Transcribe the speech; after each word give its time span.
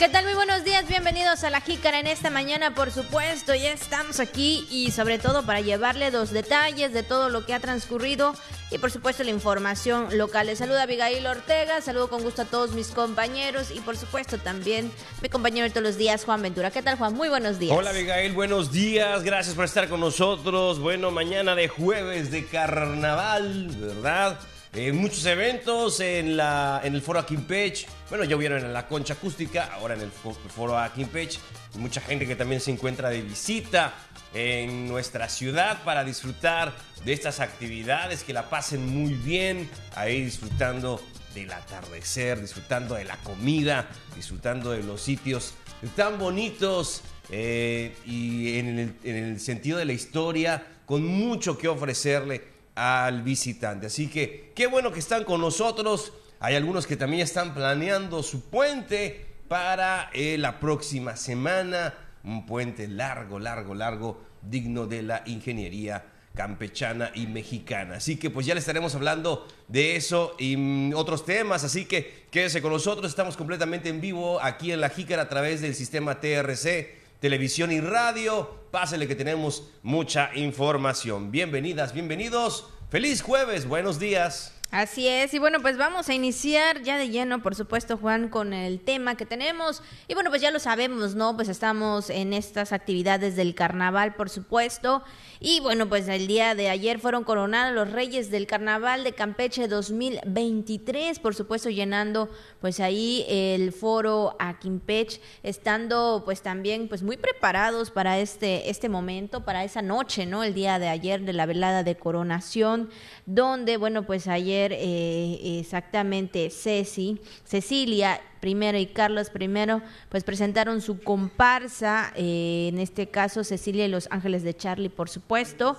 ¿Qué 0.00 0.08
tal? 0.08 0.24
Muy 0.24 0.32
buenos 0.32 0.64
días, 0.64 0.88
bienvenidos 0.88 1.44
a 1.44 1.50
La 1.50 1.60
Jícara 1.60 2.00
en 2.00 2.06
esta 2.06 2.30
mañana, 2.30 2.74
por 2.74 2.90
supuesto, 2.90 3.54
ya 3.54 3.70
estamos 3.70 4.18
aquí 4.18 4.66
y 4.70 4.92
sobre 4.92 5.18
todo 5.18 5.44
para 5.44 5.60
llevarle 5.60 6.10
los 6.10 6.30
detalles 6.30 6.94
de 6.94 7.02
todo 7.02 7.28
lo 7.28 7.44
que 7.44 7.52
ha 7.52 7.60
transcurrido 7.60 8.34
y 8.70 8.78
por 8.78 8.90
supuesto 8.90 9.24
la 9.24 9.30
información 9.30 10.08
local. 10.16 10.46
Les 10.46 10.56
saluda 10.56 10.84
Abigail 10.84 11.26
Ortega, 11.26 11.82
saludo 11.82 12.08
con 12.08 12.22
gusto 12.22 12.40
a 12.40 12.44
todos 12.46 12.72
mis 12.72 12.86
compañeros 12.92 13.70
y 13.70 13.80
por 13.80 13.94
supuesto 13.98 14.38
también 14.38 14.90
mi 15.20 15.28
compañero 15.28 15.64
de 15.64 15.70
todos 15.70 15.84
los 15.84 15.98
días, 15.98 16.24
Juan 16.24 16.40
Ventura. 16.40 16.70
¿Qué 16.70 16.80
tal, 16.80 16.96
Juan? 16.96 17.12
Muy 17.12 17.28
buenos 17.28 17.58
días. 17.58 17.76
Hola, 17.76 17.90
Abigail, 17.90 18.32
buenos 18.32 18.72
días, 18.72 19.22
gracias 19.22 19.54
por 19.54 19.66
estar 19.66 19.90
con 19.90 20.00
nosotros. 20.00 20.78
Bueno, 20.78 21.10
mañana 21.10 21.54
de 21.54 21.68
jueves 21.68 22.30
de 22.30 22.46
carnaval, 22.46 23.66
¿verdad? 23.78 24.40
Muchos 24.72 25.26
eventos 25.26 25.98
en, 25.98 26.36
la, 26.36 26.80
en 26.84 26.94
el 26.94 27.02
foro 27.02 27.18
Aquimpech. 27.18 27.88
Bueno, 28.08 28.22
ya 28.22 28.36
hubieron 28.36 28.64
en 28.64 28.72
la 28.72 28.86
concha 28.86 29.14
acústica, 29.14 29.68
ahora 29.74 29.94
en 29.94 30.02
el 30.02 30.10
foro 30.12 30.78
Aquimpech. 30.78 31.40
Mucha 31.74 32.00
gente 32.00 32.24
que 32.24 32.36
también 32.36 32.60
se 32.60 32.70
encuentra 32.70 33.10
de 33.10 33.20
visita 33.20 33.92
en 34.32 34.86
nuestra 34.86 35.28
ciudad 35.28 35.82
para 35.82 36.04
disfrutar 36.04 36.72
de 37.04 37.12
estas 37.12 37.40
actividades, 37.40 38.22
que 38.22 38.32
la 38.32 38.48
pasen 38.48 38.86
muy 38.86 39.14
bien, 39.14 39.68
ahí 39.96 40.22
disfrutando 40.22 41.02
del 41.34 41.52
atardecer, 41.52 42.40
disfrutando 42.40 42.94
de 42.94 43.04
la 43.04 43.16
comida, 43.18 43.88
disfrutando 44.14 44.70
de 44.70 44.84
los 44.84 45.00
sitios 45.00 45.54
tan 45.96 46.16
bonitos 46.16 47.02
eh, 47.30 47.96
y 48.06 48.58
en 48.58 48.96
el 49.02 49.40
sentido 49.40 49.78
de 49.78 49.84
la 49.84 49.94
historia, 49.94 50.64
con 50.86 51.04
mucho 51.04 51.58
que 51.58 51.66
ofrecerle 51.66 52.59
al 52.80 53.20
visitante. 53.20 53.88
Así 53.88 54.08
que 54.08 54.52
qué 54.54 54.66
bueno 54.66 54.90
que 54.90 55.00
están 55.00 55.24
con 55.24 55.42
nosotros. 55.42 56.14
Hay 56.38 56.54
algunos 56.54 56.86
que 56.86 56.96
también 56.96 57.20
están 57.22 57.52
planeando 57.52 58.22
su 58.22 58.48
puente 58.48 59.26
para 59.48 60.08
eh, 60.14 60.38
la 60.38 60.58
próxima 60.58 61.14
semana. 61.14 61.92
Un 62.24 62.46
puente 62.46 62.88
largo, 62.88 63.38
largo, 63.38 63.74
largo, 63.74 64.22
digno 64.40 64.86
de 64.86 65.02
la 65.02 65.22
ingeniería 65.26 66.06
campechana 66.34 67.10
y 67.14 67.26
mexicana. 67.26 67.96
Así 67.96 68.16
que 68.16 68.30
pues 68.30 68.46
ya 68.46 68.54
le 68.54 68.60
estaremos 68.60 68.94
hablando 68.94 69.46
de 69.68 69.96
eso 69.96 70.34
y 70.38 70.56
mm, 70.56 70.94
otros 70.94 71.26
temas, 71.26 71.64
así 71.64 71.84
que 71.84 72.24
quédese 72.30 72.62
con 72.62 72.72
nosotros, 72.72 73.10
estamos 73.10 73.36
completamente 73.36 73.90
en 73.90 74.00
vivo 74.00 74.40
aquí 74.40 74.72
en 74.72 74.80
La 74.80 74.88
Jícara 74.88 75.22
a 75.22 75.28
través 75.28 75.60
del 75.60 75.74
sistema 75.74 76.18
TRC 76.18 76.99
televisión 77.20 77.70
y 77.70 77.80
radio. 77.80 78.58
Pásele 78.70 79.06
que 79.06 79.14
tenemos 79.14 79.68
mucha 79.82 80.30
información. 80.34 81.30
Bienvenidas, 81.30 81.92
bienvenidos. 81.92 82.66
Feliz 82.88 83.22
jueves, 83.22 83.66
buenos 83.66 83.98
días. 83.98 84.54
Así 84.70 85.08
es, 85.08 85.34
y 85.34 85.40
bueno, 85.40 85.58
pues 85.60 85.76
vamos 85.76 86.08
a 86.08 86.14
iniciar 86.14 86.82
ya 86.82 86.96
de 86.96 87.08
lleno, 87.08 87.42
por 87.42 87.56
supuesto, 87.56 87.96
Juan, 87.96 88.28
con 88.28 88.52
el 88.52 88.78
tema 88.78 89.16
que 89.16 89.26
tenemos. 89.26 89.82
Y 90.06 90.14
bueno, 90.14 90.30
pues 90.30 90.40
ya 90.40 90.52
lo 90.52 90.60
sabemos, 90.60 91.16
¿no? 91.16 91.34
Pues 91.34 91.48
estamos 91.48 92.08
en 92.08 92.32
estas 92.32 92.72
actividades 92.72 93.34
del 93.34 93.56
carnaval, 93.56 94.14
por 94.14 94.30
supuesto. 94.30 95.02
Y 95.40 95.58
bueno, 95.58 95.88
pues 95.88 96.06
el 96.06 96.28
día 96.28 96.54
de 96.54 96.68
ayer 96.68 97.00
fueron 97.00 97.24
coronados 97.24 97.74
los 97.74 97.90
Reyes 97.90 98.30
del 98.30 98.46
Carnaval 98.46 99.02
de 99.02 99.12
Campeche 99.12 99.66
2023, 99.66 101.18
por 101.18 101.34
supuesto, 101.34 101.68
llenando 101.68 102.30
pues 102.60 102.80
ahí 102.80 103.24
el 103.28 103.72
foro 103.72 104.36
a 104.38 104.58
Quimpech, 104.58 105.20
estando 105.42 106.22
pues 106.24 106.42
también 106.42 106.88
pues 106.88 107.02
muy 107.02 107.16
preparados 107.16 107.90
para 107.90 108.18
este, 108.18 108.70
este 108.70 108.88
momento, 108.88 109.44
para 109.44 109.64
esa 109.64 109.82
noche, 109.82 110.26
¿no? 110.26 110.44
El 110.44 110.54
día 110.54 110.78
de 110.78 110.88
ayer 110.88 111.22
de 111.22 111.32
la 111.32 111.46
velada 111.46 111.82
de 111.82 111.96
coronación, 111.96 112.90
donde, 113.26 113.76
bueno, 113.76 114.04
pues 114.04 114.28
ayer 114.28 114.72
eh, 114.72 115.58
exactamente 115.58 116.50
Ceci, 116.50 117.20
Cecilia 117.44 118.20
primero 118.40 118.78
y 118.78 118.86
Carlos 118.86 119.30
primero, 119.30 119.82
pues 120.08 120.24
presentaron 120.24 120.80
su 120.80 121.00
comparsa, 121.00 122.12
eh, 122.16 122.68
en 122.72 122.78
este 122.78 123.08
caso 123.08 123.44
Cecilia 123.44 123.84
y 123.84 123.88
los 123.88 124.08
Ángeles 124.10 124.42
de 124.42 124.54
Charlie, 124.54 124.88
por 124.88 125.08
supuesto. 125.08 125.76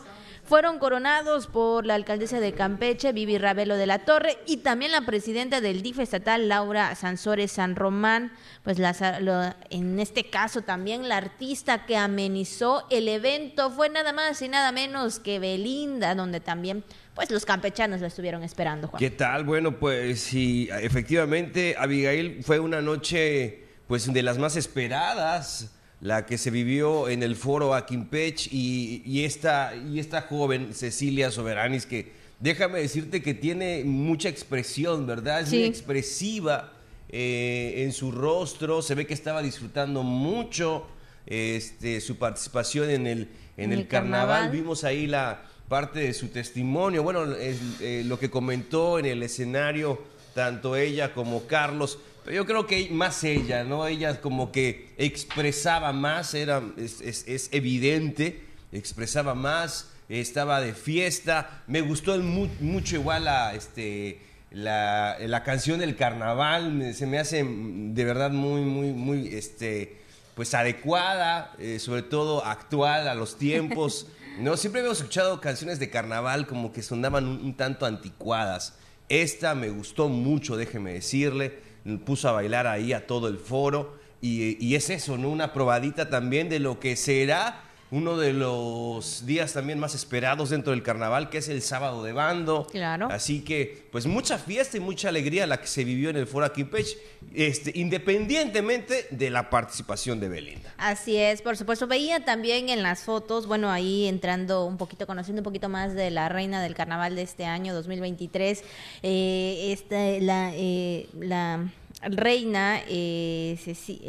Fueron 0.52 0.80
coronados 0.80 1.48
por 1.48 1.86
la 1.86 1.96
alcaldesa 1.96 2.42
de 2.42 2.52
Campeche, 2.52 3.14
Vivi 3.14 3.38
Ravelo 3.38 3.78
de 3.78 3.86
la 3.86 4.00
Torre, 4.00 4.38
y 4.46 4.58
también 4.58 4.92
la 4.92 5.06
presidenta 5.06 5.62
del 5.62 5.82
DIF 5.82 6.00
estatal, 6.00 6.50
Laura 6.50 6.94
Sansores 6.96 7.54
San 7.54 7.78
Román, 7.78 8.34
pues 8.62 8.78
en 8.78 9.98
este 9.98 10.30
caso 10.30 10.62
también 10.62 11.08
la 11.08 11.16
artista 11.16 11.86
que 11.86 11.96
amenizó 11.96 12.86
el 12.90 13.08
evento 13.08 13.72
fue 13.72 13.88
nada 13.88 14.12
más 14.12 14.42
y 14.42 14.50
nada 14.50 14.74
menos 14.74 15.20
que 15.20 15.40
Belinda, 15.40 16.16
donde 16.16 16.42
también 16.42 16.84
pues 17.16 17.32
los 17.32 17.46
campechanos 17.46 18.02
la 18.02 18.08
estuvieron 18.08 18.44
esperando. 18.44 18.90
Juan. 18.90 19.00
¿Qué 19.00 19.10
tal? 19.10 19.46
Bueno, 19.46 19.80
pues 19.80 20.20
sí, 20.20 20.68
efectivamente, 20.70 21.78
Abigail 21.80 22.44
fue 22.44 22.60
una 22.60 22.82
noche 22.82 23.68
pues 23.88 24.12
de 24.12 24.22
las 24.22 24.38
más 24.38 24.58
esperadas, 24.58 25.72
la 26.02 26.26
que 26.26 26.38
se 26.38 26.50
vivió 26.50 27.08
en 27.08 27.24
el 27.24 27.36
foro 27.36 27.76
Aquimpech 27.76 28.48
y, 28.52 29.04
y, 29.06 29.24
esta, 29.24 29.76
y 29.76 30.00
esta 30.00 30.24
joven, 30.24 30.74
Cecilia 30.74 31.30
Soberanis, 31.30 31.86
que 31.86 32.12
déjame 32.40 32.80
decirte 32.80 33.22
que 33.22 33.36
tiene 33.36 33.84
mucha 33.86 34.28
expresión, 34.28 35.06
¿verdad? 35.06 35.42
Es 35.42 35.50
muy 35.50 35.64
expresiva 35.64 36.74
eh, 37.10 37.84
en 37.84 37.94
su 37.94 38.12
rostro, 38.12 38.82
se 38.82 38.96
ve 38.96 39.06
que 39.06 39.14
estaba 39.14 39.44
disfrutando 39.44 40.02
mucho 40.02 40.88
este, 41.28 42.02
su 42.02 42.18
participación 42.18 42.90
en 42.90 43.06
el, 43.06 43.30
en, 43.58 43.72
el, 43.72 43.88
carnaval. 43.88 44.50
Vimos 44.50 44.84
ahí 44.84 45.06
la 45.06 45.44
parte 45.70 46.00
de 46.00 46.14
su 46.14 46.30
testimonio, 46.30 47.04
bueno, 47.04 47.32
es, 47.36 47.60
eh, 47.80 48.04
lo 48.06 48.18
que 48.18 48.30
comentó 48.30 48.98
en 48.98 49.06
el 49.06 49.22
escenario 49.24 50.02
tanto 50.34 50.76
ella 50.76 51.14
como 51.14 51.46
Carlos, 51.48 52.00
pero 52.24 52.38
yo 52.38 52.46
creo 52.46 52.68
que 52.68 52.90
más 52.92 53.24
ella, 53.24 53.64
¿no? 53.64 53.88
Ella 53.88 54.22
como 54.22 54.52
que 54.52 54.94
expresaba 54.98 55.94
más, 55.94 56.34
era, 56.34 56.62
es, 56.78 57.50
evidente, 57.52 58.44
expresaba 58.72 59.36
más, 59.36 59.92
estaba 60.10 60.62
de 60.62 60.74
fiesta, 60.74 61.64
me 61.68 61.82
gustó 61.82 62.18
mucho 62.20 62.96
igual 62.96 63.26
la, 63.26 63.54
este, 63.54 64.20
la, 64.52 65.18
la, 65.20 65.44
canción 65.44 65.80
del 65.80 65.96
carnaval, 65.96 66.94
se 66.94 67.06
me 67.08 67.18
hace 67.18 67.46
de 67.46 68.06
verdad 68.06 68.32
muy, 68.32 68.62
muy, 68.62 68.92
muy, 68.92 69.28
este, 69.28 70.02
pues 70.36 70.54
adecuada, 70.54 71.54
eh, 71.60 71.80
sobre 71.80 72.02
todo 72.02 72.46
actual 72.46 73.08
a 73.08 73.16
los 73.16 73.38
tiempos. 73.38 74.08
No, 74.40 74.56
siempre 74.56 74.80
habíamos 74.80 75.00
escuchado 75.00 75.42
canciones 75.42 75.78
de 75.78 75.90
carnaval 75.90 76.48
como 76.48 76.72
que 76.72 76.82
sonaban 76.82 77.28
un, 77.28 77.54
tanto 77.58 77.86
anticuadas. 77.86 78.76
Esta 79.10 79.56
me 79.56 79.70
gustó 79.70 80.08
mucho, 80.08 80.56
déjeme 80.56 80.94
decirle. 80.94 81.60
Puso 82.06 82.30
a 82.30 82.34
bailar 82.34 82.68
ahí 82.68 82.94
a 82.94 83.08
todo 83.08 83.28
el 83.28 83.38
foro. 83.38 84.00
Y, 84.22 84.64
y 84.64 84.76
es 84.76 84.90
eso, 84.90 85.18
¿no? 85.18 85.30
Una 85.30 85.54
probadita 85.54 86.10
también 86.10 86.50
de 86.50 86.60
lo 86.60 86.80
que 86.80 86.96
será 86.96 87.71
uno 87.92 88.16
de 88.16 88.32
los 88.32 89.26
días 89.26 89.52
también 89.52 89.78
más 89.78 89.96
esperados 89.96 90.50
dentro 90.50 90.72
del 90.72 90.82
carnaval, 90.82 91.30
que 91.30 91.40
es 91.40 91.50
el 91.50 91.62
sábado 91.62 92.04
de 92.04 92.14
bando. 92.14 92.66
Claro. 92.72 93.10
Así 93.12 93.42
que, 93.42 93.86
pues 93.92 94.06
mucha 94.06 94.38
fiesta 94.38 94.78
y 94.78 94.80
mucha 94.80 95.10
alegría 95.10 95.46
la 95.46 95.60
que 95.60 95.68
se 95.68 95.84
vivió 95.84 96.10
en 96.10 96.16
el 96.16 96.26
Foro 96.26 96.46
Aquimpech, 96.46 96.88
este, 97.34 97.74
independientemente 97.76 99.08
de 99.12 99.30
la 99.30 99.50
participación 99.50 100.22
de 100.22 100.30
Belinda. 100.30 100.74
Así 100.78 101.18
es, 101.18 101.42
por 101.42 101.58
supuesto. 101.58 101.86
Veía 101.86 102.24
también 102.24 102.70
en 102.70 102.82
las 102.82 103.04
fotos, 103.04 103.46
bueno, 103.46 103.70
ahí 103.70 104.08
entrando 104.08 104.66
un 104.66 104.78
poquito, 104.78 105.06
conociendo 105.06 105.42
un 105.42 105.46
poquito 105.46 105.68
más 105.68 105.94
de 105.94 106.12
la 106.12 106.30
reina 106.30 106.64
del 106.64 106.74
carnaval 106.74 107.16
de 107.16 107.24
este 107.24 107.44
año 107.44 107.74
2023, 107.74 108.64
eh, 109.04 109.70
este, 109.74 110.22
la, 110.22 110.52
eh, 110.56 111.10
la 111.20 111.70
reina 112.04 112.82
eh, 112.88 113.58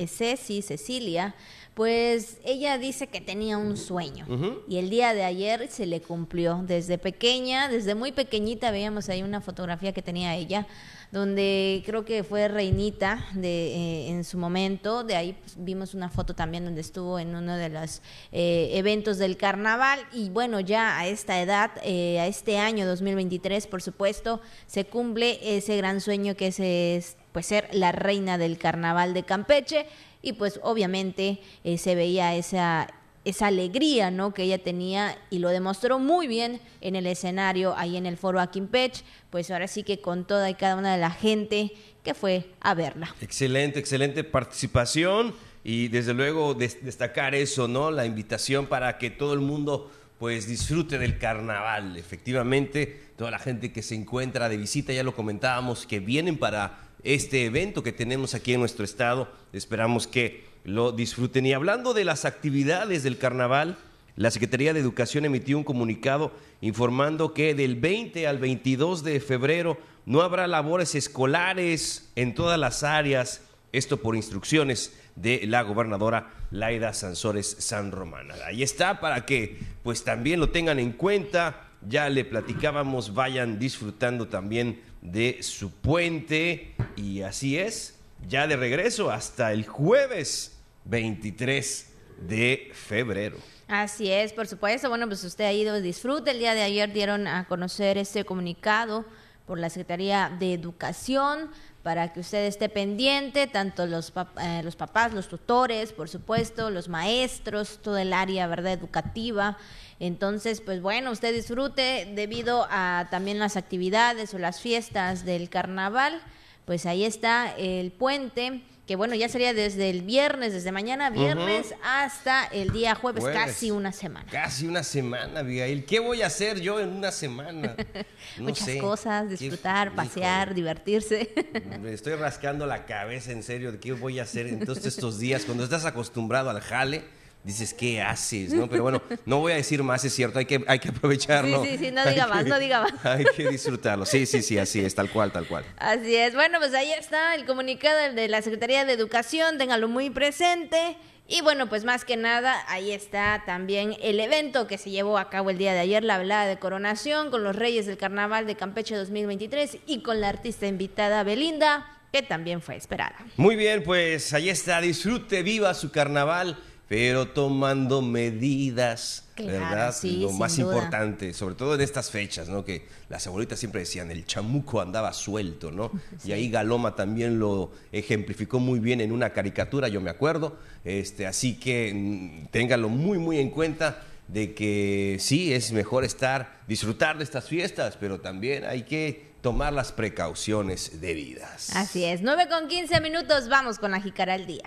Ceci, 0.08 0.62
Cecilia, 0.62 1.34
pues 1.74 2.38
ella 2.44 2.78
dice 2.78 3.06
que 3.06 3.20
tenía 3.20 3.56
un 3.58 3.76
sueño 3.76 4.26
y 4.68 4.76
el 4.76 4.90
día 4.90 5.14
de 5.14 5.24
ayer 5.24 5.68
se 5.70 5.86
le 5.86 6.00
cumplió. 6.00 6.62
Desde 6.66 6.98
pequeña, 6.98 7.68
desde 7.68 7.94
muy 7.94 8.12
pequeñita 8.12 8.70
veíamos 8.70 9.08
ahí 9.08 9.22
una 9.22 9.40
fotografía 9.40 9.92
que 9.92 10.02
tenía 10.02 10.36
ella 10.36 10.66
donde 11.12 11.82
creo 11.84 12.06
que 12.06 12.24
fue 12.24 12.48
reinita 12.48 13.26
de, 13.34 13.74
eh, 13.74 14.08
en 14.08 14.24
su 14.24 14.38
momento. 14.38 15.04
De 15.04 15.14
ahí 15.14 15.34
pues, 15.34 15.56
vimos 15.58 15.92
una 15.92 16.08
foto 16.08 16.34
también 16.34 16.64
donde 16.64 16.80
estuvo 16.80 17.18
en 17.18 17.36
uno 17.36 17.54
de 17.56 17.68
los 17.68 18.00
eh, 18.32 18.70
eventos 18.72 19.18
del 19.18 19.36
carnaval. 19.36 20.00
Y 20.12 20.30
bueno, 20.30 20.58
ya 20.58 20.98
a 20.98 21.06
esta 21.06 21.40
edad, 21.40 21.70
eh, 21.82 22.18
a 22.18 22.26
este 22.26 22.58
año 22.58 22.86
2023, 22.86 23.66
por 23.66 23.82
supuesto, 23.82 24.40
se 24.66 24.86
cumple 24.86 25.38
ese 25.42 25.76
gran 25.76 26.00
sueño 26.00 26.34
que 26.34 26.46
es 26.48 27.16
pues 27.32 27.46
ser 27.46 27.68
la 27.72 27.92
reina 27.92 28.38
del 28.38 28.58
carnaval 28.58 29.12
de 29.12 29.22
Campeche 29.22 29.86
y 30.22 30.34
pues 30.34 30.60
obviamente 30.62 31.40
eh, 31.64 31.76
se 31.78 31.94
veía 31.94 32.34
esa 32.34 32.88
esa 33.24 33.46
alegría 33.46 34.10
¿no? 34.10 34.34
que 34.34 34.42
ella 34.42 34.58
tenía 34.58 35.16
y 35.30 35.38
lo 35.38 35.48
demostró 35.50 35.98
muy 35.98 36.26
bien 36.26 36.60
en 36.80 36.96
el 36.96 37.06
escenario 37.06 37.74
ahí 37.76 37.96
en 37.96 38.06
el 38.06 38.16
foro 38.16 38.40
Aquimpech, 38.40 39.04
pues 39.30 39.50
ahora 39.50 39.68
sí 39.68 39.82
que 39.84 40.00
con 40.00 40.26
toda 40.26 40.50
y 40.50 40.54
cada 40.54 40.76
una 40.76 40.92
de 40.92 41.00
la 41.00 41.10
gente 41.10 41.72
que 42.02 42.14
fue 42.14 42.46
a 42.60 42.74
verla. 42.74 43.14
Excelente, 43.20 43.78
excelente 43.78 44.24
participación 44.24 45.34
y 45.62 45.88
desde 45.88 46.14
luego 46.14 46.54
destacar 46.54 47.36
eso, 47.36 47.68
¿no? 47.68 47.92
La 47.92 48.04
invitación 48.04 48.66
para 48.66 48.98
que 48.98 49.10
todo 49.10 49.34
el 49.34 49.40
mundo 49.40 49.90
pues 50.22 50.46
disfrute 50.46 50.98
del 50.98 51.18
carnaval. 51.18 51.96
Efectivamente, 51.96 53.06
toda 53.16 53.32
la 53.32 53.40
gente 53.40 53.72
que 53.72 53.82
se 53.82 53.96
encuentra 53.96 54.48
de 54.48 54.56
visita, 54.56 54.92
ya 54.92 55.02
lo 55.02 55.16
comentábamos, 55.16 55.84
que 55.84 55.98
vienen 55.98 56.38
para 56.38 56.78
este 57.02 57.44
evento 57.44 57.82
que 57.82 57.90
tenemos 57.90 58.32
aquí 58.32 58.52
en 58.52 58.60
nuestro 58.60 58.84
estado. 58.84 59.32
Esperamos 59.52 60.06
que 60.06 60.44
lo 60.62 60.92
disfruten. 60.92 61.44
Y 61.44 61.54
hablando 61.54 61.92
de 61.92 62.04
las 62.04 62.24
actividades 62.24 63.02
del 63.02 63.18
carnaval, 63.18 63.76
la 64.14 64.30
Secretaría 64.30 64.72
de 64.72 64.78
Educación 64.78 65.24
emitió 65.24 65.58
un 65.58 65.64
comunicado 65.64 66.30
informando 66.60 67.34
que 67.34 67.56
del 67.56 67.74
20 67.74 68.28
al 68.28 68.38
22 68.38 69.02
de 69.02 69.18
febrero 69.18 69.76
no 70.06 70.22
habrá 70.22 70.46
labores 70.46 70.94
escolares 70.94 72.12
en 72.14 72.36
todas 72.36 72.60
las 72.60 72.84
áreas, 72.84 73.42
esto 73.72 73.96
por 73.96 74.14
instrucciones 74.14 74.92
de 75.16 75.42
la 75.46 75.62
gobernadora 75.62 76.30
Laida 76.50 76.92
Sansores 76.92 77.56
San 77.58 77.92
Romana. 77.92 78.34
Ahí 78.46 78.62
está 78.62 79.00
para 79.00 79.24
que 79.26 79.58
pues 79.82 80.04
también 80.04 80.40
lo 80.40 80.50
tengan 80.50 80.78
en 80.78 80.92
cuenta. 80.92 81.68
Ya 81.88 82.08
le 82.08 82.24
platicábamos, 82.24 83.14
vayan 83.14 83.58
disfrutando 83.58 84.28
también 84.28 84.80
de 85.00 85.42
su 85.42 85.72
puente 85.72 86.74
y 86.96 87.22
así 87.22 87.58
es, 87.58 87.98
ya 88.28 88.46
de 88.46 88.56
regreso 88.56 89.10
hasta 89.10 89.52
el 89.52 89.66
jueves 89.66 90.60
23 90.84 91.92
de 92.28 92.70
febrero. 92.72 93.36
Así 93.68 94.10
es, 94.10 94.32
por 94.32 94.46
supuesto. 94.46 94.88
Bueno, 94.88 95.06
pues 95.08 95.24
usted 95.24 95.44
ha 95.44 95.52
ido, 95.52 95.80
disfrute. 95.80 96.32
El 96.32 96.38
día 96.38 96.54
de 96.54 96.62
ayer 96.62 96.92
dieron 96.92 97.26
a 97.26 97.46
conocer 97.48 97.98
este 97.98 98.24
comunicado 98.24 99.04
por 99.46 99.58
la 99.58 99.70
Secretaría 99.70 100.30
de 100.38 100.54
Educación 100.54 101.50
para 101.82 102.12
que 102.12 102.20
usted 102.20 102.46
esté 102.46 102.68
pendiente, 102.68 103.46
tanto 103.46 103.86
los, 103.86 104.12
eh, 104.40 104.62
los 104.62 104.76
papás, 104.76 105.12
los 105.12 105.28
tutores, 105.28 105.92
por 105.92 106.08
supuesto, 106.08 106.70
los 106.70 106.88
maestros, 106.88 107.80
todo 107.82 107.98
el 107.98 108.12
área 108.12 108.46
verdad 108.46 108.72
educativa. 108.72 109.58
Entonces, 109.98 110.60
pues 110.60 110.80
bueno, 110.80 111.10
usted 111.10 111.34
disfrute 111.34 112.10
debido 112.14 112.66
a 112.70 113.08
también 113.10 113.38
las 113.38 113.56
actividades 113.56 114.32
o 114.34 114.38
las 114.38 114.60
fiestas 114.60 115.24
del 115.24 115.48
carnaval. 115.48 116.20
Pues 116.64 116.86
ahí 116.86 117.04
está 117.04 117.52
el 117.56 117.90
puente 117.90 118.62
que 118.86 118.96
bueno, 118.96 119.14
ya 119.14 119.28
sería 119.28 119.54
desde 119.54 119.90
el 119.90 120.02
viernes, 120.02 120.52
desde 120.52 120.72
mañana 120.72 121.10
viernes 121.10 121.74
hasta 121.84 122.46
el 122.46 122.72
día 122.72 122.94
jueves, 122.96 123.24
casi 123.24 123.70
una 123.70 123.92
semana. 123.92 124.26
Casi 124.30 124.66
una 124.66 124.82
semana, 124.82 125.40
Abigail. 125.40 125.84
¿Qué 125.84 126.00
voy 126.00 126.22
a 126.22 126.26
hacer 126.26 126.60
yo 126.60 126.80
en 126.80 126.88
una 126.88 127.12
semana? 127.12 127.76
Muchas 128.38 128.68
cosas, 128.80 129.30
disfrutar, 129.30 129.94
pasear, 129.94 130.54
divertirse. 130.54 131.32
Me 131.80 131.92
estoy 131.94 132.16
rascando 132.16 132.66
la 132.66 132.84
cabeza 132.84 133.30
en 133.30 133.44
serio 133.44 133.70
de 133.70 133.78
qué 133.78 133.92
voy 133.92 134.18
a 134.18 134.24
hacer 134.24 134.48
en 134.48 134.64
todos 134.64 134.84
estos 134.84 135.20
días 135.20 135.44
cuando 135.44 135.62
estás 135.62 135.84
acostumbrado 135.84 136.50
al 136.50 136.60
jale 136.60 137.21
dices, 137.44 137.74
¿qué 137.74 138.00
haces? 138.00 138.52
¿no? 138.52 138.68
Pero 138.68 138.84
bueno, 138.84 139.02
no 139.26 139.40
voy 139.40 139.52
a 139.52 139.56
decir 139.56 139.82
más, 139.82 140.04
es 140.04 140.14
cierto, 140.14 140.38
hay 140.38 140.46
que, 140.46 140.64
hay 140.66 140.78
que 140.78 140.88
aprovecharlo. 140.88 141.62
Sí, 141.64 141.70
sí, 141.70 141.86
sí, 141.86 141.90
no 141.90 142.06
diga 142.06 142.26
más, 142.26 142.46
no 142.46 142.58
diga 142.58 142.82
más. 142.82 142.92
Hay 143.04 143.24
que 143.36 143.48
disfrutarlo, 143.48 144.06
sí, 144.06 144.26
sí, 144.26 144.42
sí, 144.42 144.58
así 144.58 144.80
es, 144.80 144.94
tal 144.94 145.10
cual, 145.10 145.32
tal 145.32 145.46
cual. 145.46 145.64
Así 145.76 146.14
es, 146.14 146.34
bueno, 146.34 146.58
pues 146.58 146.74
ahí 146.74 146.92
está 146.92 147.34
el 147.34 147.44
comunicado 147.44 148.14
de 148.14 148.28
la 148.28 148.42
Secretaría 148.42 148.84
de 148.84 148.92
Educación, 148.92 149.58
téngalo 149.58 149.88
muy 149.88 150.10
presente. 150.10 150.96
Y 151.28 151.40
bueno, 151.40 151.68
pues 151.68 151.84
más 151.84 152.04
que 152.04 152.16
nada, 152.16 152.62
ahí 152.68 152.90
está 152.90 153.44
también 153.46 153.96
el 154.02 154.20
evento 154.20 154.66
que 154.66 154.76
se 154.76 154.90
llevó 154.90 155.18
a 155.18 155.30
cabo 155.30 155.50
el 155.50 155.56
día 155.56 155.72
de 155.72 155.80
ayer, 155.80 156.04
la 156.04 156.18
velada 156.18 156.46
de 156.46 156.58
coronación 156.58 157.30
con 157.30 157.42
los 157.44 157.56
Reyes 157.56 157.86
del 157.86 157.96
Carnaval 157.96 158.46
de 158.46 158.56
Campeche 158.56 158.96
2023 158.96 159.78
y 159.86 160.02
con 160.02 160.20
la 160.20 160.28
artista 160.28 160.66
invitada 160.66 161.22
Belinda, 161.22 161.86
que 162.12 162.22
también 162.22 162.60
fue 162.60 162.76
esperada. 162.76 163.16
Muy 163.36 163.56
bien, 163.56 163.82
pues 163.82 164.34
ahí 164.34 164.50
está, 164.50 164.80
disfrute, 164.80 165.42
viva 165.42 165.72
su 165.74 165.90
carnaval 165.90 166.58
pero 166.92 167.26
tomando 167.26 168.02
medidas, 168.02 169.24
¿verdad? 169.38 169.94
Lo 170.02 170.30
más 170.32 170.58
importante, 170.58 171.32
sobre 171.32 171.54
todo 171.54 171.74
en 171.74 171.80
estas 171.80 172.10
fechas, 172.10 172.50
¿no? 172.50 172.66
Que 172.66 172.86
las 173.08 173.26
abuelitas 173.26 173.58
siempre 173.58 173.80
decían, 173.80 174.10
el 174.10 174.26
chamuco 174.26 174.78
andaba 174.78 175.14
suelto, 175.14 175.70
¿no? 175.70 175.90
Y 176.26 176.32
ahí 176.32 176.50
Galoma 176.50 176.94
también 176.94 177.38
lo 177.38 177.72
ejemplificó 177.92 178.58
muy 178.58 178.78
bien 178.78 179.00
en 179.00 179.10
una 179.10 179.30
caricatura, 179.30 179.88
yo 179.88 180.02
me 180.02 180.10
acuerdo. 180.10 180.58
Este, 180.84 181.26
así 181.26 181.58
que 181.58 181.94
mm, 181.94 182.48
téngalo 182.48 182.90
muy, 182.90 183.16
muy 183.16 183.38
en 183.38 183.48
cuenta 183.48 184.02
de 184.28 184.52
que 184.52 185.16
sí, 185.18 185.54
es 185.54 185.72
mejor 185.72 186.04
estar, 186.04 186.60
disfrutar 186.68 187.16
de 187.16 187.24
estas 187.24 187.48
fiestas, 187.48 187.96
pero 187.98 188.20
también 188.20 188.66
hay 188.66 188.82
que 188.82 189.32
tomar 189.40 189.72
las 189.72 189.92
precauciones 189.92 191.00
debidas. 191.00 191.74
Así 191.74 192.04
es, 192.04 192.20
9 192.20 192.48
con 192.50 192.68
15 192.68 193.00
minutos, 193.00 193.48
vamos 193.48 193.78
con 193.78 193.92
la 193.92 194.00
jicara 194.02 194.34
al 194.34 194.44
día. 194.44 194.64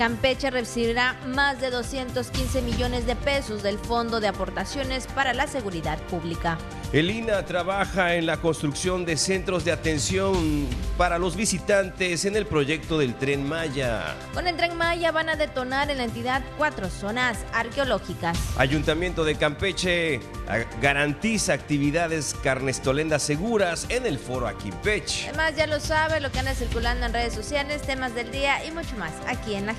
Campeche 0.00 0.48
recibirá 0.48 1.20
más 1.26 1.60
de 1.60 1.68
215 1.68 2.62
millones 2.62 3.04
de 3.04 3.16
pesos 3.16 3.62
del 3.62 3.78
Fondo 3.78 4.18
de 4.18 4.28
Aportaciones 4.28 5.06
para 5.06 5.34
la 5.34 5.46
Seguridad 5.46 5.98
Pública. 6.04 6.56
El 6.94 7.10
INA 7.10 7.44
trabaja 7.44 8.16
en 8.16 8.24
la 8.24 8.38
construcción 8.38 9.04
de 9.04 9.18
centros 9.18 9.64
de 9.64 9.72
atención 9.72 10.66
para 10.96 11.18
los 11.18 11.36
visitantes 11.36 12.24
en 12.24 12.34
el 12.34 12.46
proyecto 12.46 12.98
del 12.98 13.14
Tren 13.14 13.46
Maya. 13.46 14.16
Con 14.32 14.48
el 14.48 14.56
Tren 14.56 14.74
Maya 14.76 15.12
van 15.12 15.28
a 15.28 15.36
detonar 15.36 15.90
en 15.90 15.98
la 15.98 16.04
entidad 16.04 16.42
cuatro 16.56 16.88
zonas 16.88 17.38
arqueológicas. 17.52 18.38
Ayuntamiento 18.56 19.22
de 19.22 19.36
Campeche 19.36 20.20
garantiza 20.80 21.52
actividades 21.52 22.34
carnestolendas 22.42 23.22
seguras 23.22 23.86
en 23.88 24.06
el 24.06 24.18
foro 24.18 24.48
Aquimpeche. 24.48 25.28
Además, 25.28 25.54
ya 25.54 25.66
lo 25.66 25.78
sabe, 25.78 26.20
lo 26.20 26.32
que 26.32 26.40
anda 26.40 26.54
circulando 26.54 27.06
en 27.06 27.12
redes 27.12 27.34
sociales, 27.34 27.82
temas 27.82 28.14
del 28.14 28.32
día 28.32 28.64
y 28.64 28.72
mucho 28.72 28.96
más 28.96 29.12
aquí 29.28 29.54
en 29.54 29.66
La 29.66 29.74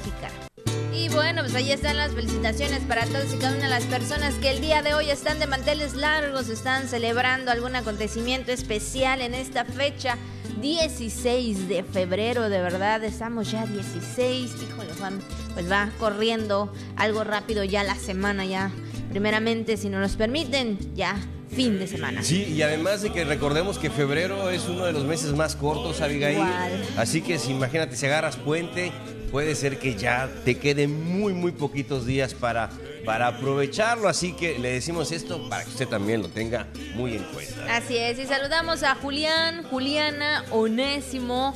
y 0.94 1.10
bueno, 1.10 1.42
pues 1.42 1.56
ahí 1.56 1.72
están 1.72 1.98
las 1.98 2.12
felicitaciones 2.12 2.82
para 2.82 3.06
todos 3.06 3.34
y 3.34 3.38
cada 3.38 3.54
una 3.56 3.64
de 3.64 3.70
las 3.70 3.86
personas 3.86 4.36
que 4.36 4.52
el 4.52 4.62
día 4.62 4.82
de 4.82 4.94
hoy 4.94 5.10
están 5.10 5.40
de 5.40 5.48
manteles 5.48 5.96
largos, 5.96 6.50
están 6.50 6.88
celebrando 6.88 7.50
algún 7.50 7.76
acontecimiento 7.76 8.52
especial 8.52 9.22
en 9.22 9.34
esta 9.34 9.66
fecha. 9.66 10.18
16 10.62 11.68
de 11.70 11.84
febrero, 11.84 12.50
de 12.50 12.62
verdad, 12.62 13.04
estamos 13.04 13.50
ya 13.50 13.66
16, 13.66 14.52
híjole 14.62 14.94
Juan, 15.00 15.20
pues 15.54 15.72
va 15.72 15.90
corriendo 15.98 16.72
algo 16.98 17.24
rápido 17.24 17.64
ya 17.64 17.84
la 17.84 17.96
semana, 17.96 18.46
ya 18.46 18.70
primeramente, 19.10 19.78
si 19.78 19.90
no 19.90 20.00
nos 20.00 20.16
permiten, 20.18 20.78
ya 20.94 21.16
fin 21.54 21.80
de 21.80 21.88
semana. 21.88 22.24
Sí, 22.24 22.44
y 22.46 22.62
además 22.62 23.02
de 23.02 23.12
que 23.12 23.26
recordemos 23.26 23.78
que 23.78 23.90
febrero 23.90 24.50
es 24.50 24.68
uno 24.68 24.86
de 24.86 24.94
los 24.94 25.04
meses 25.06 25.34
más 25.34 25.56
cortos, 25.56 26.02
Abigail. 26.02 26.42
Así 26.98 27.22
que 27.22 27.38
si 27.40 27.52
imagínate, 27.52 27.96
si 27.96 28.06
agarras 28.06 28.38
puente, 28.38 28.92
puede 29.32 29.56
ser 29.56 29.80
que 29.80 29.96
ya 29.96 30.30
te 30.46 30.58
queden 30.58 31.04
muy, 31.04 31.34
muy 31.34 31.52
poquitos 31.52 32.06
días 32.06 32.34
para, 32.34 32.70
para 33.06 33.28
aprovecharlo. 33.28 34.08
Así 34.08 34.34
que 34.34 34.60
le 34.60 34.72
decimos 34.72 35.12
esto 35.12 35.50
para 35.50 35.64
que 35.64 35.70
usted 35.70 35.88
también 35.88 36.22
lo 36.22 36.30
tenga 36.30 36.68
muy 36.96 37.16
en 37.16 37.24
cuenta. 37.26 37.76
Así 37.76 37.98
es, 37.98 38.20
y 38.20 38.26
saludamos 38.26 38.84
a 38.84 38.96
Julián, 38.96 39.64
Juliana, 39.64 40.46
Onésimo. 40.52 41.54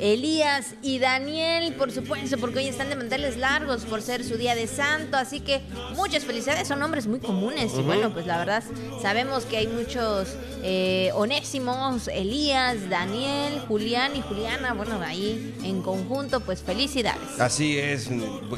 Elías 0.00 0.74
y 0.82 0.98
Daniel, 0.98 1.74
por 1.74 1.92
supuesto, 1.92 2.38
porque 2.38 2.58
hoy 2.58 2.68
están 2.68 2.88
de 2.88 2.96
manteles 2.96 3.36
largos 3.36 3.84
por 3.84 4.00
ser 4.00 4.24
su 4.24 4.36
día 4.36 4.54
de 4.54 4.66
santo, 4.66 5.16
así 5.16 5.40
que 5.40 5.60
muchas 5.94 6.24
felicidades, 6.24 6.68
son 6.68 6.78
nombres 6.78 7.06
muy 7.06 7.20
comunes 7.20 7.72
y 7.78 7.82
bueno, 7.82 8.12
pues 8.12 8.26
la 8.26 8.38
verdad 8.38 8.64
sabemos 9.02 9.44
que 9.44 9.58
hay 9.58 9.66
muchos 9.66 10.28
eh, 10.62 11.10
onésimos, 11.14 12.08
Elías, 12.08 12.88
Daniel, 12.88 13.60
Julián 13.68 14.16
y 14.16 14.22
Juliana, 14.22 14.72
bueno, 14.72 15.00
ahí 15.02 15.54
en 15.62 15.82
conjunto, 15.82 16.40
pues 16.40 16.62
felicidades. 16.62 17.38
Así 17.38 17.78
es, 17.78 18.08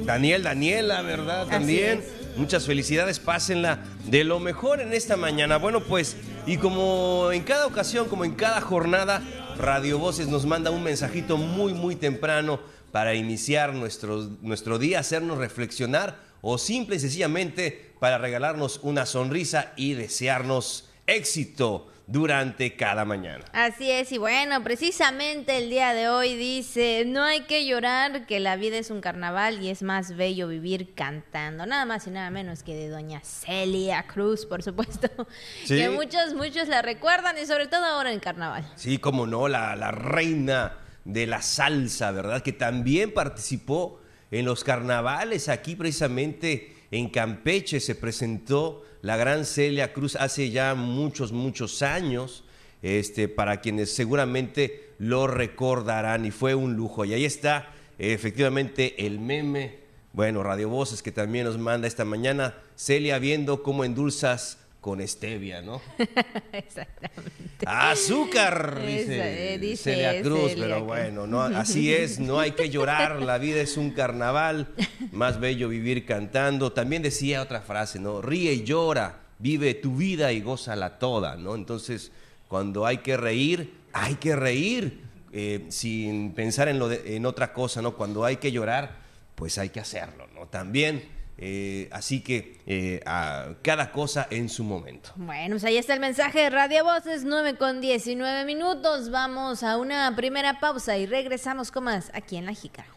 Daniel, 0.05 0.45
Daniela, 0.45 1.03
¿verdad? 1.03 1.47
También. 1.49 2.03
Muchas 2.35 2.65
felicidades, 2.65 3.19
pásenla 3.19 3.81
de 4.07 4.25
lo 4.25 4.41
mejor 4.41 4.81
en 4.81 4.95
esta 4.95 5.19
mañana. 5.19 5.59
Bueno, 5.59 5.81
pues, 5.81 6.17
y 6.47 6.57
como 6.57 7.31
en 7.31 7.43
cada 7.43 7.67
ocasión, 7.67 8.09
como 8.09 8.25
en 8.25 8.35
cada 8.35 8.63
jornada, 8.63 9.23
Radio 9.57 9.99
Voces 9.99 10.29
nos 10.29 10.47
manda 10.47 10.71
un 10.71 10.83
mensajito 10.83 11.37
muy, 11.37 11.75
muy 11.75 11.97
temprano 11.97 12.61
para 12.91 13.15
iniciar 13.15 13.75
nuestro, 13.75 14.31
nuestro 14.41 14.79
día, 14.79 15.01
hacernos 15.01 15.39
reflexionar 15.39 16.19
o 16.41 16.59
simple 16.59 16.97
y 16.97 17.01
sencillamente 17.01 17.93
para 18.01 18.19
regalarnos 18.19 18.81
una 18.83 19.07
sonrisa 19.07 19.73
y 19.77 19.95
desearnos 19.95 20.89
éxito 21.07 21.92
durante 22.13 22.77
cada 22.77 23.07
mañana. 23.07 23.43
Así 23.53 23.91
es, 23.91 24.13
y 24.13 24.19
bueno, 24.19 24.63
precisamente 24.63 25.57
el 25.57 25.71
día 25.71 25.95
de 25.95 26.11
hoy 26.11 26.37
dice, 26.37 27.05
no 27.07 27.25
hay 27.25 27.41
que 27.45 27.67
llorar, 27.67 28.27
que 28.27 28.39
la 28.39 28.57
vida 28.57 28.77
es 28.77 28.91
un 28.91 29.01
carnaval 29.01 29.63
y 29.63 29.71
es 29.71 29.83
más 29.83 30.15
bello 30.15 30.47
vivir 30.47 30.93
cantando, 30.95 31.65
nada 31.65 31.87
más 31.87 32.07
y 32.07 32.11
nada 32.11 32.31
menos 32.31 32.63
que 32.63 32.75
de 32.75 32.91
doña 32.91 33.23
Celia 33.25 34.07
Cruz, 34.07 34.45
por 34.45 34.63
supuesto, 34.63 35.09
que 35.67 35.89
muchos, 35.89 36.35
muchos 36.35 36.69
la 36.69 36.83
recuerdan 36.83 37.39
y 37.43 37.47
sobre 37.47 37.67
todo 37.67 37.87
ahora 37.87 38.13
en 38.13 38.21
carnaval. 38.21 38.71
Sí, 38.77 38.99
como 38.99 39.27
no, 39.27 39.49
la, 39.49 39.75
la 39.75 39.91
reina 39.91 40.75
de 41.07 41.27
la 41.27 41.41
salsa, 41.41 42.11
¿verdad? 42.11 42.43
Que 42.43 42.53
también 42.53 43.15
participó 43.15 44.03
en 44.31 44.45
los 44.45 44.65
carnavales 44.65 45.49
aquí 45.49 45.77
precisamente 45.77 46.77
en 46.91 47.09
Campeche 47.09 47.81
se 47.81 47.95
presentó 47.95 48.85
la 49.03 49.17
gran 49.17 49.45
Celia 49.45 49.93
Cruz 49.93 50.17
hace 50.17 50.51
ya 50.51 50.75
muchos, 50.75 51.33
muchos 51.33 51.83
años, 51.83 52.45
este, 52.83 53.29
para 53.29 53.61
quienes 53.61 53.93
seguramente 53.93 54.91
lo 54.99 55.27
recordarán 55.27 56.25
y 56.25 56.31
fue 56.31 56.55
un 56.55 56.75
lujo. 56.75 57.05
Y 57.05 57.13
ahí 57.13 57.25
está 57.25 57.73
efectivamente 57.99 59.07
el 59.07 59.19
meme, 59.19 59.81
bueno, 60.13 60.43
Radio 60.45 60.69
Voces 60.69 61.03
que 61.03 61.11
también 61.11 61.47
nos 61.47 61.59
manda 61.59 61.89
esta 61.89 62.05
mañana, 62.05 62.55
Celia 62.77 63.19
viendo 63.19 63.65
cómo 63.65 63.85
endulzas 63.85 64.59
con 64.83 65.01
stevia, 65.09 65.63
¿no? 65.63 65.81
Exactamente. 66.53 67.65
Azúcar, 67.65 68.81
dice, 68.85 69.55
eh, 69.55 69.59
dice 69.59 69.95
Celia 69.95 70.21
Cruz, 70.23 70.51
Celia 70.51 70.65
pero 70.67 70.85
bueno, 70.85 71.27
no, 71.27 71.41
así 71.43 71.95
es, 71.95 72.19
no 72.19 72.39
hay 72.41 72.51
que 72.51 72.69
llorar, 72.69 73.23
la 73.23 73.39
vida 73.39 73.61
es 73.63 73.77
un 73.77 73.93
carnaval, 73.93 74.75
más 75.13 75.41
bello 75.41 75.69
vivir 75.69 76.05
cantando. 76.05 76.73
También 76.73 77.01
decía 77.03 77.43
otra 77.43 77.61
frase, 77.63 77.99
¿no? 78.01 78.21
Ríe 78.21 78.53
y 78.53 78.65
llora, 78.65 79.21
vive 79.39 79.73
tu 79.75 79.97
vida 79.97 80.33
y 80.33 80.41
gózala 80.41 80.99
toda, 80.99 81.37
¿no? 81.37 81.55
Entonces, 81.55 82.11
cuando 82.49 82.85
hay 82.85 82.99
que 82.99 83.17
reír, 83.17 83.73
hay 83.93 84.17
que 84.17 84.35
reír, 84.37 85.01
eh, 85.33 85.65
sin 85.69 86.33
pensar 86.33 86.69
en, 86.69 86.79
lo 86.79 86.89
de- 86.89 87.17
en 87.17 87.25
otra 87.25 87.53
cosa, 87.53 87.81
¿no? 87.81 87.95
Cuando 87.97 88.25
hay 88.25 88.37
que 88.37 88.51
llorar, 88.53 88.97
pues 89.37 89.59
hay 89.59 89.69
que 89.71 89.81
hacerlo, 89.81 90.27
¿no? 90.35 90.47
También. 90.49 91.22
Eh, 91.45 91.89
así 91.91 92.23
que 92.23 92.61
eh, 92.67 93.01
a 93.05 93.55
cada 93.63 93.91
cosa 93.91 94.29
en 94.31 94.49
su 94.49 94.63
momento. 94.63 95.11
Bueno, 95.17 95.55
pues 95.55 95.65
ahí 95.65 95.77
está 95.77 95.93
el 95.93 95.99
mensaje 95.99 96.39
de 96.39 96.51
Radio 96.51 96.85
Voces, 96.85 97.25
9 97.25 97.57
con 97.57 97.81
19 97.81 98.45
minutos. 98.45 99.11
Vamos 99.11 99.65
a 99.65 99.77
una 99.77 100.15
primera 100.15 100.61
pausa 100.61 100.97
y 100.99 101.07
regresamos 101.07 101.73
con 101.73 101.83
más 101.83 102.13
aquí 102.15 102.37
en 102.37 102.47
La 102.47 102.53
Jícara. 102.53 102.92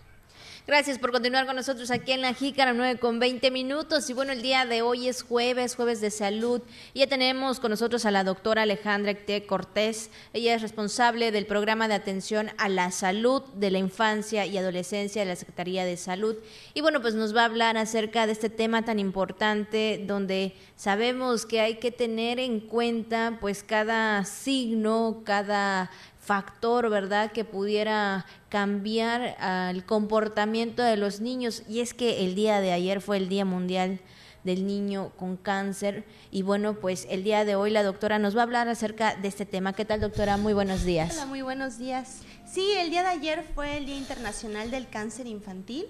Gracias 0.68 0.98
por 0.98 1.12
continuar 1.12 1.46
con 1.46 1.56
nosotros 1.56 1.92
aquí 1.92 2.12
en 2.12 2.22
La 2.22 2.34
Jícara, 2.34 2.74
9 2.74 2.98
con 2.98 3.20
20 3.20 3.52
minutos. 3.52 4.10
Y 4.10 4.14
bueno, 4.14 4.32
el 4.32 4.42
día 4.42 4.66
de 4.66 4.82
hoy 4.82 5.08
es 5.08 5.22
jueves, 5.22 5.76
jueves 5.76 6.02
de 6.02 6.10
salud. 6.10 6.60
Y 6.96 7.02
ya 7.02 7.08
tenemos 7.08 7.60
con 7.60 7.70
nosotros 7.70 8.04
a 8.08 8.10
la 8.10 8.24
doctora 8.24 8.64
Alejandra 8.64 9.12
Ecte 9.12 9.46
Cortés. 9.46 10.10
Ella 10.34 10.56
es 10.56 10.64
responsable 10.64 11.32
del 11.32 11.46
programa 11.46 11.88
de 11.88 11.94
atención 11.94 12.50
a 12.58 12.68
la 12.68 12.90
salud 12.90 13.44
de 13.54 13.70
la 13.70 13.78
infancia 13.78 14.48
y 14.48 14.58
adolescencia 14.58 15.22
de 15.22 15.28
la 15.28 15.36
Secretaría 15.36 15.86
de 15.86 15.98
Salud. 15.98 16.36
Y 16.74 16.82
bueno, 16.82 17.00
pues 17.00 17.14
nos 17.14 17.36
va 17.36 17.44
a 17.44 17.46
hablar 17.46 17.78
acerca 17.78 18.26
de 18.26 18.32
este 18.32 18.50
tema 18.50 18.84
tan 18.84 18.98
importante 18.98 20.04
donde 20.08 20.56
sabemos 20.76 21.46
que 21.46 21.62
hay 21.62 21.76
que 21.76 21.92
tener 21.92 22.40
en 22.40 22.60
cuenta 22.60 23.38
pues 23.40 23.62
cada 23.62 24.26
signo, 24.26 25.22
cada 25.26 25.92
factor, 26.26 26.90
¿verdad?, 26.90 27.32
que 27.32 27.46
pudiera 27.46 28.26
cambiar 28.50 29.38
al 29.40 29.86
comportamiento 29.86 30.82
de 30.82 30.98
los 30.98 31.22
niños. 31.22 31.62
Y 31.70 31.82
es 31.82 31.94
que 31.94 32.26
el 32.26 32.34
día 32.34 32.62
de 32.62 32.72
ayer 32.72 33.00
fue 33.00 33.18
el 33.18 33.30
Día 33.30 33.46
Mundial 33.46 34.00
del 34.44 34.66
Niño 34.66 35.12
con 35.18 35.38
Cáncer. 35.38 36.04
Y 36.32 36.42
bueno, 36.42 36.76
pues 36.76 37.08
el 37.10 37.24
día 37.24 37.46
de 37.46 37.56
hoy 37.56 37.70
la 37.70 37.84
doctora 37.84 38.18
nos 38.18 38.36
va 38.36 38.42
a 38.42 38.44
hablar 38.44 38.68
acerca 38.68 39.16
de 39.16 39.28
este 39.28 39.46
tema. 39.46 39.74
¿Qué 39.74 39.86
tal, 39.86 40.02
doctora? 40.02 40.38
Muy 40.38 40.54
buenos 40.54 40.84
días. 40.84 41.14
Hola, 41.14 41.26
muy 41.28 41.42
buenos 41.44 41.78
días. 41.78 42.22
Sí, 42.46 42.66
el 42.80 42.90
día 42.90 43.04
de 43.04 43.10
ayer 43.10 43.46
fue 43.54 43.78
el 43.78 43.86
Día 43.86 43.98
Internacional 43.98 44.72
del 44.72 44.88
Cáncer 44.88 45.28
Infantil. 45.28 45.86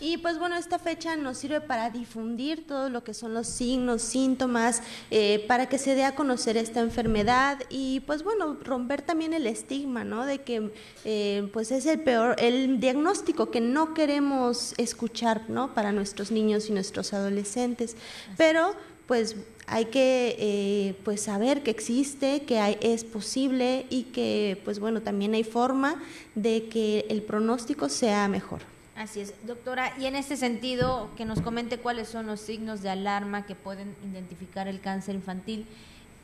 Y 0.00 0.18
pues 0.18 0.38
bueno, 0.38 0.56
esta 0.56 0.78
fecha 0.78 1.16
nos 1.16 1.38
sirve 1.38 1.60
para 1.60 1.90
difundir 1.90 2.66
todo 2.66 2.88
lo 2.88 3.02
que 3.02 3.14
son 3.14 3.34
los 3.34 3.48
signos, 3.48 4.02
síntomas, 4.02 4.82
eh, 5.10 5.44
para 5.48 5.68
que 5.68 5.76
se 5.76 5.96
dé 5.96 6.04
a 6.04 6.14
conocer 6.14 6.56
esta 6.56 6.80
enfermedad 6.80 7.58
y 7.68 8.00
pues 8.00 8.22
bueno, 8.22 8.56
romper 8.62 9.02
también 9.02 9.32
el 9.32 9.46
estigma, 9.46 10.04
¿no? 10.04 10.24
De 10.24 10.42
que 10.42 10.70
eh, 11.04 11.48
pues 11.52 11.72
es 11.72 11.84
el 11.86 12.00
peor, 12.00 12.36
el 12.38 12.78
diagnóstico 12.78 13.50
que 13.50 13.60
no 13.60 13.92
queremos 13.92 14.74
escuchar, 14.76 15.48
¿no? 15.48 15.74
Para 15.74 15.90
nuestros 15.90 16.30
niños 16.30 16.68
y 16.68 16.72
nuestros 16.72 17.12
adolescentes. 17.12 17.96
Pero 18.36 18.76
pues 19.06 19.34
hay 19.66 19.86
que 19.86 20.36
eh, 20.38 20.94
pues 21.02 21.22
saber 21.22 21.64
que 21.64 21.72
existe, 21.72 22.42
que 22.42 22.60
hay, 22.60 22.78
es 22.80 23.02
posible 23.02 23.86
y 23.90 24.04
que 24.04 24.60
pues 24.64 24.78
bueno, 24.78 25.02
también 25.02 25.34
hay 25.34 25.44
forma 25.44 26.00
de 26.36 26.68
que 26.68 27.06
el 27.08 27.22
pronóstico 27.22 27.88
sea 27.88 28.28
mejor. 28.28 28.77
Así 28.98 29.20
es, 29.20 29.32
doctora. 29.46 29.92
Y 29.96 30.06
en 30.06 30.16
este 30.16 30.36
sentido, 30.36 31.08
que 31.16 31.24
nos 31.24 31.40
comente 31.40 31.78
cuáles 31.78 32.08
son 32.08 32.26
los 32.26 32.40
signos 32.40 32.82
de 32.82 32.90
alarma 32.90 33.46
que 33.46 33.54
pueden 33.54 33.94
identificar 34.02 34.66
el 34.66 34.80
cáncer 34.80 35.14
infantil. 35.14 35.66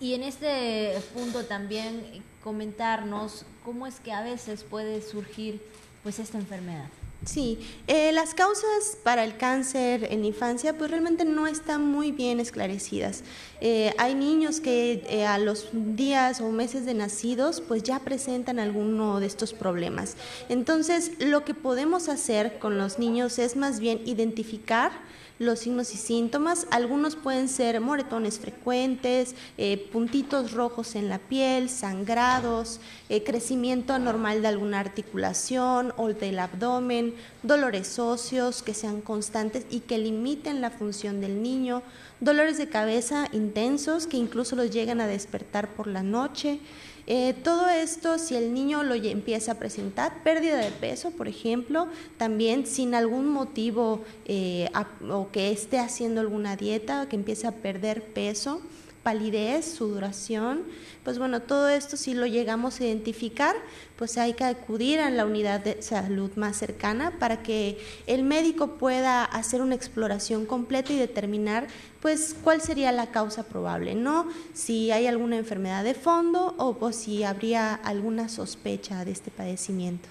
Y 0.00 0.14
en 0.14 0.24
este 0.24 1.00
punto 1.14 1.44
también 1.44 2.00
eh, 2.12 2.22
comentarnos 2.42 3.46
cómo 3.64 3.86
es 3.86 4.00
que 4.00 4.12
a 4.12 4.22
veces 4.22 4.64
puede 4.64 5.02
surgir 5.02 5.62
pues 6.02 6.18
esta 6.18 6.36
enfermedad. 6.36 6.88
Sí, 7.26 7.58
eh, 7.86 8.12
las 8.12 8.34
causas 8.34 8.98
para 9.02 9.24
el 9.24 9.36
cáncer 9.36 10.08
en 10.10 10.20
la 10.20 10.26
infancia 10.26 10.76
pues 10.76 10.90
realmente 10.90 11.24
no 11.24 11.46
están 11.46 11.86
muy 11.86 12.12
bien 12.12 12.40
esclarecidas. 12.40 13.22
Eh, 13.60 13.94
hay 13.98 14.14
niños 14.14 14.60
que 14.60 15.04
eh, 15.08 15.26
a 15.26 15.38
los 15.38 15.68
días 15.72 16.40
o 16.40 16.50
meses 16.50 16.84
de 16.84 16.94
nacidos 16.94 17.60
pues 17.60 17.82
ya 17.82 18.00
presentan 18.00 18.58
alguno 18.58 19.20
de 19.20 19.26
estos 19.26 19.54
problemas. 19.54 20.16
Entonces 20.48 21.12
lo 21.18 21.44
que 21.44 21.54
podemos 21.54 22.08
hacer 22.08 22.58
con 22.58 22.78
los 22.78 22.98
niños 22.98 23.38
es 23.38 23.56
más 23.56 23.80
bien 23.80 24.00
identificar 24.04 24.92
los 25.38 25.60
signos 25.60 25.92
y 25.94 25.96
síntomas. 25.96 26.66
Algunos 26.70 27.16
pueden 27.16 27.48
ser 27.48 27.80
moretones 27.80 28.38
frecuentes, 28.38 29.34
eh, 29.58 29.88
puntitos 29.92 30.52
rojos 30.52 30.94
en 30.94 31.08
la 31.08 31.18
piel, 31.18 31.68
sangrados, 31.68 32.80
eh, 33.08 33.24
crecimiento 33.24 33.92
anormal 33.92 34.42
de 34.42 34.48
alguna 34.48 34.80
articulación 34.80 35.92
o 35.96 36.08
del 36.08 36.38
abdomen, 36.38 37.14
dolores 37.42 37.98
óseos 37.98 38.62
que 38.62 38.74
sean 38.74 39.00
constantes 39.00 39.66
y 39.70 39.80
que 39.80 39.98
limiten 39.98 40.60
la 40.60 40.70
función 40.70 41.20
del 41.20 41.42
niño, 41.42 41.82
dolores 42.20 42.58
de 42.58 42.68
cabeza 42.68 43.28
intensos 43.32 44.06
que 44.06 44.16
incluso 44.16 44.56
los 44.56 44.70
llegan 44.70 45.00
a 45.00 45.06
despertar 45.06 45.68
por 45.68 45.86
la 45.86 46.02
noche. 46.02 46.60
Eh, 47.06 47.34
todo 47.42 47.68
esto, 47.68 48.18
si 48.18 48.34
el 48.34 48.54
niño 48.54 48.82
lo 48.82 48.94
empieza 48.94 49.52
a 49.52 49.54
presentar, 49.56 50.22
pérdida 50.22 50.56
de 50.56 50.70
peso, 50.70 51.10
por 51.10 51.28
ejemplo, 51.28 51.88
también 52.16 52.66
sin 52.66 52.94
algún 52.94 53.28
motivo 53.28 54.02
eh, 54.24 54.70
o 55.10 55.30
que 55.30 55.50
esté 55.50 55.78
haciendo 55.78 56.22
alguna 56.22 56.56
dieta, 56.56 57.06
que 57.08 57.16
empiece 57.16 57.46
a 57.46 57.52
perder 57.52 58.02
peso, 58.02 58.60
palidez, 59.04 59.72
sudoración, 59.76 60.64
pues 61.04 61.18
bueno, 61.18 61.42
todo 61.42 61.68
esto 61.68 61.96
si 61.96 62.14
lo 62.14 62.26
llegamos 62.26 62.80
a 62.80 62.86
identificar, 62.86 63.54
pues 63.96 64.18
hay 64.18 64.32
que 64.32 64.42
acudir 64.42 64.98
a 64.98 65.10
la 65.10 65.26
unidad 65.26 65.60
de 65.60 65.80
salud 65.82 66.32
más 66.34 66.56
cercana 66.56 67.12
para 67.20 67.42
que 67.42 67.78
el 68.08 68.24
médico 68.24 68.72
pueda 68.78 69.24
hacer 69.24 69.62
una 69.62 69.76
exploración 69.76 70.46
completa 70.46 70.92
y 70.92 70.98
determinar 70.98 71.68
pues 72.00 72.34
cuál 72.42 72.60
sería 72.60 72.90
la 72.90 73.12
causa 73.12 73.44
probable, 73.44 73.94
¿no? 73.94 74.28
Si 74.52 74.90
hay 74.90 75.06
alguna 75.06 75.36
enfermedad 75.36 75.84
de 75.84 75.94
fondo 75.94 76.54
o 76.58 76.74
pues, 76.74 76.96
si 76.96 77.22
habría 77.24 77.74
alguna 77.74 78.28
sospecha 78.28 79.04
de 79.04 79.12
este 79.12 79.30
padecimiento. 79.30 80.08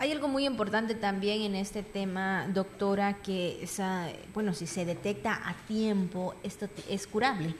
Hay 0.00 0.12
algo 0.12 0.28
muy 0.28 0.46
importante 0.46 0.94
también 0.94 1.42
en 1.42 1.56
este 1.56 1.82
tema, 1.82 2.46
doctora, 2.54 3.14
que 3.20 3.60
esa, 3.62 4.08
bueno, 4.32 4.54
si 4.54 4.68
se 4.68 4.84
detecta 4.84 5.40
a 5.44 5.54
tiempo, 5.66 6.36
esto 6.44 6.68
es 6.88 7.06
curable. 7.08 7.52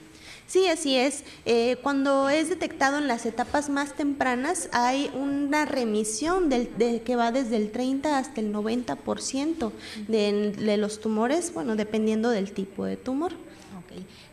Sí, 0.49 0.65
así 0.65 0.95
es. 0.95 1.23
Eh, 1.45 1.77
cuando 1.83 2.27
es 2.27 2.49
detectado 2.49 2.97
en 2.97 3.07
las 3.07 3.27
etapas 3.27 3.69
más 3.69 3.95
tempranas, 3.95 4.67
hay 4.71 5.11
una 5.13 5.65
remisión 5.65 6.49
del, 6.49 6.75
de, 6.75 7.03
que 7.03 7.15
va 7.15 7.31
desde 7.31 7.55
el 7.55 7.69
30 7.69 8.17
hasta 8.17 8.41
el 8.41 8.51
90% 8.51 9.71
de, 10.07 10.51
de 10.53 10.77
los 10.77 11.01
tumores, 11.01 11.53
bueno, 11.53 11.75
dependiendo 11.75 12.31
del 12.31 12.51
tipo 12.51 12.85
de 12.85 12.97
tumor. 12.97 13.33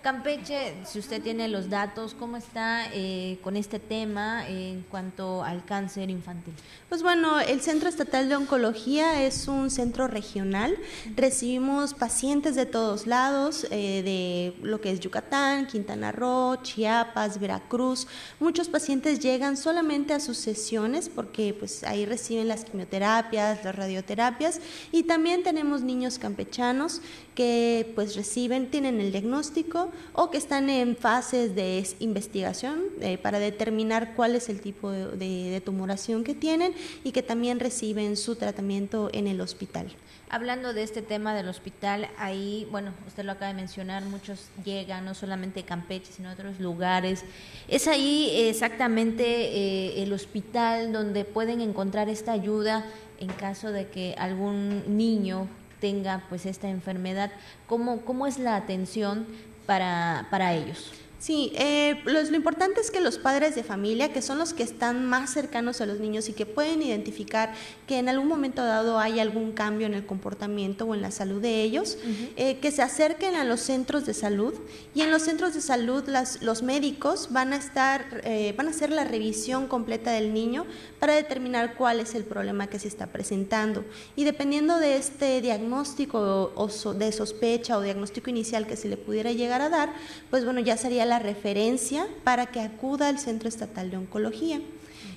Campeche, 0.06 0.74
si 0.84 1.00
usted 1.00 1.20
tiene 1.20 1.48
los 1.48 1.68
datos, 1.68 2.14
¿cómo 2.14 2.36
está 2.36 2.86
eh, 2.94 3.38
con 3.42 3.56
este 3.56 3.80
tema 3.80 4.48
en 4.48 4.84
cuanto 4.88 5.42
al 5.42 5.64
cáncer 5.64 6.10
infantil? 6.10 6.54
Pues 6.88 7.02
bueno, 7.02 7.40
el 7.40 7.60
Centro 7.60 7.88
Estatal 7.88 8.28
de 8.28 8.36
Oncología 8.36 9.24
es 9.24 9.48
un 9.48 9.68
centro 9.68 10.06
regional. 10.06 10.76
Recibimos 11.16 11.92
pacientes 11.92 12.54
de 12.54 12.66
todos 12.66 13.08
lados, 13.08 13.66
eh, 13.72 14.02
de 14.04 14.64
lo 14.64 14.80
que 14.80 14.92
es 14.92 15.00
Yucatán, 15.00 15.66
Quintana 15.66 16.12
Roo, 16.12 16.54
Chiapas, 16.62 17.40
Veracruz. 17.40 18.06
Muchos 18.38 18.68
pacientes 18.68 19.18
llegan 19.18 19.56
solamente 19.56 20.12
a 20.12 20.20
sus 20.20 20.36
sesiones 20.36 21.08
porque 21.08 21.52
pues 21.52 21.82
ahí 21.82 22.06
reciben 22.06 22.46
las 22.46 22.64
quimioterapias, 22.64 23.64
las 23.64 23.74
radioterapias 23.74 24.60
y 24.92 25.02
también 25.02 25.42
tenemos 25.42 25.82
niños 25.82 26.20
campechanos 26.20 27.00
que 27.34 27.90
pues 27.96 28.14
reciben, 28.14 28.70
tienen 28.70 29.00
el 29.00 29.10
diagnóstico 29.10 29.90
o 30.12 30.30
que 30.30 30.38
están 30.38 30.70
en 30.70 30.96
fases 30.96 31.54
de 31.54 31.78
es- 31.78 31.96
investigación 32.00 32.80
eh, 33.00 33.18
para 33.18 33.38
determinar 33.38 34.14
cuál 34.14 34.34
es 34.34 34.48
el 34.48 34.60
tipo 34.60 34.90
de, 34.90 35.16
de- 35.16 35.60
tumoración 35.60 36.24
que 36.24 36.34
tienen 36.34 36.72
y 37.04 37.12
que 37.12 37.22
también 37.22 37.58
reciben 37.60 38.16
su 38.16 38.36
tratamiento 38.36 39.08
en 39.12 39.26
el 39.26 39.40
hospital. 39.40 39.86
Hablando 40.28 40.72
de 40.72 40.82
este 40.82 41.02
tema 41.02 41.34
del 41.34 41.48
hospital, 41.48 42.08
ahí, 42.18 42.66
bueno, 42.72 42.92
usted 43.06 43.24
lo 43.24 43.32
acaba 43.32 43.46
de 43.48 43.54
mencionar, 43.54 44.04
muchos 44.04 44.46
llegan, 44.64 45.04
no 45.04 45.14
solamente 45.14 45.62
Campeche, 45.62 46.12
sino 46.12 46.32
otros 46.32 46.58
lugares. 46.58 47.22
¿Es 47.68 47.86
ahí 47.86 48.30
exactamente 48.48 49.24
eh, 49.24 50.02
el 50.02 50.12
hospital 50.12 50.92
donde 50.92 51.24
pueden 51.24 51.60
encontrar 51.60 52.08
esta 52.08 52.32
ayuda 52.32 52.84
en 53.20 53.28
caso 53.28 53.70
de 53.70 53.86
que 53.88 54.14
algún 54.18 54.96
niño 54.96 55.46
tenga 55.80 56.24
pues 56.28 56.44
esta 56.44 56.68
enfermedad? 56.68 57.30
¿Cómo, 57.68 58.00
cómo 58.00 58.26
es 58.26 58.38
la 58.38 58.56
atención 58.56 59.26
para, 59.66 60.26
para 60.30 60.54
ellos? 60.54 60.92
Sí, 61.18 61.50
eh, 61.54 62.02
lo, 62.04 62.20
importante 62.36 62.80
es 62.80 62.90
que 62.90 63.00
los 63.00 63.16
padres 63.16 63.54
de 63.54 63.62
familia, 63.62 64.12
que 64.12 64.20
son 64.20 64.38
los 64.38 64.52
que 64.52 64.62
están 64.62 65.06
más 65.06 65.32
cercanos 65.32 65.80
a 65.80 65.86
los 65.86 65.98
niños 65.98 66.28
y 66.28 66.34
que 66.34 66.44
pueden 66.44 66.82
identificar 66.82 67.54
que 67.86 67.98
en 67.98 68.10
algún 68.10 68.28
momento 68.28 68.62
dado 68.62 68.98
hay 68.98 69.18
algún 69.18 69.52
cambio 69.52 69.86
en 69.86 69.94
el 69.94 70.04
comportamiento 70.04 70.84
o 70.84 70.94
en 70.94 71.00
la 71.00 71.10
salud 71.10 71.40
de 71.40 71.62
ellos, 71.62 71.96
eh, 72.36 72.58
que 72.58 72.70
se 72.70 72.82
acerquen 72.82 73.34
a 73.34 73.44
los 73.44 73.60
centros 73.60 74.04
de 74.04 74.12
salud 74.12 74.52
y 74.94 75.00
en 75.00 75.10
los 75.10 75.22
centros 75.22 75.54
de 75.54 75.62
salud 75.62 76.04
las, 76.06 76.42
los 76.42 76.62
médicos 76.62 77.28
van 77.30 77.54
a 77.54 77.56
estar, 77.56 78.20
eh, 78.24 78.54
van 78.56 78.66
a 78.66 78.70
hacer 78.70 78.90
la 78.90 79.04
revisión 79.04 79.68
completa 79.68 80.10
del 80.10 80.34
niño 80.34 80.66
para 81.00 81.14
determinar 81.14 81.76
cuál 81.76 82.00
es 82.00 82.14
el 82.14 82.24
problema 82.24 82.66
que 82.66 82.78
se 82.78 82.88
está 82.88 83.06
presentando. 83.06 83.84
Y 84.16 84.24
dependiendo 84.24 84.78
de 84.78 84.96
este 84.96 85.40
diagnóstico 85.40 86.52
o, 86.54 86.94
de 86.94 87.12
sospecha 87.12 87.78
o 87.78 87.80
diagnóstico 87.80 88.28
inicial 88.28 88.66
que 88.66 88.76
se 88.76 88.88
le 88.88 88.98
pudiera 88.98 89.32
llegar 89.32 89.62
a 89.62 89.70
dar, 89.70 89.94
pues 90.30 90.44
bueno 90.44 90.60
ya 90.60 90.76
sería 90.76 91.06
la 91.06 91.15
referencia 91.18 92.06
para 92.24 92.46
que 92.46 92.60
acuda 92.60 93.08
al 93.08 93.18
Centro 93.18 93.48
Estatal 93.48 93.90
de 93.90 93.96
Oncología. 93.96 94.60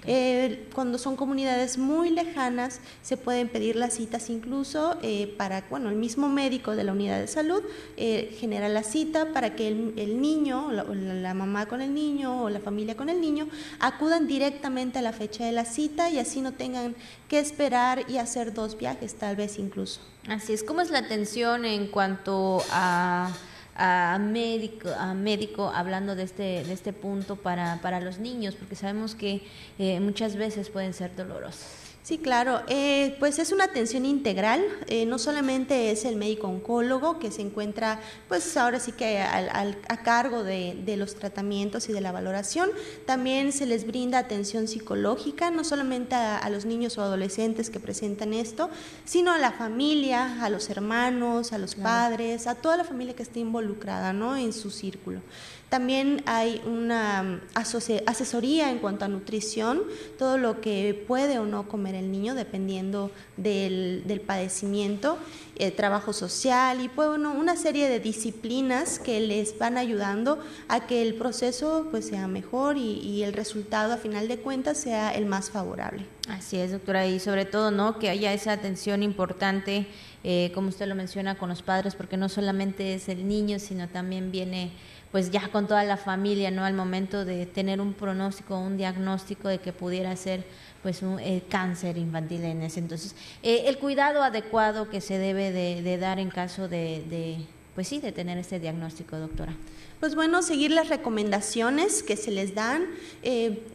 Eh, 0.05 0.67
cuando 0.73 0.97
son 0.97 1.15
comunidades 1.15 1.77
muy 1.77 2.09
lejanas, 2.09 2.79
se 3.01 3.17
pueden 3.17 3.49
pedir 3.49 3.75
las 3.75 3.93
citas 3.93 4.29
incluso 4.29 4.97
eh, 5.01 5.33
para, 5.37 5.65
bueno, 5.69 5.89
el 5.89 5.95
mismo 5.95 6.29
médico 6.29 6.75
de 6.75 6.83
la 6.83 6.93
unidad 6.93 7.19
de 7.19 7.27
salud 7.27 7.61
eh, 7.97 8.35
genera 8.39 8.69
la 8.69 8.83
cita 8.83 9.33
para 9.33 9.55
que 9.55 9.67
el, 9.67 10.21
niño, 10.21 10.71
la, 10.71 10.83
la, 10.83 11.33
mamá 11.33 11.65
con 11.67 11.81
el 11.81 11.93
niño 11.93 12.43
o 12.43 12.49
la 12.49 12.59
familia 12.59 12.95
con 12.95 13.09
el 13.09 13.19
niño, 13.19 13.49
acudan 13.79 14.27
directamente 14.27 14.99
a 14.99 15.01
la 15.01 15.11
fecha 15.11 15.45
de 15.45 15.51
la 15.51 15.65
cita 15.65 16.09
y 16.09 16.17
así 16.17 16.41
no 16.41 16.53
tengan 16.53 16.95
que 17.27 17.39
esperar 17.39 18.05
y 18.09 18.17
hacer 18.17 18.53
dos 18.53 18.77
viajes, 18.77 19.15
tal 19.15 19.35
vez 19.35 19.59
incluso. 19.59 19.99
Así 20.27 20.53
es, 20.53 20.63
¿cómo 20.63 20.81
es 20.81 20.91
la 20.91 20.99
atención 20.99 21.65
en 21.65 21.87
cuanto 21.87 22.63
a 22.71 23.31
a 23.79 24.19
médico, 24.19 24.89
a 24.89 25.13
médico 25.13 25.71
hablando 25.73 26.13
de 26.13 26.23
este, 26.23 26.63
de 26.65 26.73
este 26.73 26.91
punto 26.91 27.37
para, 27.37 27.79
para 27.81 28.01
los 28.01 28.19
niños, 28.19 28.55
porque 28.55 28.75
sabemos 28.75 29.15
que 29.15 29.41
eh, 29.77 30.01
muchas 30.01 30.35
veces 30.35 30.69
pueden 30.69 30.93
ser 30.93 31.15
dolorosos. 31.15 31.78
Sí, 32.09 32.17
claro. 32.17 32.63
Eh, 32.67 33.15
pues 33.19 33.37
es 33.37 33.51
una 33.51 33.65
atención 33.65 34.03
integral. 34.03 34.65
Eh, 34.87 35.05
no 35.05 35.19
solamente 35.19 35.91
es 35.91 36.05
el 36.05 36.15
médico 36.15 36.47
oncólogo 36.47 37.19
que 37.19 37.29
se 37.29 37.43
encuentra, 37.43 37.99
pues 38.27 38.57
ahora 38.57 38.79
sí 38.79 38.93
que 38.93 39.19
a 39.19 39.97
cargo 40.03 40.43
de, 40.43 40.95
los 40.97 41.13
tratamientos 41.13 41.87
y 41.87 41.93
de 41.93 42.01
la 42.01 42.11
valoración. 42.11 42.71
También 43.05 43.51
se 43.51 43.67
les 43.67 43.85
brinda 43.85 44.17
atención 44.17 44.67
psicológica, 44.67 45.51
no 45.51 45.63
solamente 45.63 46.15
a, 46.15 46.49
los 46.49 46.65
niños 46.65 46.97
o 46.97 47.03
adolescentes 47.03 47.69
que 47.69 47.79
presentan 47.79 48.33
esto, 48.33 48.71
sino 49.05 49.31
a 49.31 49.37
la 49.37 49.51
familia, 49.51 50.43
a 50.43 50.49
los 50.49 50.71
hermanos, 50.71 51.53
a 51.53 51.59
los 51.59 51.75
padres, 51.75 52.47
a 52.47 52.55
toda 52.55 52.77
la 52.77 52.85
familia 52.85 53.15
que 53.15 53.21
esté 53.21 53.39
involucrada, 53.39 54.13
¿no? 54.13 54.35
En 54.35 54.51
su 54.51 54.71
círculo. 54.71 55.21
También 55.69 56.23
hay 56.25 56.61
una 56.65 57.21
mm, 57.21 57.41
asesoría 57.53 58.71
en 58.71 58.79
cuanto 58.79 59.05
a 59.05 59.07
nutrición, 59.07 59.83
todo 60.17 60.37
lo 60.37 60.61
que 60.61 61.05
puede 61.07 61.37
o 61.37 61.45
no 61.45 61.67
comer 61.67 61.93
el 61.93 62.11
niño 62.11 62.33
dependiendo 62.33 63.11
del, 63.37 64.21
padecimiento, 64.25 65.17
eh, 65.55 65.71
trabajo 65.71 66.11
social 66.11 66.81
y 66.81 66.89
pues, 66.89 67.09
bueno, 67.09 67.33
una 67.33 67.55
serie 67.55 67.87
de 67.87 67.99
disciplinas 67.99 68.97
que 68.97 69.19
les 69.19 69.57
van 69.59 69.77
ayudando 69.77 70.39
a 70.67 70.87
que 70.87 71.03
el 71.03 71.13
proceso 71.15 71.87
pues, 71.91 72.07
sea 72.07 72.27
mejor 72.27 72.77
y, 72.77 73.19
el 73.19 73.33
resultado 73.33 73.93
a 73.93 73.97
final 73.97 74.27
de 74.29 74.37
cuentas 74.37 74.77
sea 74.77 75.13
el 75.13 75.25
más 75.25 75.51
favorable. 75.51 76.05
Así 76.29 76.57
es, 76.57 76.71
doctora, 76.71 77.05
y 77.05 77.19
sobre 77.19 77.45
todo 77.45 77.69
¿no? 77.69 77.99
que 77.99 78.09
haya 78.09 78.31
esa 78.33 78.53
atención 78.53 79.03
importante, 79.03 79.87
eh, 80.23 80.51
como 80.53 80.69
usted 80.69 80.87
lo 80.87 80.95
menciona, 80.95 81.37
con 81.37 81.49
los 81.49 81.61
padres, 81.61 81.95
porque 81.95 82.15
no 82.17 82.29
solamente 82.29 82.93
es 82.93 83.09
el 83.09 83.27
niño, 83.27 83.59
sino 83.59 83.89
también 83.89 84.31
viene 84.31 84.71
pues 85.11 85.31
ya 85.31 85.49
con 85.49 85.67
toda 85.67 85.83
la 85.83 85.97
familia, 85.97 86.51
¿no? 86.51 86.63
Al 86.63 86.73
momento 86.73 87.25
de 87.25 87.45
tener 87.45 87.81
un 87.81 87.93
pronóstico, 87.93 88.59
un 88.59 88.77
diagnóstico 88.77 89.47
de 89.47 89.59
que 89.59 89.73
pudiera 89.73 90.15
ser 90.15 90.43
pues 90.83 91.01
un 91.01 91.19
eh, 91.19 91.43
cáncer 91.49 91.97
infantil 91.97 92.43
en 92.43 92.61
ese 92.61 92.79
entonces. 92.79 93.15
Eh, 93.43 93.63
el 93.65 93.77
cuidado 93.79 94.23
adecuado 94.23 94.89
que 94.89 95.01
se 95.01 95.17
debe 95.17 95.51
de, 95.51 95.97
dar 95.97 96.19
en 96.19 96.29
caso 96.29 96.67
de, 96.67 97.03
de, 97.09 97.37
pues 97.75 97.87
sí, 97.87 97.99
de 97.99 98.11
tener 98.11 98.37
este 98.37 98.59
diagnóstico, 98.59 99.17
doctora. 99.17 99.53
Pues 99.99 100.15
bueno, 100.15 100.41
seguir 100.43 100.71
las 100.71 100.87
recomendaciones 100.87 102.03
que 102.03 102.15
se 102.15 102.31
les 102.31 102.55
dan, 102.55 102.85
eh, 103.21 103.65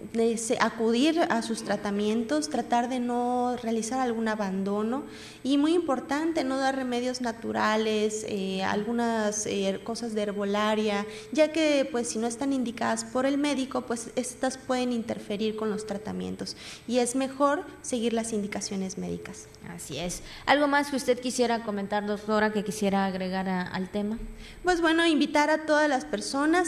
acudir 0.58 1.20
a 1.20 1.42
sus 1.42 1.64
tratamientos, 1.64 2.48
tratar 2.48 2.88
de 2.88 2.98
no 2.98 3.58
realizar 3.62 4.00
algún 4.00 4.28
abandono 4.28 5.04
y 5.42 5.58
muy 5.58 5.74
importante, 5.74 6.42
no 6.42 6.56
dar 6.56 6.76
remedios 6.76 7.20
naturales, 7.20 8.24
eh, 8.26 8.64
algunas 8.64 9.44
eh, 9.44 9.78
cosas 9.84 10.14
de 10.14 10.22
herbolaria, 10.22 11.04
ya 11.32 11.52
que 11.52 11.86
pues 11.92 12.08
si 12.08 12.18
no 12.18 12.26
están 12.26 12.54
indicadas 12.54 13.04
por 13.04 13.26
el 13.26 13.36
médico, 13.36 13.82
pues 13.82 14.08
estas 14.16 14.56
pueden 14.56 14.94
interferir 14.94 15.56
con 15.56 15.68
los 15.68 15.86
tratamientos 15.86 16.56
y 16.88 17.00
es 17.00 17.16
mejor 17.16 17.66
seguir 17.82 18.14
las 18.14 18.32
indicaciones 18.32 18.96
médicas. 18.96 19.46
Así 19.68 19.98
es. 19.98 20.22
¿Algo 20.46 20.68
más 20.68 20.90
que 20.90 20.96
usted 20.96 21.18
quisiera 21.18 21.64
comentar, 21.64 22.06
doctora, 22.06 22.52
que 22.52 22.64
quisiera 22.64 23.06
agregar 23.06 23.48
al 23.48 23.90
tema? 23.90 24.18
Pues 24.62 24.80
bueno, 24.80 25.06
invitar 25.06 25.50
a 25.50 25.66
todas 25.66 25.88
las 25.88 26.04
personas, 26.04 26.13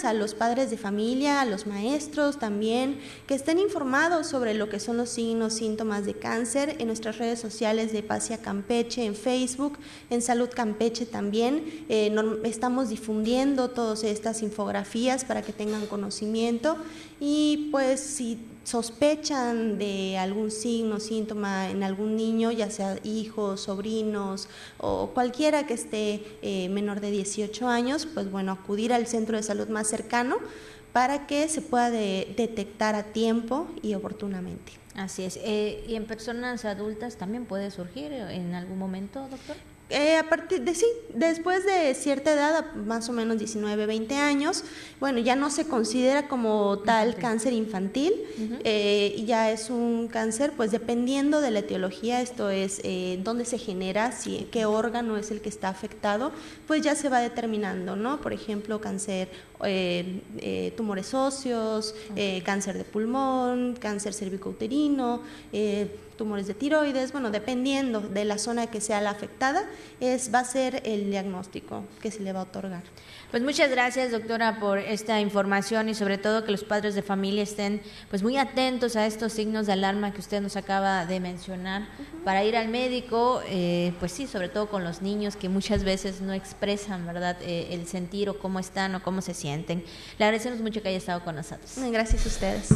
a 0.05 0.13
los 0.13 0.35
padres 0.35 0.71
de 0.71 0.77
familia, 0.77 1.41
a 1.41 1.45
los 1.45 1.69
maestros 1.69 2.37
también, 2.37 2.99
que 3.29 3.35
estén 3.35 3.61
informados 3.61 4.27
sobre 4.27 4.55
lo 4.55 4.69
que 4.69 4.81
son 4.81 4.97
los 4.97 5.11
signos, 5.11 5.55
síntomas 5.55 6.05
de 6.05 6.15
cáncer 6.15 6.75
en 6.81 6.89
nuestras 6.89 7.19
redes 7.19 7.39
sociales 7.39 7.93
de 7.93 8.03
Pasia 8.03 8.39
Campeche, 8.39 9.05
en 9.05 9.15
Facebook, 9.15 9.79
en 10.11 10.21
Salud 10.21 10.49
Campeche 10.53 11.07
también. 11.07 11.85
Eh, 11.89 12.13
estamos 12.43 12.89
difundiendo 12.89 13.71
todas 13.71 14.03
estas 14.03 14.43
infografías 14.43 15.25
para 15.25 15.43
que 15.43 15.53
tengan 15.53 15.87
conocimiento 15.87 16.77
y 17.21 17.69
pues 17.71 18.01
si 18.01 18.41
sospechan 18.67 19.79
de 19.79 20.19
algún 20.19 20.51
signo, 20.51 20.99
síntoma 20.99 21.71
en 21.71 21.85
algún 21.85 22.17
niño, 22.17 22.51
ya 22.51 22.69
sea 22.69 22.99
hijos, 23.05 23.61
sobrinos 23.61 24.49
o 24.79 25.11
cualquiera 25.15 25.67
que 25.67 25.75
esté 25.75 26.25
eh, 26.43 26.69
menor 26.69 27.01
de 27.01 27.13
18 27.13 27.69
años, 27.69 28.09
pues 28.13 28.29
bueno, 28.29 28.51
acudir 28.51 28.93
al 28.93 29.07
centro 29.07 29.37
de 29.37 29.45
salud 29.45 29.69
más 29.69 29.87
cercano 29.87 30.39
para 30.93 31.29
que 31.29 31.49
se 31.49 31.63
pueda 31.63 31.91
detectar 31.91 32.97
a 32.97 33.05
tiempo 33.05 33.69
y 33.83 33.95
oportunamente. 33.95 34.73
Así 34.97 35.23
es. 35.23 35.39
Eh, 35.45 35.85
¿Y 35.87 35.95
en 35.95 36.07
personas 36.07 36.65
adultas 36.65 37.17
también 37.17 37.45
puede 37.45 37.71
surgir 37.71 38.13
en 38.13 38.55
algún 38.55 38.79
momento, 38.79 39.29
doctor? 39.29 39.57
Eh, 39.89 40.17
a 40.17 40.29
partir 40.29 40.63
de 40.63 40.75
sí, 40.75 40.87
después 41.15 41.65
de 41.65 41.95
cierta 41.95 42.33
edad, 42.33 42.75
más 42.75 43.09
o 43.09 43.13
menos 43.13 43.39
19, 43.39 43.87
20 43.87 44.17
años, 44.17 44.65
bueno, 44.99 45.21
ya 45.21 45.37
no 45.37 45.49
se 45.49 45.69
considera 45.69 46.27
como 46.27 46.81
tal 46.81 47.15
cáncer 47.15 47.53
infantil, 47.53 48.13
eh, 48.65 49.15
y 49.17 49.27
ya 49.27 49.53
es 49.53 49.71
un 49.71 50.09
cáncer, 50.09 50.53
pues 50.57 50.73
dependiendo 50.73 51.41
de 51.41 51.53
la 51.53 51.61
etiología, 51.61 52.21
esto 52.21 52.51
es 52.51 52.81
eh, 52.83 53.21
dónde 53.23 53.45
se 53.45 53.59
genera, 53.59 54.11
si, 54.11 54.49
qué 54.51 54.67
órgano 54.67 55.19
es 55.19 55.31
el 55.31 55.41
que 55.41 55.49
está 55.49 55.69
afectado, 55.69 56.33
pues 56.67 56.83
ya 56.83 56.97
se 56.97 57.09
va 57.09 57.21
determinando, 57.21 57.95
¿no? 57.95 58.21
Por 58.21 58.33
ejemplo, 58.33 58.81
cáncer, 58.81 59.29
eh, 59.63 60.73
tumores 60.77 61.15
óseos, 61.15 61.95
cáncer 62.45 62.77
de 62.77 62.85
pulmón, 62.85 63.77
cáncer 63.79 64.15
cervicouterino, 64.15 65.23
tumores 66.17 66.47
de 66.47 66.55
tiroides, 66.55 67.13
bueno, 67.13 67.31
dependiendo 67.31 68.01
de 68.01 68.25
la 68.25 68.39
zona 68.39 68.67
que 68.69 68.81
sea 68.81 69.01
la 69.01 69.11
afectada, 69.11 69.65
es, 70.01 70.33
va 70.33 70.41
a 70.41 70.45
ser 70.45 70.83
el 70.85 71.11
diagnóstico 71.11 71.85
que 72.01 72.11
se 72.11 72.21
le 72.21 72.33
va 72.33 72.41
a 72.41 72.43
otorgar. 72.45 72.83
Pues 73.31 73.43
muchas 73.43 73.71
gracias, 73.71 74.13
doctora, 74.13 74.61
por 74.61 74.79
esta 74.79 75.21
información 75.21 75.89
y 75.89 75.95
sobre 75.95 76.17
todo 76.17 76.45
que 76.45 76.53
los 76.53 76.63
padres 76.63 76.95
de 76.95 77.03
familia 77.03 77.43
estén 77.43 77.83
pues 78.09 78.23
muy 78.23 78.37
atentos 78.37 78.95
a 78.95 79.05
estos 79.05 79.33
signos 79.33 79.67
de 79.67 79.73
alarma 79.73 80.13
que 80.13 80.21
usted 80.21 80.41
nos 80.41 80.57
acaba 80.57 81.07
de 81.07 81.19
mencionar 81.19 81.89
para 82.25 82.45
ir 82.45 82.57
al 82.57 82.69
médico, 82.69 83.43
eh, 83.49 83.93
pues 83.99 84.13
sí, 84.13 84.27
sobre 84.27 84.49
todo 84.49 84.69
con 84.69 84.85
los 84.85 85.03
niños 85.03 85.37
que 85.37 85.49
muchas 85.49 85.83
veces 85.83 86.21
no 86.21 86.33
expresan, 86.33 87.05
¿verdad?, 87.05 87.37
eh, 87.43 87.69
el 87.73 87.87
sentir 87.87 88.31
o 88.31 88.39
cómo 88.39 88.59
están 88.59 88.95
o 88.95 89.03
cómo 89.03 89.21
se 89.21 89.35
sienten. 89.35 89.85
Le 90.19 90.25
agradecemos 90.25 90.61
mucho 90.61 90.81
que 90.81 90.89
haya 90.89 90.99
estado 90.99 91.25
con 91.25 91.35
nosotros. 91.35 91.73
Gracias 91.91 92.25
a 92.25 92.29
ustedes. 92.29 92.69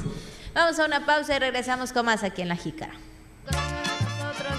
Vamos 0.53 0.79
a 0.81 0.85
una 0.85 1.07
pausa 1.07 1.37
y 1.37 1.38
regresamos 1.38 1.92
con 1.92 2.07
más 2.07 2.24
aquí 2.24 2.42
en 2.42 2.48
La 2.48 2.57
Jícara 2.57 2.92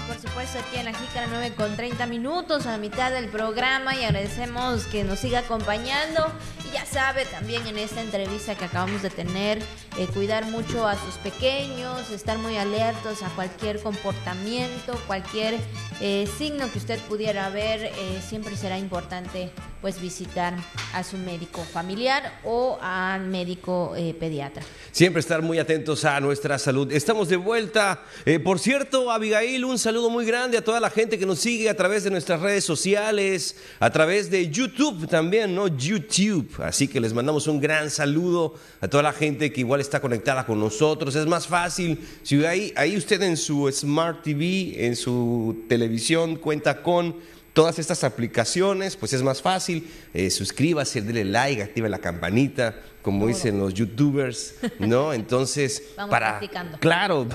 por 0.06 0.18
supuesto, 0.18 0.58
aquí 0.58 0.76
en 0.76 0.86
la 0.86 0.92
Jícara 0.92 1.26
9 1.28 1.54
con 1.54 1.76
30 1.76 2.06
minutos 2.06 2.66
a 2.66 2.76
mitad 2.76 3.10
del 3.10 3.28
programa 3.28 3.94
y 3.94 4.04
agradecemos 4.04 4.84
que 4.86 5.04
nos 5.04 5.20
siga 5.20 5.40
acompañando. 5.40 6.26
Ya 6.72 6.86
sabe 6.86 7.26
también 7.26 7.66
en 7.66 7.76
esta 7.76 8.00
entrevista 8.00 8.54
que 8.54 8.64
acabamos 8.64 9.02
de 9.02 9.10
tener, 9.10 9.58
eh, 9.98 10.06
cuidar 10.14 10.46
mucho 10.46 10.86
a 10.86 10.96
sus 10.96 11.16
pequeños, 11.16 12.10
estar 12.10 12.38
muy 12.38 12.56
alertos 12.56 13.22
a 13.22 13.28
cualquier 13.34 13.78
comportamiento, 13.82 14.98
cualquier 15.06 15.58
eh, 16.00 16.26
signo 16.38 16.72
que 16.72 16.78
usted 16.78 16.98
pudiera 17.00 17.50
ver, 17.50 17.84
eh, 17.84 17.92
siempre 18.26 18.56
será 18.56 18.78
importante 18.78 19.50
pues 19.82 20.00
visitar 20.00 20.54
a 20.94 21.02
su 21.02 21.18
médico 21.18 21.62
familiar 21.62 22.40
o 22.44 22.78
al 22.80 23.26
médico 23.26 23.94
pediatra. 24.20 24.62
Siempre 24.92 25.18
estar 25.18 25.42
muy 25.42 25.58
atentos 25.58 26.04
a 26.04 26.20
nuestra 26.20 26.56
salud. 26.56 26.92
Estamos 26.92 27.28
de 27.28 27.36
vuelta. 27.36 28.00
por 28.44 28.60
cierto, 28.60 29.10
Abigail, 29.10 29.64
un 29.64 29.80
saludo 29.80 30.08
muy 30.08 30.24
grande 30.24 30.56
a 30.56 30.62
toda 30.62 30.78
la 30.78 30.88
gente 30.88 31.18
que 31.18 31.26
nos 31.26 31.40
sigue 31.40 31.68
a 31.68 31.76
través 31.76 32.04
de 32.04 32.10
nuestras 32.10 32.40
redes 32.40 32.64
sociales, 32.64 33.56
a 33.80 33.90
través 33.90 34.30
de 34.30 34.48
YouTube 34.48 35.08
también, 35.08 35.52
¿no? 35.52 35.66
YouTube. 35.66 36.61
Así 36.62 36.88
que 36.88 37.00
les 37.00 37.12
mandamos 37.12 37.46
un 37.46 37.60
gran 37.60 37.90
saludo 37.90 38.54
a 38.80 38.88
toda 38.88 39.02
la 39.02 39.12
gente 39.12 39.52
que 39.52 39.60
igual 39.60 39.80
está 39.80 40.00
conectada 40.00 40.46
con 40.46 40.60
nosotros. 40.60 41.14
Es 41.14 41.26
más 41.26 41.46
fácil, 41.46 41.98
si 42.22 42.44
ahí, 42.44 42.72
ahí 42.76 42.96
usted 42.96 43.20
en 43.22 43.36
su 43.36 43.70
Smart 43.70 44.22
TV, 44.22 44.86
en 44.86 44.96
su 44.96 45.64
televisión, 45.68 46.36
cuenta 46.36 46.82
con 46.82 47.16
todas 47.52 47.78
estas 47.78 48.04
aplicaciones, 48.04 48.96
pues 48.96 49.12
es 49.12 49.22
más 49.22 49.42
fácil. 49.42 49.88
Eh, 50.14 50.30
suscríbase, 50.30 51.02
dele 51.02 51.24
like, 51.24 51.62
active 51.62 51.88
la 51.88 51.98
campanita, 51.98 52.76
como 53.02 53.26
dicen 53.26 53.58
los 53.58 53.74
youtubers, 53.74 54.54
¿no? 54.78 55.12
Entonces, 55.14 55.82
para, 56.08 56.40
claro, 56.80 57.28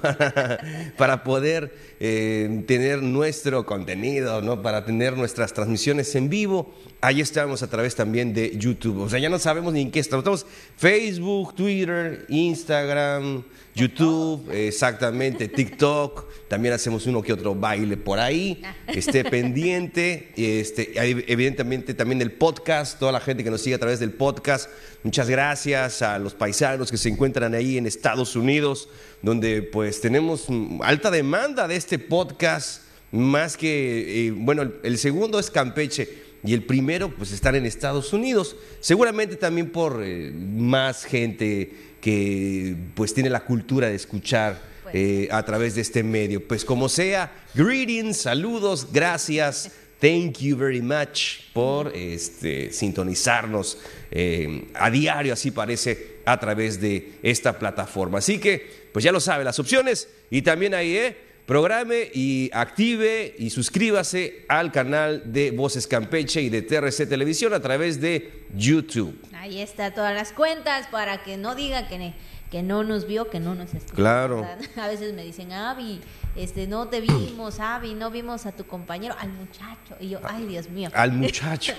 para, 0.98 1.24
poder 1.24 1.74
eh, 2.00 2.64
tener 2.68 3.04
nuestro 3.04 3.66
contenido, 3.66 4.42
¿no? 4.42 4.62
Para 4.62 4.86
tener 4.86 5.16
nuestras 5.18 5.54
transmisiones 5.54 6.16
en 6.16 6.30
vivo, 6.30 6.74
ahí 7.02 7.22
estamos 7.22 7.64
a 7.64 7.70
través 7.70 7.96
también 7.96 8.34
de 8.34 8.58
YouTube. 8.58 9.02
O 9.02 9.10
sea, 9.10 9.20
ya 9.20 9.30
no 9.30 9.40
sabemos 9.40 9.74
ni 9.74 9.82
en 9.82 9.92
qué 9.92 10.00
estamos. 10.00 10.24
Estamos 10.24 10.46
Facebook, 10.78 11.56
Twitter, 11.56 12.26
Instagram, 12.30 13.44
YouTube, 13.78 14.50
exactamente, 14.52 15.48
TikTok, 15.56 16.48
también 16.48 16.74
hacemos 16.74 17.06
uno 17.06 17.22
que 17.22 17.32
otro 17.32 17.54
baile 17.54 17.96
por 17.96 18.18
ahí, 18.18 18.60
ah. 18.66 18.74
esté 18.88 19.24
pendiente, 19.24 20.34
este, 20.36 20.94
evidentemente 21.32 21.94
también 21.94 22.20
el 22.24 22.32
podcast, 22.32 22.98
toda 22.98 23.12
la 23.12 23.20
gente 23.20 23.44
que 23.44 23.52
nos 23.52 23.62
sigue 23.62 23.76
a 23.76 23.80
través 23.80 24.00
del 24.00 24.12
podcast, 24.12 24.70
muchas 25.04 25.30
gracias 25.30 26.02
a 26.02 26.18
los 26.18 26.34
paisanos 26.34 26.90
que 26.90 26.98
se 26.98 27.10
encuentran 27.10 27.54
ahí 27.54 27.78
en 27.78 27.86
Estados 27.86 28.36
Unidos, 28.36 28.90
donde 29.22 29.62
pues 29.62 30.02
tenemos 30.02 30.48
alta 30.82 31.12
demanda 31.12 31.68
de 31.68 31.76
este 31.76 32.00
podcast, 32.00 32.82
más 33.12 33.56
que, 33.56 34.28
eh, 34.28 34.32
bueno, 34.32 34.72
el 34.84 34.98
segundo 34.98 35.40
es 35.40 35.52
Campeche, 35.52 36.27
y 36.44 36.54
el 36.54 36.64
primero 36.64 37.10
pues 37.10 37.32
estar 37.32 37.56
en 37.56 37.66
Estados 37.66 38.14
Unidos, 38.14 38.56
seguramente 38.80 39.36
también 39.36 39.70
por 39.70 40.02
eh, 40.04 40.32
más 40.32 41.04
gente 41.06 41.72
que 42.02 42.76
pues 42.96 43.14
tiene 43.14 43.30
la 43.30 43.44
cultura 43.44 43.90
de 43.90 43.96
escuchar 43.96 44.62
pues. 44.84 44.96
eh, 44.96 45.28
a 45.32 45.44
través 45.44 45.76
de 45.76 45.82
este 45.82 46.04
medio. 46.04 46.48
Pues 46.48 46.64
como 46.64 46.90
sea, 46.90 47.32
greetings, 47.54 48.18
saludos, 48.18 48.88
gracias. 48.92 49.72
Thank 50.00 50.38
you 50.40 50.56
very 50.56 50.82
much 50.82 51.52
por 51.54 51.92
este, 51.96 52.72
sintonizarnos 52.72 53.80
eh, 54.12 54.68
a 54.76 54.92
diario, 54.92 55.34
así 55.34 55.50
parece, 55.50 56.18
a 56.24 56.40
través 56.40 56.80
de 56.80 57.14
esta 57.24 57.58
plataforma. 57.58 58.20
Así 58.20 58.38
que, 58.38 58.90
pues 58.94 59.04
ya 59.04 59.12
lo 59.12 59.20
sabe, 59.20 59.44
las 59.44 59.58
opciones 59.58 60.08
y 60.30 60.44
también 60.44 60.76
ahí, 60.76 60.96
¿eh? 60.96 61.27
Programe 61.48 62.12
y 62.14 62.50
active 62.52 63.34
y 63.40 63.52
suscríbase 63.52 64.44
al 64.50 64.70
canal 64.74 65.32
de 65.32 65.52
Voces 65.52 65.88
Campeche 65.88 66.42
y 66.42 66.50
de 66.50 66.62
TRC 66.62 67.08
Televisión 67.08 67.54
a 67.54 67.62
través 67.62 68.02
de 68.02 68.46
YouTube. 68.54 69.18
Ahí 69.32 69.62
está 69.62 69.94
todas 69.94 70.14
las 70.14 70.34
cuentas 70.34 70.88
para 70.88 71.24
que 71.24 71.38
no 71.38 71.56
diga 71.56 71.88
que, 71.88 72.14
que 72.52 72.64
no 72.64 72.84
nos 72.84 73.08
vio, 73.08 73.30
que 73.30 73.40
no 73.40 73.56
nos 73.56 73.74
escuchó. 73.74 73.96
Claro. 73.96 74.46
A 74.76 74.88
veces 74.90 75.14
me 75.14 75.24
dicen, 75.24 75.54
Avi, 75.54 76.02
este, 76.38 76.68
no 76.68 76.88
te 76.88 77.02
vimos, 77.02 77.60
Avi, 77.60 77.94
no 77.96 78.12
vimos 78.12 78.46
a 78.46 78.52
tu 78.52 78.66
compañero, 78.66 79.16
al 79.18 79.30
muchacho. 79.30 79.98
Y 80.00 80.10
yo, 80.10 80.20
ay, 80.24 80.46
Dios 80.46 80.70
mío. 80.70 80.90
Al 80.94 81.12
muchacho. 81.14 81.74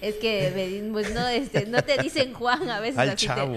Es 0.00 0.16
que 0.16 0.88
pues, 0.92 1.14
no, 1.14 1.26
este, 1.28 1.66
no 1.66 1.82
te 1.82 1.96
dicen 2.02 2.34
Juan 2.34 2.68
a 2.68 2.80
veces. 2.80 2.98
Al 2.98 3.16
chavo. 3.16 3.56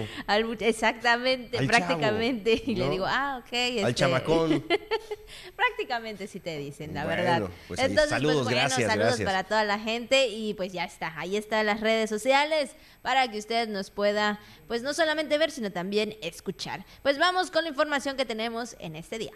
exactamente, 0.60 1.64
prácticamente. 1.66 2.62
y 2.66 2.74
le 2.74 2.88
digo, 2.88 3.04
ah, 3.06 3.42
ok. 3.42 3.52
Este, 3.52 3.84
al 3.84 3.94
chamacón. 3.94 4.64
prácticamente 5.56 6.26
sí 6.26 6.40
te 6.40 6.56
dicen, 6.58 6.94
la 6.94 7.04
verdad. 7.04 7.50
Pues 7.68 7.78
Entonces, 7.80 8.10
saludos, 8.10 8.44
pues, 8.44 8.54
gracias. 8.54 8.90
Saludos 8.90 9.20
para 9.20 9.44
toda 9.44 9.64
la 9.64 9.78
gente 9.78 10.28
y 10.28 10.54
pues 10.54 10.72
ya 10.72 10.84
está. 10.84 11.12
Ahí 11.18 11.36
están 11.36 11.66
las 11.66 11.80
redes 11.80 12.08
sociales 12.08 12.70
para 13.02 13.30
que 13.30 13.38
usted 13.38 13.68
nos 13.68 13.90
pueda, 13.90 14.40
pues 14.68 14.82
no 14.82 14.94
solamente 14.94 15.36
ver, 15.38 15.50
sino 15.50 15.70
también 15.70 16.16
escuchar. 16.22 16.84
Pues 17.02 17.18
vamos 17.18 17.50
con 17.50 17.64
la 17.64 17.70
información 17.70 18.16
que 18.16 18.24
tenemos 18.24 18.76
en 18.78 18.96
este 18.96 19.18
día. 19.18 19.32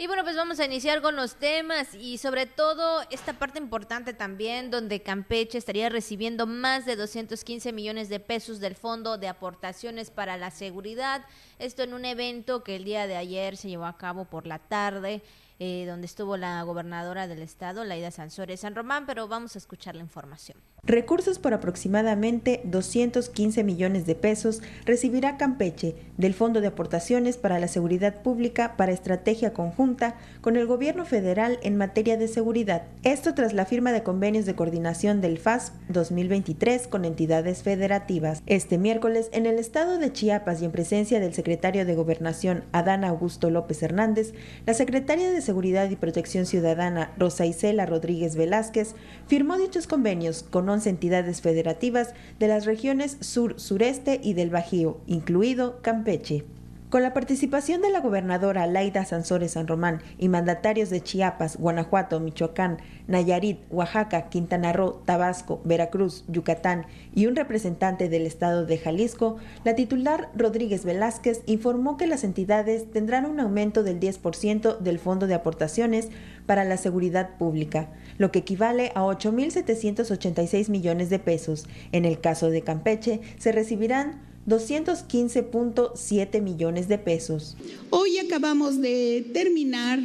Y 0.00 0.06
bueno, 0.06 0.22
pues 0.22 0.36
vamos 0.36 0.60
a 0.60 0.64
iniciar 0.64 1.02
con 1.02 1.16
los 1.16 1.34
temas 1.34 1.92
y 1.92 2.18
sobre 2.18 2.46
todo 2.46 3.02
esta 3.10 3.32
parte 3.32 3.58
importante 3.58 4.14
también 4.14 4.70
donde 4.70 5.02
Campeche 5.02 5.58
estaría 5.58 5.88
recibiendo 5.88 6.46
más 6.46 6.86
de 6.86 6.94
215 6.94 7.72
millones 7.72 8.08
de 8.08 8.20
pesos 8.20 8.60
del 8.60 8.76
Fondo 8.76 9.18
de 9.18 9.26
Aportaciones 9.26 10.12
para 10.12 10.36
la 10.36 10.52
Seguridad. 10.52 11.24
Esto 11.58 11.82
en 11.82 11.94
un 11.94 12.04
evento 12.04 12.62
que 12.62 12.76
el 12.76 12.84
día 12.84 13.08
de 13.08 13.16
ayer 13.16 13.56
se 13.56 13.70
llevó 13.70 13.86
a 13.86 13.98
cabo 13.98 14.24
por 14.24 14.46
la 14.46 14.60
tarde 14.60 15.20
eh, 15.60 15.84
donde 15.86 16.06
estuvo 16.06 16.36
la 16.36 16.62
gobernadora 16.62 17.26
del 17.26 17.42
estado, 17.42 17.84
Laida 17.84 18.10
Sansores 18.10 18.60
San 18.60 18.74
Román, 18.74 19.06
pero 19.06 19.26
vamos 19.26 19.56
a 19.56 19.58
escuchar 19.58 19.96
la 19.96 20.02
información. 20.02 20.56
Recursos 20.84 21.38
por 21.38 21.52
aproximadamente 21.52 22.60
215 22.64 23.64
millones 23.64 24.06
de 24.06 24.14
pesos 24.14 24.62
recibirá 24.86 25.36
Campeche 25.36 25.96
del 26.16 26.34
Fondo 26.34 26.60
de 26.60 26.68
Aportaciones 26.68 27.36
para 27.36 27.58
la 27.58 27.68
Seguridad 27.68 28.22
Pública 28.22 28.76
para 28.76 28.92
estrategia 28.92 29.52
conjunta 29.52 30.16
con 30.40 30.56
el 30.56 30.66
gobierno 30.66 31.04
federal 31.04 31.58
en 31.62 31.76
materia 31.76 32.16
de 32.16 32.28
seguridad. 32.28 32.84
Esto 33.02 33.34
tras 33.34 33.52
la 33.52 33.66
firma 33.66 33.92
de 33.92 34.04
convenios 34.04 34.46
de 34.46 34.54
coordinación 34.54 35.20
del 35.20 35.38
FAS 35.38 35.72
2023 35.88 36.86
con 36.86 37.04
entidades 37.04 37.64
federativas. 37.64 38.42
Este 38.46 38.78
miércoles, 38.78 39.28
en 39.32 39.46
el 39.46 39.58
estado 39.58 39.98
de 39.98 40.12
Chiapas 40.12 40.62
y 40.62 40.66
en 40.66 40.72
presencia 40.72 41.20
del 41.20 41.34
secretario 41.34 41.84
de 41.84 41.96
Gobernación 41.96 42.64
Adán 42.72 43.04
Augusto 43.04 43.50
López 43.50 43.82
Hernández, 43.82 44.32
la 44.64 44.74
secretaria 44.74 45.30
de 45.30 45.42
Seguridad 45.48 45.88
y 45.88 45.96
Protección 45.96 46.44
Ciudadana, 46.44 47.14
Rosa 47.16 47.46
Isela 47.46 47.86
Rodríguez 47.86 48.36
Velázquez, 48.36 48.94
firmó 49.28 49.56
dichos 49.56 49.86
convenios 49.86 50.42
con 50.42 50.68
11 50.68 50.90
entidades 50.90 51.40
federativas 51.40 52.12
de 52.38 52.48
las 52.48 52.66
regiones 52.66 53.16
sur, 53.20 53.58
sureste 53.58 54.20
y 54.22 54.34
del 54.34 54.50
Bajío, 54.50 54.98
incluido 55.06 55.80
Campeche. 55.80 56.44
Con 56.90 57.02
la 57.02 57.12
participación 57.12 57.82
de 57.82 57.90
la 57.90 58.00
gobernadora 58.00 58.66
Laida 58.66 59.04
Sansores 59.04 59.52
San 59.52 59.66
Román 59.66 60.00
y 60.16 60.30
mandatarios 60.30 60.88
de 60.88 61.02
Chiapas, 61.02 61.58
Guanajuato, 61.58 62.18
Michoacán, 62.18 62.78
Nayarit, 63.06 63.58
Oaxaca, 63.68 64.30
Quintana 64.30 64.72
Roo, 64.72 65.02
Tabasco, 65.04 65.60
Veracruz, 65.64 66.24
Yucatán 66.28 66.86
y 67.14 67.26
un 67.26 67.36
representante 67.36 68.08
del 68.08 68.24
estado 68.24 68.64
de 68.64 68.78
Jalisco, 68.78 69.36
la 69.64 69.74
titular 69.74 70.30
Rodríguez 70.34 70.86
Velázquez 70.86 71.42
informó 71.44 71.98
que 71.98 72.06
las 72.06 72.24
entidades 72.24 72.90
tendrán 72.90 73.26
un 73.26 73.38
aumento 73.38 73.82
del 73.82 74.00
10% 74.00 74.78
del 74.78 74.98
Fondo 74.98 75.26
de 75.26 75.34
Aportaciones 75.34 76.08
para 76.46 76.64
la 76.64 76.78
Seguridad 76.78 77.36
Pública, 77.36 77.90
lo 78.16 78.32
que 78.32 78.38
equivale 78.38 78.92
a 78.94 79.02
8.786 79.02 80.70
millones 80.70 81.10
de 81.10 81.18
pesos. 81.18 81.66
En 81.92 82.06
el 82.06 82.18
caso 82.18 82.48
de 82.48 82.62
Campeche, 82.62 83.20
se 83.36 83.52
recibirán 83.52 84.26
215.7 84.48 86.40
millones 86.40 86.88
de 86.88 86.98
pesos. 86.98 87.56
Hoy 87.90 88.18
acabamos 88.18 88.80
de 88.80 89.26
terminar 89.32 90.00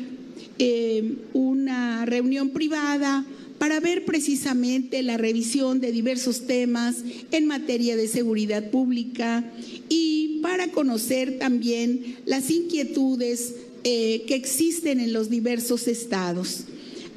eh, 0.59 1.15
una 1.33 2.05
reunión 2.05 2.49
privada 2.49 3.25
para 3.57 3.79
ver 3.79 4.03
precisamente 4.03 5.01
la 5.03 5.15
revisión 5.17 5.79
de 5.79 5.93
diversos 5.93 6.45
temas 6.45 6.97
en 7.31 7.47
materia 7.47 7.95
de 7.95 8.09
seguridad 8.09 8.69
pública 8.69 9.49
y 9.87 10.39
para 10.41 10.67
conocer 10.67 11.39
también 11.39 12.17
las 12.25 12.49
inquietudes 12.49 13.55
eh, 13.85 14.23
que 14.27 14.35
existen 14.35 14.99
en 14.99 15.13
los 15.13 15.29
diversos 15.29 15.87
estados. 15.87 16.65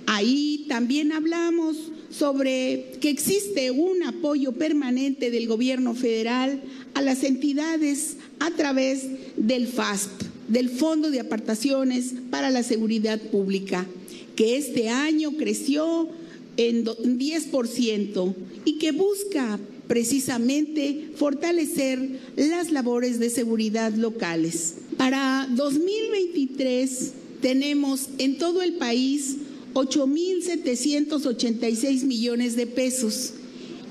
Ahí 0.07 0.67
también 0.69 1.11
hablamos 1.11 1.91
sobre 2.19 2.93
que 3.01 3.11
existe 3.11 3.71
un 3.71 4.03
apoyo 4.03 4.53
permanente 4.53 5.31
del 5.31 5.47
gobierno 5.47 5.95
federal 5.95 6.63
a 6.95 7.03
las 7.03 7.25
entidades 7.25 8.17
a 8.39 8.51
través 8.53 9.07
del 9.37 9.67
FASP, 9.67 10.23
del 10.49 10.71
Fondo 10.71 11.11
de 11.11 11.21
Apartaciones 11.21 12.15
para 12.31 12.51
la 12.51 12.63
Seguridad 12.63 13.21
Pública, 13.21 13.87
que 14.35 14.57
este 14.57 14.89
año 14.89 15.33
creció 15.37 16.09
en 16.57 16.85
10% 16.87 18.35
y 18.65 18.79
que 18.79 18.93
busca 18.93 19.59
precisamente 19.87 21.11
fortalecer 21.17 22.21
las 22.37 22.71
labores 22.71 23.19
de 23.19 23.31
seguridad 23.31 23.93
locales. 23.93 24.77
Para 24.97 25.47
2023 25.51 27.13
tenemos 27.43 28.09
en 28.19 28.39
todo 28.39 28.63
el 28.63 28.75
país 28.75 29.37
8.786 29.77 32.05
millones 32.05 32.57
de 32.57 32.67
pesos. 32.67 33.35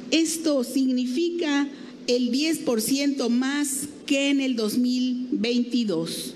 Esto 0.09 0.63
significa 0.63 1.69
el 2.07 2.31
10% 2.31 3.29
más 3.29 3.81
que 4.07 4.31
en 4.31 4.41
el 4.41 4.55
2022. 4.55 6.33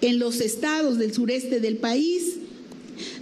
En 0.00 0.20
los 0.20 0.40
estados 0.40 0.98
del 0.98 1.12
sureste 1.12 1.58
del 1.58 1.78
país 1.78 2.36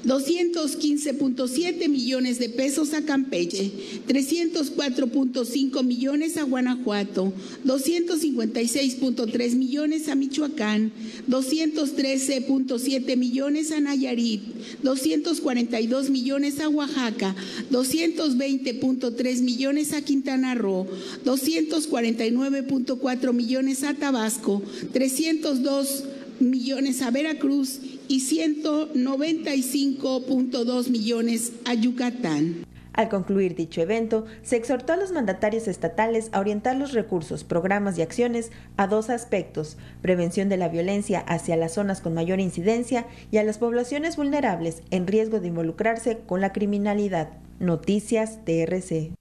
215.7 0.04 1.88
millones 1.88 2.38
de 2.38 2.48
pesos 2.48 2.94
a 2.94 3.02
Campeche, 3.02 3.72
304.5 4.06 5.84
millones 5.84 6.36
a 6.36 6.44
Guanajuato, 6.44 7.32
256.3 7.64 9.54
millones 9.54 10.08
a 10.08 10.14
Michoacán, 10.14 10.92
213.7 11.28 13.16
millones 13.16 13.72
a 13.72 13.80
Nayarit, 13.80 14.42
242 14.82 16.10
millones 16.10 16.60
a 16.60 16.68
Oaxaca, 16.68 17.34
220.3 17.70 19.42
millones 19.42 19.92
a 19.92 20.02
Quintana 20.02 20.54
Roo, 20.54 20.86
249.4 21.24 23.32
millones 23.32 23.82
a 23.84 23.94
Tabasco, 23.94 24.62
302 24.92 26.04
millones 26.40 27.02
a 27.02 27.10
Veracruz 27.10 27.78
y 28.08 28.20
195.2 28.20 30.90
millones 30.90 31.52
a 31.64 31.74
Yucatán. 31.74 32.64
Al 32.92 33.08
concluir 33.08 33.54
dicho 33.54 33.80
evento, 33.80 34.26
se 34.42 34.56
exhortó 34.56 34.92
a 34.92 34.96
los 34.96 35.12
mandatarios 35.12 35.66
estatales 35.66 36.28
a 36.32 36.40
orientar 36.40 36.76
los 36.76 36.92
recursos, 36.92 37.42
programas 37.42 37.96
y 37.96 38.02
acciones 38.02 38.50
a 38.76 38.86
dos 38.86 39.08
aspectos, 39.08 39.78
prevención 40.02 40.48
de 40.48 40.58
la 40.58 40.68
violencia 40.68 41.20
hacia 41.20 41.56
las 41.56 41.72
zonas 41.72 42.00
con 42.00 42.14
mayor 42.14 42.40
incidencia 42.40 43.06
y 43.30 43.38
a 43.38 43.44
las 43.44 43.58
poblaciones 43.58 44.16
vulnerables 44.16 44.82
en 44.90 45.06
riesgo 45.06 45.40
de 45.40 45.48
involucrarse 45.48 46.18
con 46.26 46.40
la 46.40 46.52
criminalidad. 46.52 47.30
Noticias 47.60 48.44
TRC. 48.44 49.12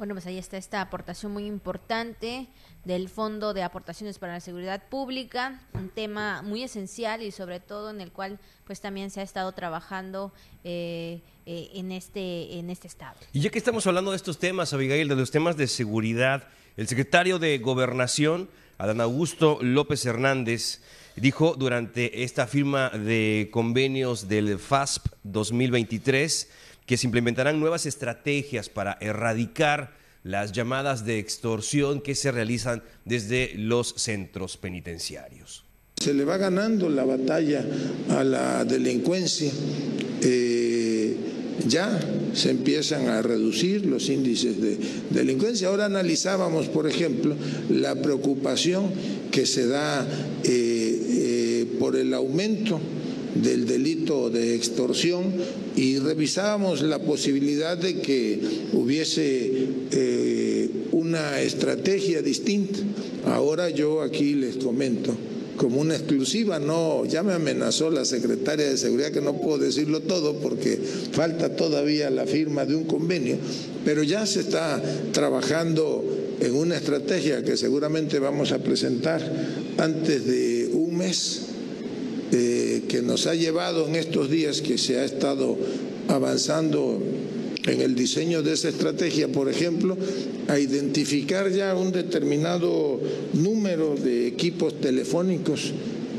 Bueno, 0.00 0.14
pues 0.14 0.24
ahí 0.24 0.38
está 0.38 0.56
esta 0.56 0.80
aportación 0.80 1.30
muy 1.30 1.44
importante 1.44 2.46
del 2.86 3.10
Fondo 3.10 3.52
de 3.52 3.62
Aportaciones 3.62 4.18
para 4.18 4.32
la 4.32 4.40
Seguridad 4.40 4.88
Pública, 4.88 5.60
un 5.74 5.90
tema 5.90 6.40
muy 6.40 6.62
esencial 6.62 7.20
y 7.20 7.30
sobre 7.30 7.60
todo 7.60 7.90
en 7.90 8.00
el 8.00 8.10
cual 8.10 8.38
pues 8.64 8.80
también 8.80 9.10
se 9.10 9.20
ha 9.20 9.22
estado 9.22 9.52
trabajando 9.52 10.32
eh, 10.64 11.20
eh, 11.44 11.68
en, 11.74 11.92
este, 11.92 12.58
en 12.58 12.70
este 12.70 12.86
estado. 12.86 13.18
Y 13.34 13.40
ya 13.40 13.50
que 13.50 13.58
estamos 13.58 13.86
hablando 13.86 14.12
de 14.12 14.16
estos 14.16 14.38
temas, 14.38 14.72
Abigail, 14.72 15.06
de 15.06 15.16
los 15.16 15.30
temas 15.30 15.58
de 15.58 15.66
seguridad, 15.66 16.48
el 16.78 16.88
secretario 16.88 17.38
de 17.38 17.58
Gobernación, 17.58 18.48
Adán 18.78 19.02
Augusto 19.02 19.58
López 19.60 20.06
Hernández, 20.06 20.80
dijo 21.16 21.56
durante 21.58 22.22
esta 22.24 22.46
firma 22.46 22.88
de 22.88 23.50
convenios 23.52 24.28
del 24.28 24.58
FASP 24.58 25.08
2023 25.24 26.48
que 26.86 26.96
se 26.96 27.06
implementarán 27.06 27.60
nuevas 27.60 27.86
estrategias 27.86 28.68
para 28.68 28.98
erradicar 29.00 29.98
las 30.22 30.52
llamadas 30.52 31.04
de 31.04 31.18
extorsión 31.18 32.00
que 32.00 32.14
se 32.14 32.30
realizan 32.30 32.82
desde 33.04 33.52
los 33.56 33.94
centros 33.96 34.56
penitenciarios. 34.56 35.64
Se 36.00 36.14
le 36.14 36.24
va 36.24 36.36
ganando 36.36 36.88
la 36.88 37.04
batalla 37.04 37.64
a 38.10 38.24
la 38.24 38.64
delincuencia. 38.64 39.50
Eh, 40.22 41.16
ya 41.66 41.98
se 42.32 42.50
empiezan 42.50 43.08
a 43.08 43.22
reducir 43.22 43.84
los 43.86 44.08
índices 44.08 44.60
de 44.60 44.78
delincuencia. 45.10 45.68
Ahora 45.68 45.86
analizábamos, 45.86 46.68
por 46.68 46.88
ejemplo, 46.88 47.36
la 47.68 47.94
preocupación 47.96 48.90
que 49.30 49.46
se 49.46 49.66
da 49.66 50.06
eh, 50.44 50.46
eh, 50.48 51.66
por 51.78 51.96
el 51.96 52.14
aumento 52.14 52.80
del 53.34 53.66
delito 53.66 54.30
de 54.30 54.54
extorsión 54.54 55.32
y 55.76 55.98
revisábamos 55.98 56.82
la 56.82 56.98
posibilidad 56.98 57.76
de 57.76 58.00
que 58.00 58.40
hubiese 58.72 59.50
eh, 59.92 60.70
una 60.92 61.40
estrategia 61.40 62.22
distinta. 62.22 62.78
Ahora 63.26 63.70
yo 63.70 64.02
aquí 64.02 64.34
les 64.34 64.56
comento 64.56 65.14
como 65.56 65.82
una 65.82 65.94
exclusiva, 65.94 66.58
no, 66.58 67.04
ya 67.04 67.22
me 67.22 67.34
amenazó 67.34 67.90
la 67.90 68.06
secretaria 68.06 68.66
de 68.70 68.78
Seguridad 68.78 69.10
que 69.10 69.20
no 69.20 69.42
puedo 69.42 69.58
decirlo 69.58 70.00
todo 70.00 70.40
porque 70.40 70.78
falta 71.12 71.54
todavía 71.54 72.08
la 72.08 72.24
firma 72.24 72.64
de 72.64 72.74
un 72.74 72.84
convenio, 72.84 73.36
pero 73.84 74.02
ya 74.02 74.24
se 74.24 74.40
está 74.40 74.82
trabajando 75.12 76.02
en 76.40 76.54
una 76.54 76.76
estrategia 76.76 77.44
que 77.44 77.58
seguramente 77.58 78.18
vamos 78.18 78.52
a 78.52 78.58
presentar 78.60 79.20
antes 79.76 80.24
de 80.24 80.70
un 80.72 80.96
mes 80.96 81.42
eh, 82.32 82.82
que 82.88 83.02
nos 83.02 83.26
ha 83.26 83.34
llevado 83.34 83.88
en 83.88 83.96
estos 83.96 84.30
días 84.30 84.60
que 84.60 84.78
se 84.78 84.98
ha 84.98 85.04
estado 85.04 85.56
avanzando 86.08 87.02
en 87.66 87.80
el 87.80 87.94
diseño 87.94 88.42
de 88.42 88.54
esa 88.54 88.68
estrategia, 88.68 89.28
por 89.28 89.48
ejemplo, 89.48 89.96
a 90.48 90.58
identificar 90.58 91.50
ya 91.50 91.74
un 91.74 91.92
determinado 91.92 93.00
número 93.34 93.94
de 93.96 94.26
equipos 94.26 94.80
telefónicos 94.80 95.72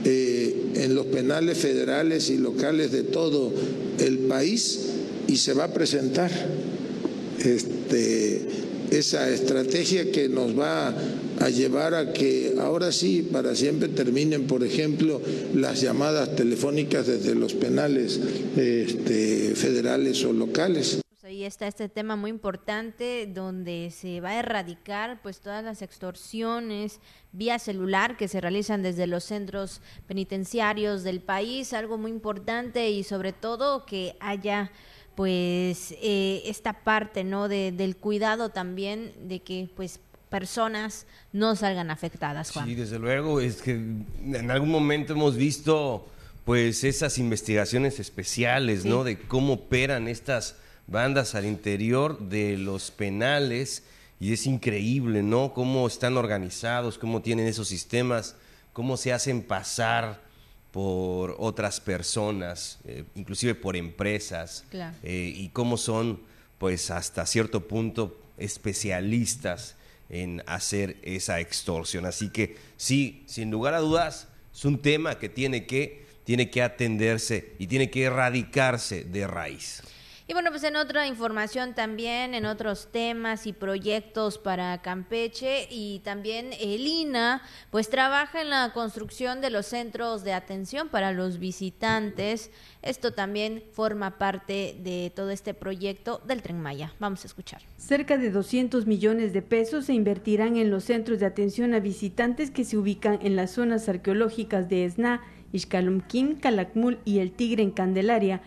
eh, 0.06 0.56
en 0.76 0.96
los 0.96 1.08
penales 1.08 1.58
federales 1.58 2.30
y 2.30 2.38
locales 2.38 2.92
de 2.92 3.04
todo 3.04 3.52
el 4.00 4.20
país 4.20 4.80
y 5.28 5.38
se 5.38 5.54
va 5.54 5.66
a 5.66 5.74
presentar 5.74 6.32
este, 7.44 8.42
esa 8.92 9.30
estrategia 9.30 10.12
que 10.12 10.28
nos 10.28 10.58
va 10.58 10.94
a 11.40 11.50
llevar 11.50 11.94
a 11.94 12.14
que 12.14 12.56
ahora 12.60 12.92
sí, 12.92 13.28
para 13.32 13.56
siempre 13.56 13.88
terminen, 13.90 14.48
por 14.48 14.64
ejemplo, 14.64 15.22
las 15.54 15.82
llamadas 15.82 16.36
telefónicas 16.36 17.08
desde 17.08 17.36
los 17.36 17.54
penales 17.54 18.20
este, 18.56 19.54
federales 19.56 20.24
o 20.26 20.34
locales. 20.34 21.02
Pues 21.10 21.24
ahí 21.24 21.44
está 21.44 21.68
este 21.68 21.88
tema 21.88 22.16
muy 22.16 22.32
importante 22.32 23.30
donde 23.32 23.92
se 23.96 24.22
va 24.22 24.30
a 24.30 24.40
erradicar 24.40 25.22
pues 25.22 25.40
todas 25.40 25.64
las 25.64 25.82
extorsiones 25.82 27.00
vía 27.32 27.60
celular 27.60 28.18
que 28.18 28.28
se 28.28 28.42
realizan 28.42 28.82
desde 28.82 29.08
los 29.08 29.24
centros 29.24 29.82
penitenciarios 30.08 31.04
del 31.04 31.22
país, 31.22 31.74
algo 31.74 31.98
muy 31.98 32.12
importante 32.12 32.90
y 32.90 33.04
sobre 33.04 33.34
todo 33.34 33.86
que 33.86 34.16
haya 34.20 34.72
pues 35.16 35.94
eh, 36.02 36.42
esta 36.46 36.84
parte 36.84 37.24
no 37.24 37.48
de, 37.48 37.72
del 37.72 37.98
cuidado 37.98 38.50
también 38.50 39.14
de 39.28 39.42
que 39.42 39.70
pues 39.76 40.00
personas 40.32 41.06
no 41.34 41.56
salgan 41.56 41.92
afectadas, 41.92 42.50
Juan. 42.52 42.66
Sí, 42.66 42.74
desde 42.74 42.98
luego, 42.98 43.42
es 43.42 43.62
que 43.62 43.74
en 43.74 44.50
algún 44.50 44.72
momento 44.72 45.14
hemos 45.14 45.36
visto 45.36 46.08
pues 46.46 46.84
esas 46.84 47.20
investigaciones 47.20 48.00
especiales, 48.00 48.86
¿no? 48.86 49.04
De 49.04 49.20
cómo 49.20 49.54
operan 49.54 50.08
estas 50.08 50.56
bandas 50.88 51.36
al 51.36 51.46
interior 51.46 52.18
de 52.18 52.58
los 52.58 52.90
penales 52.90 53.84
y 54.20 54.34
es 54.34 54.48
increíble, 54.48 55.22
¿no? 55.22 55.54
Cómo 55.54 55.86
están 55.86 56.18
organizados, 56.18 56.98
cómo 56.98 57.22
tienen 57.22 57.46
esos 57.46 57.68
sistemas, 57.68 58.36
cómo 58.74 58.98
se 58.98 59.14
hacen 59.14 59.44
pasar 59.44 60.22
por 60.72 61.36
otras 61.40 61.82
personas, 61.82 62.80
eh, 62.86 63.04
inclusive 63.16 63.54
por 63.54 63.76
empresas, 63.76 64.64
eh, 65.04 65.34
y 65.36 65.50
cómo 65.50 65.76
son, 65.76 66.22
pues 66.58 66.90
hasta 66.90 67.26
cierto 67.26 67.68
punto, 67.68 68.18
especialistas 68.38 69.76
en 70.12 70.44
hacer 70.46 70.98
esa 71.02 71.40
extorsión. 71.40 72.06
Así 72.06 72.30
que 72.30 72.58
sí, 72.78 73.24
sin 73.26 73.50
lugar 73.50 73.74
a 73.74 73.80
dudas, 73.80 74.28
es 74.54 74.66
un 74.66 74.80
tema 74.80 75.18
que 75.18 75.30
tiene 75.30 75.66
que, 75.66 76.06
tiene 76.26 76.52
que 76.52 76.62
atenderse 76.62 77.54
y 77.58 77.68
tiene 77.68 77.90
que 77.90 78.04
erradicarse 78.04 79.06
de 79.06 79.26
raíz. 79.26 79.82
Y 80.28 80.34
bueno, 80.34 80.52
pues 80.52 80.64
en 80.64 80.76
otra 80.76 81.08
información 81.08 81.74
también, 81.74 82.34
en 82.36 82.46
otros 82.46 82.90
temas 82.92 83.48
y 83.48 83.54
proyectos 83.54 84.38
para 84.38 84.82
Campeche 84.82 85.68
y 85.70 86.00
también 86.00 86.52
el 86.60 86.86
INA, 86.86 87.42
pues 87.70 87.90
trabaja 87.90 88.42
en 88.42 88.50
la 88.50 88.72
construcción 88.74 89.42
de 89.42 89.50
los 89.50 89.66
centros 89.66 90.24
de 90.24 90.34
atención 90.34 90.90
para 90.90 91.12
los 91.12 91.40
visitantes. 91.40 92.52
Esto 92.82 93.14
también 93.14 93.64
forma 93.74 94.18
parte 94.18 94.76
de 94.80 95.12
todo 95.16 95.32
este 95.32 95.54
proyecto 95.54 96.22
del 96.26 96.42
Tren 96.42 96.62
Maya. 96.62 96.94
Vamos 97.00 97.24
a 97.24 97.28
escuchar. 97.28 97.62
Cerca 97.78 98.18
de 98.18 98.32
200 98.32 98.86
millones 98.86 99.34
de 99.34 99.42
pesos 99.42 99.86
se 99.86 99.94
invertirán 99.94 100.56
en 100.56 100.70
los 100.70 100.86
centros 100.86 101.20
de 101.20 101.26
atención 101.26 101.74
a 101.74 101.80
visitantes 101.80 102.52
que 102.52 102.64
se 102.64 102.78
ubican 102.78 103.20
en 103.24 103.36
las 103.36 103.52
zonas 103.52 103.90
arqueológicas 103.90 104.70
de 104.70 104.86
Esna, 104.86 105.22
Ixcalumquín, 105.52 106.36
Calakmul 106.36 107.00
y 107.06 107.20
El 107.20 107.32
Tigre 107.32 107.64
en 107.64 107.72
Candelaria 107.72 108.42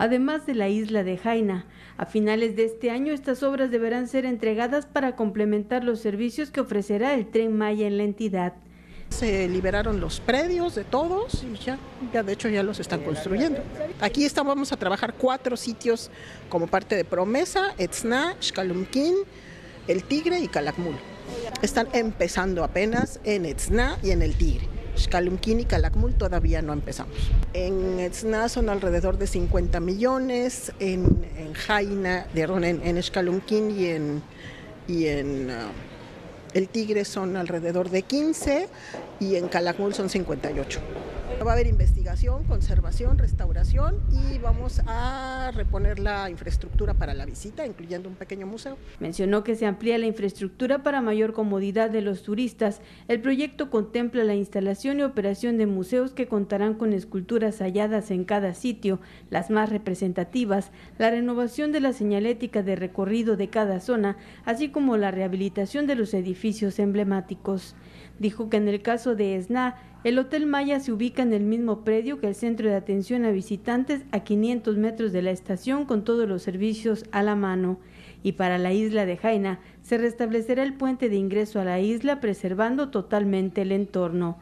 además 0.00 0.46
de 0.46 0.54
la 0.54 0.70
isla 0.70 1.04
de 1.04 1.18
Jaina. 1.18 1.66
A 1.98 2.06
finales 2.06 2.56
de 2.56 2.64
este 2.64 2.90
año, 2.90 3.12
estas 3.12 3.42
obras 3.42 3.70
deberán 3.70 4.08
ser 4.08 4.24
entregadas 4.24 4.86
para 4.86 5.14
complementar 5.14 5.84
los 5.84 6.00
servicios 6.00 6.50
que 6.50 6.62
ofrecerá 6.62 7.12
el 7.12 7.30
tren 7.30 7.56
Maya 7.56 7.86
en 7.86 7.98
la 7.98 8.04
entidad. 8.04 8.54
Se 9.10 9.46
liberaron 9.46 10.00
los 10.00 10.18
predios 10.20 10.74
de 10.74 10.84
todos 10.84 11.44
y 11.44 11.54
ya, 11.58 11.78
de 12.22 12.32
hecho 12.32 12.48
ya 12.48 12.62
los 12.62 12.80
están 12.80 13.02
construyendo. 13.02 13.60
Aquí 14.00 14.24
estamos, 14.24 14.54
vamos 14.54 14.72
a 14.72 14.78
trabajar 14.78 15.12
cuatro 15.18 15.54
sitios 15.58 16.10
como 16.48 16.66
parte 16.66 16.96
de 16.96 17.04
Promesa, 17.04 17.74
Etzna, 17.76 18.36
Xcalumquín, 18.40 19.16
El 19.86 20.04
Tigre 20.04 20.40
y 20.40 20.48
Calakmul. 20.48 20.96
Están 21.60 21.88
empezando 21.92 22.64
apenas 22.64 23.20
en 23.24 23.44
Etzna 23.44 23.98
y 24.02 24.12
en 24.12 24.22
El 24.22 24.34
Tigre. 24.34 24.79
Xcalumquín 25.00 25.60
y 25.60 25.64
Calakmul 25.64 26.14
todavía 26.14 26.62
no 26.62 26.72
empezamos. 26.72 27.14
En 27.52 27.98
Etzna 28.00 28.48
son 28.48 28.68
alrededor 28.68 29.18
de 29.18 29.26
50 29.26 29.80
millones, 29.80 30.72
en, 30.78 31.26
en 31.36 31.52
Jaina, 31.54 32.26
en, 32.34 32.64
en 32.64 32.98
y 33.70 33.86
en, 33.86 34.22
y 34.86 35.06
en 35.06 35.50
uh, 35.50 35.52
El 36.54 36.68
Tigre 36.68 37.04
son 37.04 37.36
alrededor 37.36 37.90
de 37.90 38.02
15 38.02 38.68
y 39.20 39.36
en 39.36 39.48
Calakmul 39.48 39.94
son 39.94 40.08
58. 40.08 40.80
Va 41.46 41.52
a 41.52 41.54
haber 41.54 41.68
investigación, 41.68 42.44
conservación, 42.44 43.16
restauración 43.16 43.96
y 44.10 44.36
vamos 44.38 44.82
a 44.86 45.50
reponer 45.54 45.98
la 45.98 46.28
infraestructura 46.28 46.92
para 46.92 47.14
la 47.14 47.24
visita, 47.24 47.64
incluyendo 47.64 48.10
un 48.10 48.14
pequeño 48.14 48.46
museo. 48.46 48.76
Mencionó 48.98 49.42
que 49.42 49.54
se 49.54 49.64
amplía 49.64 49.96
la 49.96 50.04
infraestructura 50.04 50.82
para 50.82 51.00
mayor 51.00 51.32
comodidad 51.32 51.88
de 51.88 52.02
los 52.02 52.24
turistas. 52.24 52.82
El 53.08 53.22
proyecto 53.22 53.70
contempla 53.70 54.22
la 54.22 54.34
instalación 54.34 55.00
y 55.00 55.02
operación 55.02 55.56
de 55.56 55.64
museos 55.64 56.12
que 56.12 56.28
contarán 56.28 56.74
con 56.74 56.92
esculturas 56.92 57.60
halladas 57.60 58.10
en 58.10 58.24
cada 58.24 58.52
sitio, 58.52 59.00
las 59.30 59.48
más 59.48 59.70
representativas, 59.70 60.72
la 60.98 61.10
renovación 61.10 61.72
de 61.72 61.80
la 61.80 61.94
señalética 61.94 62.62
de 62.62 62.76
recorrido 62.76 63.38
de 63.38 63.48
cada 63.48 63.80
zona, 63.80 64.18
así 64.44 64.68
como 64.68 64.98
la 64.98 65.10
rehabilitación 65.10 65.86
de 65.86 65.94
los 65.94 66.12
edificios 66.12 66.78
emblemáticos. 66.78 67.76
Dijo 68.18 68.50
que 68.50 68.58
en 68.58 68.68
el 68.68 68.82
caso 68.82 69.09
de 69.14 69.36
ESNA, 69.36 69.76
el 70.02 70.18
Hotel 70.18 70.46
Maya 70.46 70.80
se 70.80 70.92
ubica 70.92 71.22
en 71.22 71.32
el 71.32 71.42
mismo 71.42 71.84
predio 71.84 72.20
que 72.20 72.28
el 72.28 72.34
Centro 72.34 72.68
de 72.68 72.74
Atención 72.74 73.24
a 73.24 73.30
Visitantes 73.30 74.02
a 74.12 74.20
500 74.20 74.76
metros 74.78 75.12
de 75.12 75.22
la 75.22 75.30
estación 75.30 75.84
con 75.84 76.04
todos 76.04 76.28
los 76.28 76.42
servicios 76.42 77.04
a 77.12 77.22
la 77.22 77.36
mano. 77.36 77.78
Y 78.22 78.32
para 78.32 78.58
la 78.58 78.72
isla 78.72 79.06
de 79.06 79.16
Jaina 79.16 79.60
se 79.82 79.98
restablecerá 79.98 80.62
el 80.62 80.74
puente 80.74 81.08
de 81.08 81.16
ingreso 81.16 81.60
a 81.60 81.64
la 81.64 81.80
isla 81.80 82.20
preservando 82.20 82.90
totalmente 82.90 83.62
el 83.62 83.72
entorno. 83.72 84.38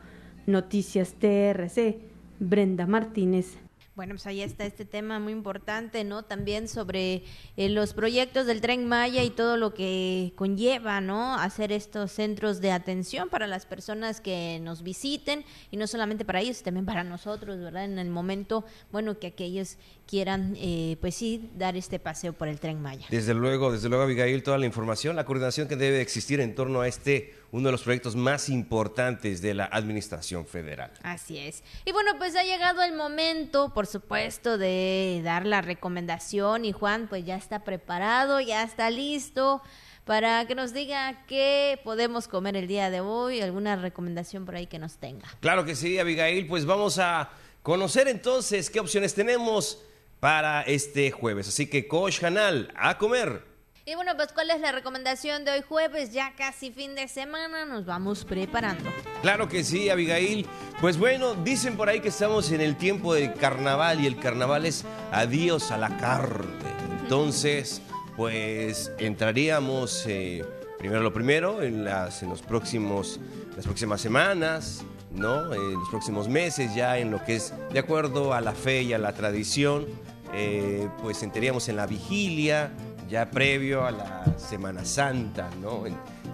Noticias 0.47 1.15
TRC, 1.15 1.99
Brenda 2.39 2.87
Martínez. 2.87 3.68
Bueno, 3.99 4.15
pues 4.15 4.29
ahí 4.29 4.43
está 4.43 4.65
este 4.65 4.85
tema 4.85 5.19
muy 5.19 5.33
importante, 5.33 6.05
¿no? 6.05 6.23
También 6.23 6.69
sobre 6.69 7.25
eh, 7.57 7.69
los 7.69 7.95
proyectos 7.95 8.47
del 8.47 8.61
tren 8.61 8.87
Maya 8.87 9.25
y 9.25 9.31
todo 9.31 9.57
lo 9.57 9.75
que 9.75 10.35
conlleva, 10.37 11.01
¿no? 11.01 11.35
Hacer 11.35 11.73
estos 11.73 12.13
centros 12.13 12.61
de 12.61 12.71
atención 12.71 13.29
para 13.29 13.49
las 13.49 13.67
personas 13.67 14.21
que 14.21 14.61
nos 14.63 14.85
visiten 14.85 15.45
y 15.73 15.79
no 15.79 15.89
solamente 15.89 16.25
para 16.25 16.41
ellos, 16.41 16.63
también 16.63 16.87
para 16.87 17.03
nosotros, 17.03 17.59
¿verdad? 17.59 17.87
En 17.87 17.99
el 17.99 18.09
momento, 18.09 18.65
bueno, 18.93 19.19
que 19.19 19.27
aquellos 19.27 19.79
quieran, 20.07 20.55
eh, 20.61 20.97
pues 21.01 21.17
sí, 21.17 21.51
dar 21.57 21.77
este 21.77 21.99
paseo 21.99 22.33
por 22.33 22.47
el 22.47 22.61
tren 22.61 22.81
Maya. 22.81 23.09
Desde 23.11 23.35
luego, 23.35 23.73
desde 23.73 23.89
luego, 23.89 24.05
Abigail, 24.05 24.45
toda 24.45 24.59
la 24.59 24.67
información, 24.67 25.17
la 25.17 25.25
coordinación 25.25 25.67
que 25.67 25.75
debe 25.75 26.01
existir 26.01 26.39
en 26.39 26.55
torno 26.55 26.83
a 26.83 26.87
este 26.87 27.35
uno 27.51 27.69
de 27.69 27.73
los 27.73 27.83
proyectos 27.83 28.15
más 28.15 28.49
importantes 28.49 29.41
de 29.41 29.55
la 29.55 29.65
Administración 29.65 30.47
Federal. 30.47 30.91
Así 31.03 31.39
es. 31.39 31.63
Y 31.85 31.93
bueno, 31.93 32.13
pues 32.19 32.37
ha 32.37 32.43
llegado 32.43 32.83
el 32.83 32.95
momento, 32.95 33.73
por 33.73 33.87
supuesto, 33.87 34.59
de 34.59 35.21
dar 35.25 35.47
la 35.47 35.63
recomendación 35.63 36.65
y 36.65 36.73
Juan 36.73 37.07
pues 37.09 37.25
ya 37.25 37.37
está 37.37 37.65
preparado, 37.65 38.41
ya 38.41 38.63
está 38.63 38.91
listo 38.91 39.63
para 40.05 40.47
que 40.47 40.55
nos 40.55 40.73
diga 40.73 41.25
qué 41.27 41.81
podemos 41.85 42.29
comer 42.29 42.57
el 42.57 42.67
día 42.67 42.89
de 42.91 43.01
hoy, 43.01 43.43
alguna 43.43 43.77
recomendación 43.77 44.47
por 44.47 44.57
ahí 44.57 44.67
que 44.67 44.79
nos 44.79 44.97
tenga. 44.97 45.29
Claro 45.41 45.67
que 45.67 45.75
sí, 45.75 45.99
Abigail, 45.99 46.47
pues 46.47 46.65
vamos 46.65 46.99
a 46.99 47.31
conocer 47.63 48.09
entonces 48.09 48.71
qué 48.71 48.81
opciones 48.81 49.15
tenemos 49.15 49.83
para 50.21 50.63
este 50.63 51.11
jueves. 51.11 51.49
Así 51.49 51.67
que, 51.67 51.87
Coach 51.87 52.21
Canal, 52.21 52.73
a 52.75 52.97
comer. 52.97 53.48
Y 53.89 53.95
bueno, 53.95 54.15
pues 54.17 54.35
¿cuál 54.35 54.51
es 54.51 54.61
la 54.61 54.71
recomendación 54.71 55.47
de 55.47 55.53
hoy 55.53 55.63
jueves? 55.67 56.13
Ya 56.13 56.35
casi 56.37 56.71
fin 56.71 56.95
de 56.95 57.09
semana, 57.09 57.65
nos 57.65 57.87
vamos 57.87 58.27
preparando. 58.27 58.85
Claro 59.23 59.49
que 59.49 59.65
sí, 59.65 59.89
Abigail. 59.89 60.47
Pues 60.83 60.99
bueno, 60.99 61.33
dicen 61.37 61.75
por 61.75 61.89
ahí 61.89 62.01
que 62.01 62.09
estamos 62.09 62.53
en 62.53 62.61
el 62.61 62.77
tiempo 62.77 63.15
del 63.15 63.33
carnaval 63.33 64.03
y 64.03 64.07
el 64.07 64.19
carnaval 64.19 64.67
es 64.67 64.85
adiós 65.11 65.71
a 65.71 65.79
la 65.79 65.97
carne. 65.97 66.53
Entonces, 67.01 67.81
pues 68.15 68.93
entraríamos 68.99 70.05
eh, 70.07 70.45
primero 70.79 71.01
lo 71.01 71.15
primero 71.15 71.63
en 71.63 71.83
las 71.87 72.23
en 72.23 72.29
los 72.29 72.43
próximos 72.43 73.19
las 73.57 73.65
próximas 73.65 74.03
semanas, 74.03 74.85
¿no? 75.13 75.55
En 75.55 75.73
los 75.73 75.89
próximos 75.89 76.29
meses 76.29 76.75
ya 76.75 76.99
en 76.99 77.11
lo 77.11 77.25
que 77.25 77.37
es 77.37 77.55
de 77.73 77.79
acuerdo 77.79 78.35
a 78.35 78.43
la 78.43 78.53
fe 78.53 78.83
y 78.83 78.93
a 78.93 78.99
la 78.99 79.15
tradición, 79.15 79.87
eh, 80.35 80.91
pues 81.01 81.23
entraríamos 81.23 81.71
en 81.71 81.77
la 81.77 81.87
vigilia 81.87 82.71
ya 83.09 83.31
previo 83.31 83.87
a 83.87 83.91
la 83.91 84.25
Semana 84.37 84.85
Santa, 84.85 85.51
¿no? 85.61 85.85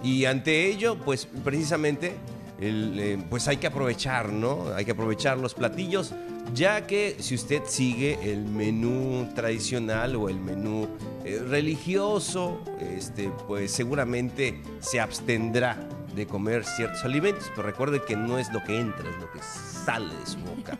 Y 0.03 0.25
ante 0.25 0.67
ello, 0.67 0.97
pues 0.97 1.27
precisamente, 1.43 2.15
eh, 2.59 3.17
pues 3.29 3.47
hay 3.47 3.57
que 3.57 3.67
aprovechar, 3.67 4.31
¿no? 4.31 4.73
Hay 4.75 4.85
que 4.85 4.91
aprovechar 4.91 5.37
los 5.37 5.53
platillos, 5.53 6.13
ya 6.53 6.85
que 6.85 7.17
si 7.19 7.35
usted 7.35 7.63
sigue 7.65 8.19
el 8.31 8.45
menú 8.45 9.29
tradicional 9.33 10.15
o 10.15 10.29
el 10.29 10.39
menú 10.39 10.87
eh, 11.23 11.41
religioso, 11.47 12.61
este, 12.79 13.29
pues 13.47 13.71
seguramente 13.71 14.61
se 14.79 14.99
abstendrá 14.99 15.77
de 16.15 16.27
comer 16.27 16.63
ciertos 16.63 17.03
alimentos, 17.03 17.51
pero 17.55 17.67
recuerde 17.67 18.01
que 18.05 18.15
no 18.15 18.37
es 18.37 18.51
lo 18.53 18.63
que 18.63 18.79
entra, 18.79 19.09
es 19.09 19.17
lo 19.17 19.31
que 19.31 19.39
sale 19.85 20.13
de 20.13 20.25
su 20.25 20.37
boca. 20.39 20.77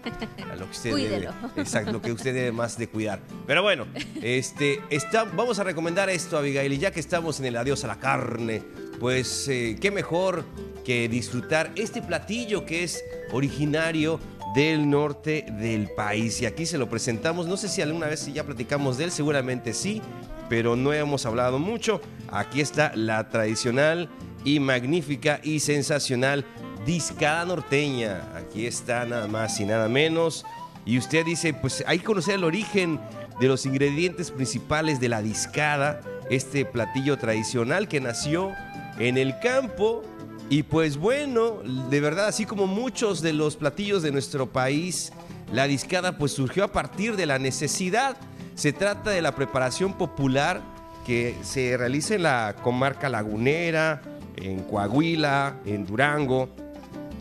A 0.52 0.56
lo 0.56 0.66
que 0.66 0.72
usted 0.72 0.96
debe, 0.96 1.30
exacto, 1.58 1.92
lo 1.92 2.02
que 2.02 2.12
usted 2.12 2.34
debe 2.34 2.52
más 2.52 2.78
de 2.78 2.88
cuidar. 2.88 3.20
Pero 3.46 3.62
bueno, 3.62 3.86
este, 4.22 4.82
está, 4.90 5.24
vamos 5.24 5.60
a 5.60 5.64
recomendar 5.64 6.10
esto, 6.10 6.38
Abigail, 6.38 6.74
y 6.74 6.78
ya 6.78 6.92
que 6.92 7.00
estamos 7.00 7.40
en 7.40 7.46
el 7.46 7.58
adiós 7.58 7.84
a 7.84 7.88
la 7.88 8.00
carne, 8.00 8.64
pues 9.00 9.48
eh, 9.48 9.78
qué 9.80 9.92
mejor 9.92 10.46
que 10.84 11.08
disfrutar 11.10 11.72
este 11.76 12.02
platillo 12.02 12.66
que 12.66 12.84
es 12.84 13.04
originario 13.32 14.20
del 14.56 14.90
norte 14.90 15.46
del 15.60 15.90
país. 15.96 16.42
Y 16.42 16.46
aquí 16.46 16.66
se 16.66 16.78
lo 16.78 16.90
presentamos, 16.90 17.48
no 17.48 17.58
sé 17.58 17.68
si 17.68 17.82
alguna 17.82 18.08
vez 18.08 18.32
ya 18.34 18.44
platicamos 18.44 18.98
de 18.98 19.06
él, 19.06 19.12
seguramente 19.12 19.74
sí, 19.74 20.02
pero 20.50 20.76
no 20.76 20.94
hemos 20.94 21.26
hablado 21.26 21.60
mucho. 21.60 22.02
Aquí 22.30 22.62
está 22.62 22.92
la 22.96 23.30
tradicional 23.30 24.10
y 24.46 24.60
magnífica 24.60 25.42
y 25.44 25.60
sensacional 25.60 26.46
discada 26.86 27.46
norteña. 27.46 28.24
Aquí 28.36 28.66
está 28.66 29.06
nada 29.06 29.28
más 29.28 29.60
y 29.60 29.66
nada 29.66 29.90
menos. 29.90 30.46
Y 30.86 30.98
usted 30.98 31.26
dice, 31.26 31.54
pues 31.54 31.84
hay 31.88 32.00
que 32.00 32.06
conocer 32.06 32.36
el 32.36 32.44
origen 32.44 33.00
de 33.40 33.48
los 33.48 33.66
ingredientes 33.66 34.32
principales 34.32 35.00
de 35.00 35.10
la 35.10 35.22
discada, 35.22 36.02
este 36.30 36.64
platillo 36.64 37.18
tradicional 37.18 37.88
que 37.88 38.00
nació 38.00 38.52
en 39.00 39.18
el 39.18 39.40
campo. 39.40 40.04
Y 40.50 40.64
pues 40.64 40.98
bueno, 40.98 41.62
de 41.90 42.00
verdad, 42.00 42.28
así 42.28 42.46
como 42.46 42.68
muchos 42.68 43.22
de 43.22 43.34
los 43.34 43.56
platillos 43.56 44.04
de 44.04 44.12
nuestro 44.12 44.48
país, 44.48 45.12
la 45.52 45.68
discada 45.68 46.18
pues 46.18 46.34
surgió 46.34 46.64
a 46.64 46.72
partir 46.72 47.16
de 47.16 47.26
la 47.26 47.40
necesidad. 47.40 48.16
Se 48.54 48.72
trata 48.72 49.10
de 49.10 49.22
la 49.22 49.36
preparación 49.36 49.94
popular 49.94 50.62
que 51.06 51.36
se 51.42 51.76
realiza 51.78 52.16
en 52.16 52.24
la 52.24 52.56
comarca 52.62 53.10
lagunera, 53.10 54.02
en 54.38 54.62
Coahuila, 54.64 55.58
en 55.66 55.86
Durango, 55.86 56.50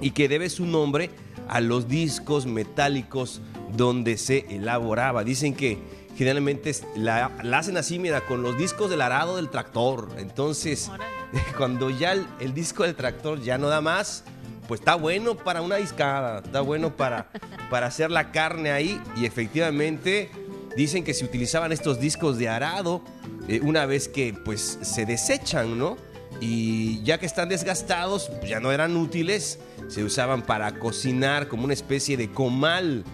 y 0.00 0.10
que 0.10 0.28
debe 0.28 0.50
su 0.50 0.66
nombre 0.66 1.10
a 1.48 1.60
los 1.60 1.88
discos 1.88 2.46
metálicos 2.46 3.40
donde 3.76 4.16
se 4.16 4.46
elaboraba. 4.50 5.24
Dicen 5.24 5.54
que 5.54 5.78
generalmente 6.16 6.74
la, 6.96 7.26
hacen 7.52 7.76
así, 7.76 7.98
mira, 7.98 8.22
con 8.22 8.42
los 8.42 8.56
discos 8.56 8.90
del 8.90 9.00
arado 9.00 9.36
del 9.36 9.50
tractor. 9.50 10.08
Entonces, 10.18 10.90
cuando 11.56 11.90
ya 11.90 12.12
el, 12.12 12.54
disco 12.54 12.84
del 12.84 12.94
tractor 12.94 13.40
ya 13.42 13.58
no 13.58 13.68
da 13.68 13.80
más, 13.80 14.24
pues 14.68 14.80
está 14.80 14.94
bueno 14.94 15.36
para 15.36 15.60
una 15.60 15.76
discada, 15.76 16.40
está 16.44 16.60
bueno 16.60 16.96
para, 16.96 17.30
para 17.70 17.86
hacer 17.86 18.10
la 18.10 18.30
carne 18.30 18.70
ahí. 18.70 19.00
Y 19.16 19.26
efectivamente, 19.26 20.30
dicen 20.76 21.04
que 21.04 21.14
se 21.14 21.24
utilizaban 21.24 21.72
estos 21.72 22.00
discos 22.00 22.38
de 22.38 22.48
arado 22.48 23.02
eh, 23.48 23.60
una 23.62 23.86
vez 23.86 24.08
que 24.08 24.34
pues 24.44 24.78
se 24.82 25.04
desechan, 25.04 25.78
¿no? 25.78 25.96
y 26.40 27.02
ya 27.02 27.18
que 27.18 27.26
están 27.26 27.48
desgastados, 27.48 28.30
pues 28.38 28.50
ya 28.50 28.60
no 28.60 28.72
eran 28.72 28.96
útiles, 28.96 29.58
se 29.88 30.04
usaban 30.04 30.42
para 30.42 30.78
cocinar 30.78 31.48
como 31.48 31.64
una 31.64 31.74
especie 31.74 32.16
de 32.16 32.30
comal 32.30 33.04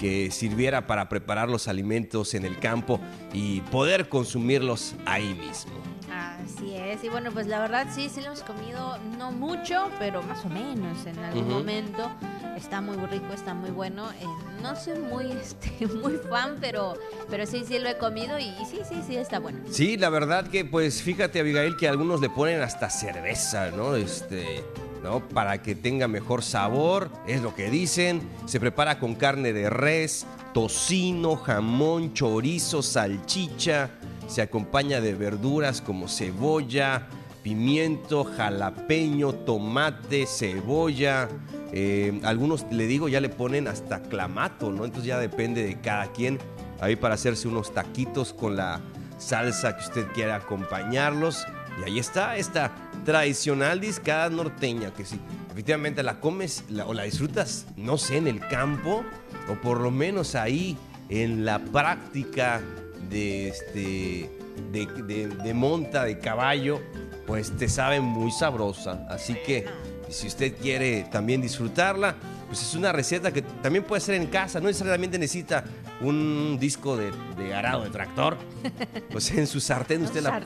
que 0.00 0.30
sirviera 0.30 0.86
para 0.86 1.08
preparar 1.08 1.48
los 1.50 1.68
alimentos 1.68 2.32
en 2.34 2.46
el 2.46 2.58
campo 2.58 2.98
y 3.34 3.60
poder 3.60 4.08
consumirlos 4.08 4.94
ahí 5.04 5.34
mismo. 5.34 5.72
Así 6.10 6.74
es, 6.74 7.04
y 7.04 7.10
bueno, 7.10 7.30
pues 7.30 7.46
la 7.46 7.60
verdad 7.60 7.86
sí, 7.94 8.08
sí 8.08 8.20
lo 8.20 8.28
hemos 8.28 8.42
comido, 8.42 8.98
no 9.18 9.30
mucho, 9.30 9.90
pero 9.98 10.22
más 10.22 10.44
o 10.44 10.48
menos 10.48 11.06
en 11.06 11.18
algún 11.18 11.48
momento. 11.48 12.10
Está 12.56 12.80
muy 12.80 12.96
rico, 13.06 13.32
está 13.32 13.54
muy 13.54 13.70
bueno. 13.70 14.10
Eh, 14.12 14.24
no 14.62 14.74
soy 14.74 14.98
muy, 14.98 15.30
este, 15.40 15.86
muy 15.86 16.14
fan, 16.28 16.56
pero, 16.60 16.94
pero 17.28 17.46
sí, 17.46 17.64
sí 17.66 17.78
lo 17.78 17.88
he 17.88 17.96
comido 17.98 18.38
y, 18.38 18.44
y, 18.44 18.66
sí, 18.68 18.80
sí, 18.88 19.02
sí 19.06 19.16
está 19.16 19.38
bueno. 19.38 19.60
Sí, 19.70 19.96
la 19.96 20.08
verdad 20.08 20.48
que 20.48 20.64
pues 20.64 21.02
fíjate 21.02 21.40
Abigail 21.40 21.76
que 21.76 21.88
algunos 21.88 22.20
le 22.20 22.30
ponen 22.30 22.60
hasta 22.62 22.90
cerveza, 22.90 23.70
¿no? 23.70 23.94
Este... 23.96 24.64
¿no? 25.02 25.20
Para 25.28 25.62
que 25.62 25.74
tenga 25.74 26.08
mejor 26.08 26.42
sabor, 26.42 27.10
es 27.26 27.42
lo 27.42 27.54
que 27.54 27.70
dicen. 27.70 28.22
Se 28.46 28.60
prepara 28.60 28.98
con 28.98 29.14
carne 29.14 29.52
de 29.52 29.70
res, 29.70 30.26
tocino, 30.52 31.36
jamón, 31.36 32.12
chorizo, 32.12 32.82
salchicha, 32.82 33.90
se 34.26 34.42
acompaña 34.42 35.00
de 35.00 35.14
verduras 35.14 35.80
como 35.80 36.08
cebolla, 36.08 37.08
pimiento, 37.42 38.24
jalapeño, 38.24 39.32
tomate, 39.32 40.26
cebolla. 40.26 41.28
Eh, 41.72 42.20
algunos, 42.24 42.66
le 42.70 42.86
digo, 42.86 43.08
ya 43.08 43.20
le 43.20 43.28
ponen 43.28 43.68
hasta 43.68 44.02
clamato, 44.02 44.70
¿no? 44.70 44.84
Entonces 44.84 45.08
ya 45.08 45.18
depende 45.18 45.62
de 45.64 45.80
cada 45.80 46.12
quien. 46.12 46.38
Ahí 46.80 46.96
para 46.96 47.14
hacerse 47.14 47.48
unos 47.48 47.74
taquitos 47.74 48.32
con 48.32 48.56
la 48.56 48.80
salsa 49.18 49.76
que 49.76 49.84
usted 49.84 50.06
quiera 50.12 50.36
acompañarlos. 50.36 51.46
Y 51.80 51.84
ahí 51.84 51.98
está 51.98 52.36
esta 52.36 52.72
tradicional 53.04 53.80
discada 53.80 54.28
norteña 54.30 54.92
que 54.92 55.04
sí, 55.04 55.20
efectivamente 55.50 56.02
la 56.02 56.20
comes 56.20 56.64
o 56.86 56.94
la 56.94 57.04
disfrutas, 57.04 57.66
no 57.76 57.98
sé, 57.98 58.16
en 58.16 58.26
el 58.26 58.40
campo 58.48 59.04
o 59.48 59.54
por 59.60 59.80
lo 59.80 59.90
menos 59.90 60.34
ahí 60.34 60.76
en 61.08 61.44
la 61.44 61.58
práctica 61.58 62.62
de, 63.10 63.48
este, 63.48 64.30
de, 64.72 65.54
monta, 65.54 66.04
de 66.04 66.18
caballo, 66.18 66.80
pues 67.26 67.50
te 67.56 67.68
sabe 67.68 68.00
muy 68.00 68.30
sabrosa. 68.30 69.06
Así 69.10 69.34
que 69.34 69.66
si 70.08 70.28
usted 70.28 70.54
quiere 70.56 71.06
también 71.10 71.42
disfrutarla, 71.42 72.16
pues 72.50 72.62
es 72.62 72.74
una 72.74 72.90
receta 72.90 73.32
que 73.32 73.42
también 73.42 73.84
puede 73.84 74.00
ser 74.00 74.16
en 74.16 74.26
casa, 74.26 74.58
no 74.58 74.66
necesariamente 74.66 75.16
necesita 75.20 75.62
un 76.00 76.58
disco 76.58 76.96
de, 76.96 77.12
arado 77.54 77.84
de 77.84 77.90
tractor. 77.90 78.36
Pues 79.10 79.30
en 79.30 79.46
su 79.46 79.60
sartén 79.60 80.02
usted 80.02 80.20
la 80.20 80.40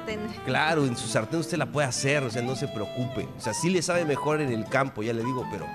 Claro, 0.44 0.84
en 0.84 0.96
su 0.96 1.06
sartén 1.08 1.40
usted 1.40 1.56
la 1.56 1.66
puede 1.66 1.86
hacer, 1.86 2.22
o 2.22 2.30
sea, 2.30 2.42
no 2.42 2.56
se 2.56 2.68
preocupe. 2.68 3.26
O 3.36 3.40
sea, 3.40 3.54
sí 3.54 3.70
le 3.70 3.80
sabe 3.80 4.04
mejor 4.04 4.40
en 4.40 4.52
el 4.52 4.66
campo, 4.66 5.02
ya 5.02 5.12
le 5.12 5.24
digo, 5.24 5.46
pero 5.50 5.66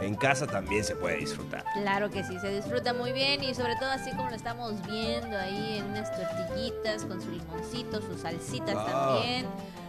en 0.00 0.14
casa 0.14 0.46
también 0.46 0.84
se 0.84 0.94
puede 0.96 1.18
disfrutar. 1.18 1.64
Claro 1.74 2.10
que 2.10 2.22
sí, 2.24 2.38
se 2.38 2.48
disfruta 2.48 2.92
muy 2.92 3.12
bien 3.12 3.42
y 3.42 3.54
sobre 3.54 3.76
todo 3.76 3.90
así 3.90 4.10
como 4.10 4.28
lo 4.28 4.36
estamos 4.36 4.74
viendo 4.86 5.36
ahí 5.38 5.78
en 5.78 5.86
unas 5.86 6.10
tortillitas 6.16 7.04
con 7.04 7.20
su 7.20 7.30
limoncito, 7.30 8.00
sus 8.02 8.20
salsitas 8.20 8.74
también. 8.86 9.46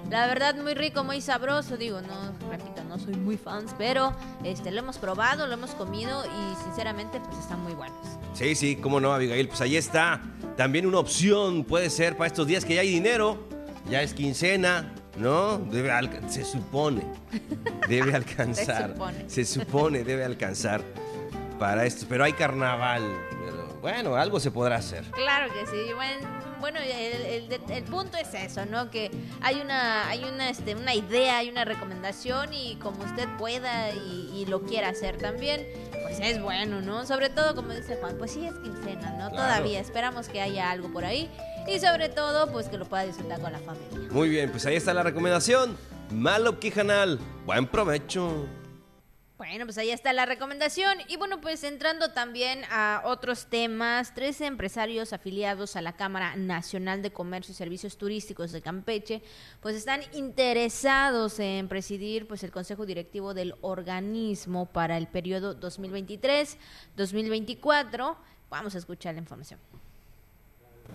La 0.10 0.28
verdad 0.28 0.56
muy 0.56 0.74
rico, 0.74 1.04
muy 1.04 1.20
sabroso, 1.20 1.76
digo, 1.76 2.00
no, 2.02 2.32
repito, 2.50 2.84
no 2.88 2.98
soy 2.98 3.16
muy 3.16 3.36
fans, 3.36 3.76
pero 3.78 4.14
este 4.44 4.72
lo 4.72 4.80
hemos 4.80 4.98
probado, 4.98 5.48
lo 5.48 5.54
hemos 5.54 5.72
comido 5.72 6.24
y 6.26 6.64
sinceramente 6.64 7.20
pues 7.20 7.38
están 7.40 7.62
muy 7.62 7.74
buenos. 7.74 7.98
Sí, 8.34 8.56
sí, 8.56 8.78
cómo 8.78 9.02
no, 9.02 9.14
Abigail, 9.14 9.50
pues 9.50 9.60
ahí 9.60 9.76
está. 9.76 10.22
También 10.56 10.86
una 10.86 11.00
opción 11.00 11.66
puede 11.66 11.90
ser 11.90 12.16
para 12.16 12.28
estos 12.28 12.48
días 12.48 12.64
que 12.64 12.76
ya 12.76 12.82
hay 12.82 12.90
dinero, 12.90 13.48
ya 13.90 14.02
es 14.02 14.14
quincena, 14.14 14.94
¿no? 15.18 15.58
Debe 15.58 15.92
se 16.28 16.46
supone, 16.46 17.04
debe 17.88 18.16
alcanzar. 18.16 18.66
se, 18.88 18.94
supone. 18.94 19.30
se 19.30 19.46
supone, 19.46 20.04
debe 20.04 20.24
alcanzar 20.24 20.82
para 21.60 21.86
esto. 21.86 22.06
Pero 22.08 22.24
hay 22.24 22.34
carnaval. 22.34 23.04
Pero 23.44 23.80
bueno, 23.82 24.16
algo 24.16 24.40
se 24.40 24.52
podrá 24.52 24.78
hacer. 24.78 25.04
Claro 25.12 25.52
que 25.54 25.66
sí. 25.66 25.94
Bueno, 26.60 26.80
el, 26.80 27.84
punto 27.84 28.18
es 28.18 28.34
eso, 28.34 28.66
¿no? 28.66 28.90
Que 28.90 29.12
hay 29.42 29.62
una, 29.62 30.10
hay 30.10 30.24
una, 30.24 30.50
este, 30.50 30.76
una 30.76 30.94
idea, 30.96 31.38
hay 31.38 31.50
una 31.50 31.66
recomendación 31.66 32.54
y 32.54 32.78
como 32.78 33.04
usted 33.04 33.28
pueda 33.38 33.92
y, 33.92 34.46
lo 34.48 34.62
quiera 34.62 34.90
hacer 34.90 35.18
también, 35.18 35.68
pues 36.04 36.20
es 36.22 36.42
bueno, 36.42 36.80
¿no? 36.80 37.06
Sobre 37.06 37.30
todo, 37.30 37.54
como 37.54 37.74
dice 37.74 37.98
Juan, 37.98 38.16
pues 38.18 38.32
sí 38.32 38.46
es 38.46 38.54
quincena, 38.60 39.12
¿no? 39.18 39.30
Todavía 39.30 39.80
esperamos 39.82 40.30
que 40.30 40.40
haya 40.40 40.72
algo 40.72 40.92
por 40.94 41.04
ahí 41.04 41.30
y 41.68 41.80
sobre 41.80 42.10
todo, 42.10 42.52
pues 42.52 42.70
que 42.70 42.78
lo 42.78 42.86
pueda 42.86 43.04
disfrutar 43.04 43.42
con 43.42 43.52
la 43.52 43.60
familia. 43.60 44.10
Muy 44.12 44.30
bien, 44.30 44.52
pues 44.52 44.66
ahí 44.66 44.76
está 44.76 44.94
la 44.94 45.04
recomendación. 45.04 45.78
Malo 46.12 46.60
Quijanal, 46.60 47.20
buen 47.46 47.68
provecho. 47.68 48.48
Bueno, 49.38 49.66
pues 49.66 49.78
ahí 49.78 49.92
está 49.92 50.14
la 50.14 50.26
recomendación. 50.26 50.98
Y 51.08 51.18
bueno, 51.18 51.40
pues 51.40 51.64
entrando 51.64 52.12
también 52.12 52.64
a 52.72 53.04
otros 53.06 53.46
temas, 53.46 54.16
tres 54.16 54.42
empresarios 54.42 55.14
afiliados 55.14 55.76
a 55.76 55.84
la 55.84 55.96
Cámara 55.96 56.36
Nacional 56.36 57.04
de 57.04 57.14
Comercio 57.14 57.52
y 57.52 57.56
Servicios 57.56 58.00
Turísticos 58.00 58.52
de 58.52 58.64
Campeche, 58.64 59.22
pues 59.62 59.76
están 59.76 60.02
interesados 60.14 61.40
en 61.40 61.68
presidir 61.68 62.28
pues 62.28 62.42
el 62.44 62.50
Consejo 62.52 62.88
Directivo 62.88 63.36
del 63.36 63.54
organismo 63.62 64.66
para 64.66 64.98
el 64.98 65.06
periodo 65.08 65.56
2023-2024. 65.60 68.18
Vamos 68.50 68.74
a 68.74 68.80
escuchar 68.80 69.14
la 69.14 69.20
información. 69.20 69.60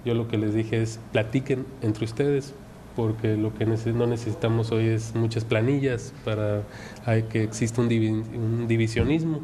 Yo 0.04 0.14
lo 0.14 0.28
que 0.28 0.36
les 0.36 0.54
dije 0.54 0.82
es 0.82 0.98
platiquen 1.12 1.64
entre 1.80 2.04
ustedes, 2.04 2.54
porque 2.96 3.36
lo 3.36 3.54
que 3.54 3.66
no 3.66 4.06
necesitamos 4.06 4.72
hoy 4.72 4.88
es 4.88 5.14
muchas 5.14 5.44
planillas 5.44 6.12
para 6.24 6.62
que 7.30 7.42
exista 7.42 7.80
un, 7.80 7.88
un, 7.88 8.68
divisionismo 8.68 9.40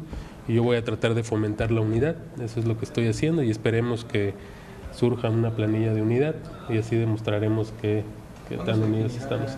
y 0.47 0.55
yo 0.55 0.63
voy 0.63 0.77
a 0.77 0.83
tratar 0.83 1.13
de 1.13 1.23
fomentar 1.23 1.71
la 1.71 1.81
unidad, 1.81 2.15
eso 2.41 2.59
es 2.59 2.65
lo 2.65 2.77
que 2.77 2.85
estoy 2.85 3.07
haciendo 3.07 3.43
y 3.43 3.49
esperemos 3.49 4.03
que 4.03 4.33
surja 4.93 5.29
una 5.29 5.51
planilla 5.51 5.93
de 5.93 6.01
unidad 6.01 6.35
y 6.69 6.77
así 6.77 6.95
demostraremos 6.95 7.73
que, 7.81 8.03
que 8.47 8.57
tan 8.57 8.83
unidos 8.83 9.15
estamos. 9.15 9.57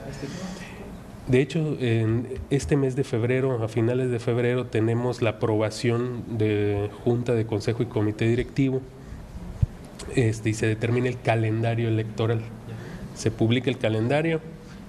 De 1.27 1.39
hecho, 1.39 1.77
en 1.79 2.27
este 2.49 2.75
mes 2.75 2.95
de 2.95 3.03
febrero, 3.03 3.63
a 3.63 3.67
finales 3.67 4.11
de 4.11 4.19
febrero, 4.19 4.65
tenemos 4.65 5.21
la 5.21 5.31
aprobación 5.31 6.23
de 6.37 6.89
Junta 7.03 7.33
de 7.33 7.45
Consejo 7.45 7.83
y 7.83 7.85
Comité 7.85 8.25
Directivo 8.25 8.81
este, 10.15 10.49
y 10.49 10.53
se 10.53 10.67
determina 10.67 11.07
el 11.07 11.21
calendario 11.21 11.87
electoral 11.87 12.41
se 13.15 13.31
publica 13.31 13.69
el 13.69 13.77
calendario 13.77 14.41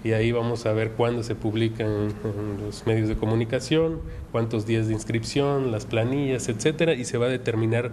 y 0.05 0.13
ahí 0.13 0.33
vamos 0.33 0.67
a 0.67 0.73
ver 0.73 0.93
cuándo 0.93 1.23
se 1.23 1.37
publican 1.37 2.09
los 2.61 2.87
medios 2.87 3.09
de 3.09 3.15
comunicación, 3.15 4.01
cuántos 4.33 4.67
días 4.67 4.89
de 4.89 4.95
inscripción, 4.95 5.71
las 5.71 5.87
planillas, 5.87 6.49
etcétera, 6.49 6.95
y 6.95 7.05
se 7.05 7.19
va 7.19 7.27
a 7.27 7.29
determinar 7.29 7.93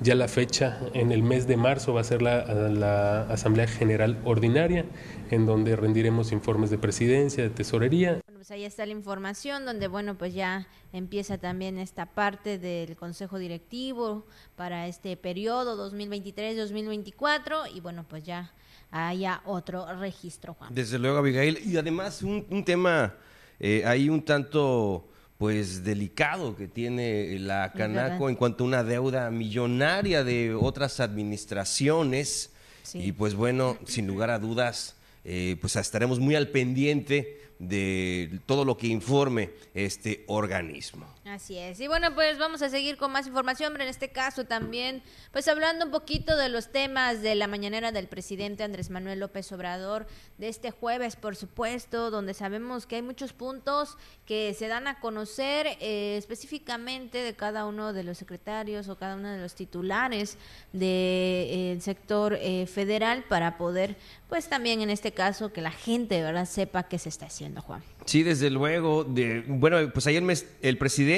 ya 0.00 0.16
la 0.16 0.26
fecha 0.26 0.80
en 0.94 1.12
el 1.12 1.22
mes 1.22 1.46
de 1.46 1.56
marzo 1.56 1.94
va 1.94 2.00
a 2.00 2.04
ser 2.04 2.22
la, 2.22 2.44
la 2.44 3.22
Asamblea 3.28 3.68
General 3.68 4.18
Ordinaria, 4.24 4.84
en 5.30 5.46
donde 5.46 5.76
rendiremos 5.76 6.32
informes 6.32 6.70
de 6.70 6.78
presidencia, 6.78 7.44
de 7.44 7.50
tesorería. 7.50 8.20
Pues 8.44 8.50
ahí 8.50 8.64
está 8.66 8.84
la 8.84 8.92
información, 8.92 9.64
donde 9.64 9.88
bueno, 9.88 10.18
pues 10.18 10.34
ya 10.34 10.66
empieza 10.92 11.38
también 11.38 11.78
esta 11.78 12.04
parte 12.04 12.58
del 12.58 12.94
Consejo 12.94 13.38
Directivo 13.38 14.26
para 14.54 14.86
este 14.86 15.16
periodo 15.16 15.90
2023-2024 15.90 17.74
y 17.74 17.80
bueno, 17.80 18.04
pues 18.06 18.22
ya 18.22 18.52
haya 18.90 19.40
otro 19.46 19.86
registro, 19.98 20.52
Juan. 20.52 20.74
Desde 20.74 20.98
luego, 20.98 21.16
Abigail. 21.16 21.58
Y 21.64 21.78
además 21.78 22.22
un, 22.22 22.62
tema 22.66 23.14
eh, 23.58 23.82
ahí 23.86 24.10
un 24.10 24.22
tanto 24.22 25.08
pues 25.38 25.82
delicado 25.82 26.54
que 26.54 26.68
tiene 26.68 27.38
la 27.38 27.72
Canaco 27.72 28.28
en 28.28 28.36
cuanto 28.36 28.64
a 28.64 28.66
una 28.66 28.84
deuda 28.84 29.30
millonaria 29.30 30.22
de 30.22 30.52
otras 30.54 31.00
administraciones. 31.00 32.52
Y 32.92 33.12
pues 33.12 33.34
bueno, 33.34 33.78
sin 33.86 34.06
lugar 34.06 34.28
a 34.28 34.38
dudas, 34.38 34.96
eh, 35.24 35.56
pues 35.62 35.76
estaremos 35.76 36.20
muy 36.20 36.34
al 36.34 36.48
pendiente 36.48 37.43
de 37.68 38.40
todo 38.46 38.64
lo 38.64 38.76
que 38.76 38.86
informe 38.88 39.50
este 39.74 40.24
organismo. 40.26 41.13
Así 41.26 41.56
es. 41.56 41.80
Y 41.80 41.88
bueno, 41.88 42.14
pues 42.14 42.36
vamos 42.36 42.60
a 42.60 42.68
seguir 42.68 42.98
con 42.98 43.10
más 43.10 43.26
información, 43.26 43.72
pero 43.72 43.84
en 43.84 43.88
este 43.88 44.10
caso 44.10 44.44
también, 44.44 45.02
pues 45.32 45.48
hablando 45.48 45.86
un 45.86 45.90
poquito 45.90 46.36
de 46.36 46.50
los 46.50 46.70
temas 46.70 47.22
de 47.22 47.34
la 47.34 47.46
mañanera 47.46 47.92
del 47.92 48.08
presidente 48.08 48.62
Andrés 48.62 48.90
Manuel 48.90 49.20
López 49.20 49.50
Obrador 49.52 50.06
de 50.36 50.48
este 50.48 50.70
jueves, 50.70 51.16
por 51.16 51.34
supuesto, 51.34 52.10
donde 52.10 52.34
sabemos 52.34 52.84
que 52.84 52.96
hay 52.96 53.02
muchos 53.02 53.32
puntos 53.32 53.96
que 54.26 54.52
se 54.52 54.68
dan 54.68 54.86
a 54.86 55.00
conocer 55.00 55.66
eh, 55.80 56.16
específicamente 56.18 57.16
de 57.18 57.34
cada 57.34 57.64
uno 57.64 57.94
de 57.94 58.04
los 58.04 58.18
secretarios 58.18 58.90
o 58.90 58.96
cada 58.96 59.16
uno 59.16 59.30
de 59.30 59.38
los 59.38 59.54
titulares 59.54 60.36
del 60.72 61.78
de, 61.78 61.78
sector 61.80 62.36
eh, 62.38 62.66
federal 62.66 63.24
para 63.30 63.56
poder, 63.56 63.96
pues 64.28 64.50
también 64.50 64.82
en 64.82 64.90
este 64.90 65.12
caso, 65.12 65.54
que 65.54 65.62
la 65.62 65.70
gente 65.70 66.16
de 66.16 66.22
verdad 66.22 66.44
sepa 66.44 66.82
qué 66.82 66.98
se 66.98 67.08
está 67.08 67.26
haciendo, 67.26 67.62
Juan. 67.62 67.82
Sí, 68.04 68.22
desde 68.22 68.50
luego. 68.50 69.04
De, 69.04 69.44
bueno, 69.46 69.78
pues 69.92 70.06
ayer 70.06 70.22
el 70.62 70.78
presidente, 70.78 71.13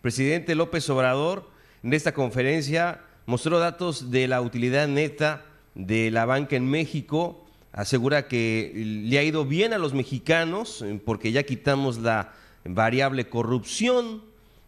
presidente 0.00 0.54
López 0.54 0.88
Obrador, 0.90 1.48
en 1.82 1.92
esta 1.92 2.12
conferencia 2.12 3.00
mostró 3.26 3.58
datos 3.58 4.10
de 4.10 4.26
la 4.26 4.40
utilidad 4.40 4.88
neta 4.88 5.44
de 5.74 6.10
la 6.10 6.24
banca 6.24 6.56
en 6.56 6.66
México. 6.68 7.44
Asegura 7.72 8.26
que 8.26 8.72
le 8.74 9.18
ha 9.18 9.22
ido 9.22 9.44
bien 9.44 9.72
a 9.72 9.78
los 9.78 9.92
mexicanos 9.92 10.82
eh, 10.82 11.00
porque 11.04 11.30
ya 11.30 11.42
quitamos 11.42 11.98
la 11.98 12.32
variable 12.64 13.28
corrupción, 13.28 14.22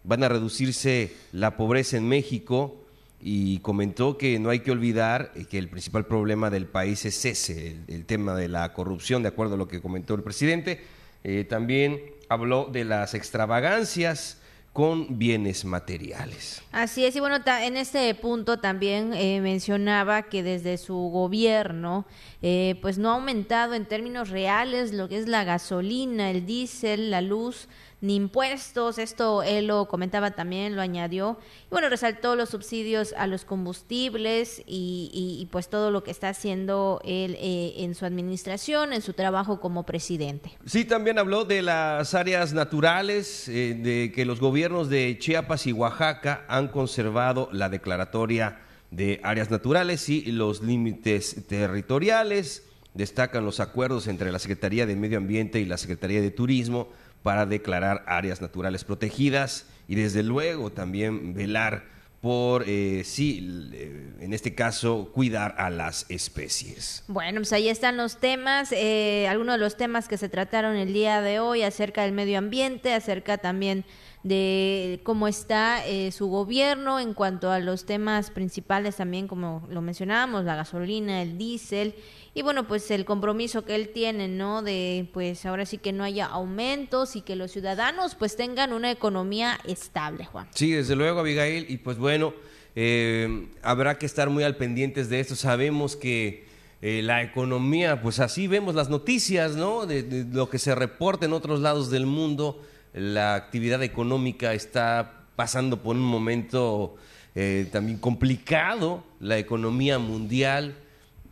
van 0.05 0.25
a 0.25 0.29
reducirse 0.29 1.15
la 1.33 1.57
pobreza 1.57 1.97
en 1.97 2.07
México 2.07 2.77
y 3.23 3.59
comentó 3.61 4.19
que 4.19 4.39
no 4.39 4.51
hay 4.51 4.61
que 4.61 4.71
olvidar 4.71 5.33
que 5.51 5.59
el 5.59 5.69
principal 5.69 6.07
problema 6.07 6.51
del 6.51 6.67
país 6.67 7.05
es 7.05 7.25
ese, 7.25 7.77
el 7.89 8.05
tema 8.05 8.35
de 8.35 8.49
la 8.49 8.73
corrupción, 8.73 9.23
de 9.23 9.29
acuerdo 9.29 9.55
a 9.55 9.59
lo 9.59 9.69
que 9.69 9.81
comentó 9.81 10.15
el 10.15 10.23
presidente 10.23 10.81
eh, 11.23 11.45
también 11.45 12.01
habló 12.29 12.69
de 12.73 12.85
las 12.85 13.15
extravagancias 13.15 14.40
con 14.73 15.19
bienes 15.19 15.65
materiales. 15.65 16.63
Así 16.71 17.05
es, 17.05 17.17
y 17.17 17.21
bueno, 17.21 17.39
en 17.45 17.77
este 17.77 18.15
punto 18.15 18.61
también 18.61 19.13
eh, 19.15 19.41
mencionaba 19.41 20.23
que 20.23 20.45
desde 20.45 20.79
su 20.79 20.95
gobierno, 20.95 22.07
eh, 22.41 22.79
pues 22.81 22.97
no 22.97 23.11
ha 23.11 23.15
aumentado 23.15 23.75
en 23.75 23.85
términos 23.87 24.29
reales 24.29 24.93
lo 24.93 25.09
que 25.09 25.19
es 25.19 25.27
la 25.27 25.43
gasolina, 25.43 26.31
el 26.31 26.47
diésel, 26.47 27.11
la 27.11 27.21
luz, 27.21 27.69
ni 28.01 28.17
impuestos. 28.17 28.99
Esto 28.99 29.43
él 29.43 29.67
lo 29.67 29.87
comentaba 29.89 30.33
también, 30.33 30.77
lo 30.77 30.83
añadió. 30.83 31.39
Y 31.67 31.71
bueno, 31.71 31.89
resaltó 31.89 32.37
los 32.37 32.51
subsidios 32.51 33.15
a 33.17 33.27
los 33.27 33.45
combustibles 33.45 34.63
y, 34.67 35.49
pues 35.51 35.69
todo 35.69 35.91
lo 35.91 36.03
que 36.03 36.11
está 36.11 36.31
haciendo 36.31 37.01
él 37.05 37.37
eh, 37.41 37.75
en 37.79 37.95
su 37.95 38.05
administración, 38.05 38.93
en 38.93 39.03
su 39.03 39.13
trabajo 39.13 39.61
como 39.61 39.85
presidente. 39.85 40.53
Sí, 40.65 40.85
también 40.85 41.19
habló 41.19 41.45
de 41.45 41.63
las 41.63 42.15
áreas 42.15 42.53
naturales, 42.53 43.49
eh, 43.49 43.75
de 43.75 44.13
que 44.15 44.25
los 44.25 44.41
gobiernos 44.41 44.89
de 44.89 45.19
Chiapas 45.19 45.67
y 45.67 45.73
Oaxaca 45.73 46.45
han 46.49 46.69
conservado 46.69 47.49
la 47.53 47.69
declaratoria 47.69 48.61
de 48.91 49.21
áreas 49.23 49.51
naturales 49.51 50.09
y 50.09 50.33
los 50.33 50.63
límites 50.63 51.47
territoriales. 51.47 52.65
Destacan 52.95 53.45
los 53.45 53.61
acuerdos 53.61 54.09
entre 54.09 54.33
la 54.33 54.41
Secretaría 54.41 54.85
de 54.85 54.97
Medio 54.97 55.19
Ambiente 55.19 55.61
y 55.61 55.65
la 55.65 55.77
Secretaría 55.77 56.21
de 56.21 56.33
Turismo 56.33 56.89
para 57.23 57.47
declarar 57.47 58.05
áreas 58.07 58.41
naturales 58.41 58.85
protegidas 58.85 59.67
y 59.89 59.95
desde 59.95 60.23
luego 60.23 60.71
también 60.71 61.35
velar 61.35 61.85
por, 62.21 62.65
eh, 62.67 63.03
sí, 63.05 63.71
eh, 63.73 64.13
en 64.21 64.35
este 64.35 64.55
caso, 64.55 65.11
cuidar 65.15 65.55
a 65.57 65.71
las 65.71 66.05
especies. 66.11 67.03
Bueno, 67.09 67.41
pues 67.41 67.53
ahí 67.55 67.69
están 67.69 67.97
los 67.97 68.19
temas, 68.19 68.73
eh, 68.73 69.27
algunos 69.27 69.55
de 69.55 69.59
los 69.59 69.77
temas 69.77 70.07
que 70.07 70.19
se 70.19 70.29
trataron 70.29 70.77
el 70.77 70.93
día 70.93 71.23
de 71.23 71.41
hoy 71.41 71.63
acerca 71.63 72.03
del 72.03 72.13
medio 72.13 72.37
ambiente, 72.39 72.93
acerca 72.93 73.39
también 73.39 73.87
de 74.23 75.01
cómo 75.03 75.29
está 75.29 75.87
eh, 75.87 76.13
su 76.13 76.29
gobierno 76.29 77.01
en 77.01 77.15
cuanto 77.15 77.51
a 77.51 77.59
los 77.59 77.87
temas 77.87 78.31
principales 78.31 78.97
también, 78.97 79.27
como 79.27 79.67
lo 79.71 79.81
mencionábamos, 79.81 80.45
la 80.45 80.57
gasolina, 80.57 81.23
el 81.23 81.39
diésel 81.39 81.95
y 82.35 82.43
bueno, 82.43 82.69
pues 82.69 82.91
el 82.91 83.05
compromiso 83.05 83.65
que 83.65 83.75
él 83.75 83.89
tiene, 83.89 84.29
¿no? 84.29 84.63
De 84.63 85.09
pues 85.13 85.47
ahora 85.47 85.65
sí 85.65 85.79
que 85.79 85.93
no 85.93 86.05
haya 86.05 86.27
aumentos 86.27 87.17
y 87.17 87.23
que 87.23 87.35
los 87.35 87.51
ciudadanos 87.51 88.15
pues 88.15 88.37
tengan 88.37 88.73
una 88.73 88.91
economía 88.91 89.59
estable, 89.65 90.27
Juan. 90.27 90.49
Sí, 90.55 90.71
desde 90.71 90.97
luego, 90.97 91.21
Abigail, 91.21 91.67
y 91.69 91.79
pues 91.79 91.97
bueno, 91.97 92.35
eh, 92.77 93.49
habrá 93.63 93.99
que 93.99 94.07
estar 94.07 94.31
muy 94.31 94.45
al 94.45 94.57
pendientes 94.57 95.09
de 95.09 95.21
esto. 95.21 95.35
Sabemos 95.35 95.97
que 95.97 96.45
eh, 96.83 97.01
la 97.03 97.23
economía, 97.23 98.01
pues 98.01 98.21
así 98.21 98.47
vemos 98.47 98.75
las 98.75 98.91
noticias, 98.91 99.57
¿no? 99.57 99.87
De, 99.87 100.03
de 100.03 100.25
lo 100.33 100.51
que 100.51 100.59
se 100.59 100.75
reporta 100.75 101.27
en 101.27 101.33
otros 101.33 101.61
lados 101.61 101.91
del 101.91 102.07
mundo 102.07 102.63
la 102.93 103.35
actividad 103.35 103.83
económica 103.83 104.55
está 104.55 105.27
pasando 105.37 105.83
por 105.83 105.97
un 105.97 106.03
momento 106.03 106.97
eh, 107.35 107.69
también 107.71 107.99
complicado, 107.99 109.05
la 109.21 109.39
economía 109.39 109.99
mundial, 109.99 110.77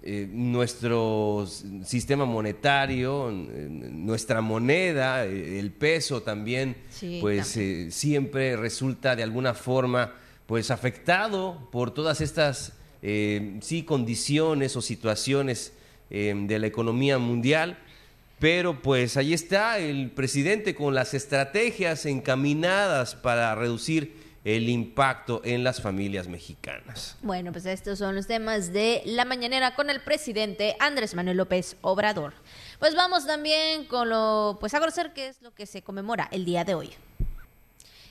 eh, 0.03 0.29
nuestro 0.31 1.47
sistema 1.85 2.25
monetario, 2.25 3.31
nuestra 3.33 4.41
moneda, 4.41 5.27
eh, 5.27 5.59
el 5.59 5.73
peso 5.73 6.23
también, 6.23 6.77
pues 7.21 7.59
siempre 7.91 8.57
resulta 8.57 9.17
de 9.17 9.25
alguna 9.25 9.55
forma 9.55 10.15
pues 10.47 10.71
afectado 10.71 11.69
por 11.71 11.91
todas 11.93 12.21
estas 12.21 12.73
sí 13.03 13.83
condiciones 13.85 14.77
o 14.77 14.81
situaciones 14.81 15.75
de 16.09 16.59
la 16.59 16.67
economía 16.67 17.19
mundial 17.19 17.77
pero 18.39 18.81
pues 18.83 19.17
ahí 19.17 19.35
está 19.35 19.79
el 19.79 20.11
presidente 20.11 20.75
con 20.75 20.95
las 20.95 21.15
estrategias 21.15 22.07
encaminadas 22.07 23.15
para 23.15 23.55
reducir 23.55 24.29
el 24.45 24.69
impacto 24.69 25.43
en 25.45 25.65
las 25.65 25.83
familias 25.83 26.29
mexicanas. 26.29 27.17
Bueno, 27.23 27.53
pues 27.53 27.67
estos 27.67 27.99
son 27.99 28.15
los 28.15 28.27
temas 28.27 28.73
de 28.73 29.03
la 29.05 29.25
mañanera 29.25 29.75
con 29.75 29.91
el 29.91 30.01
presidente 30.01 30.77
Andrés 30.79 31.15
Manuel 31.15 31.37
López 31.37 31.77
Obrador. 31.83 32.33
Pues 32.79 32.95
vamos 32.95 33.27
también 33.27 33.85
con 33.85 34.09
lo, 34.09 34.57
pues 34.61 34.73
a 34.75 34.79
conocer 34.79 35.13
qué 35.13 35.29
es 35.29 35.43
lo 35.43 35.53
que 35.53 35.67
se 35.67 35.83
conmemora 35.83 36.29
el 36.31 36.45
día 36.45 36.65
de 36.65 36.75
hoy. 36.75 36.93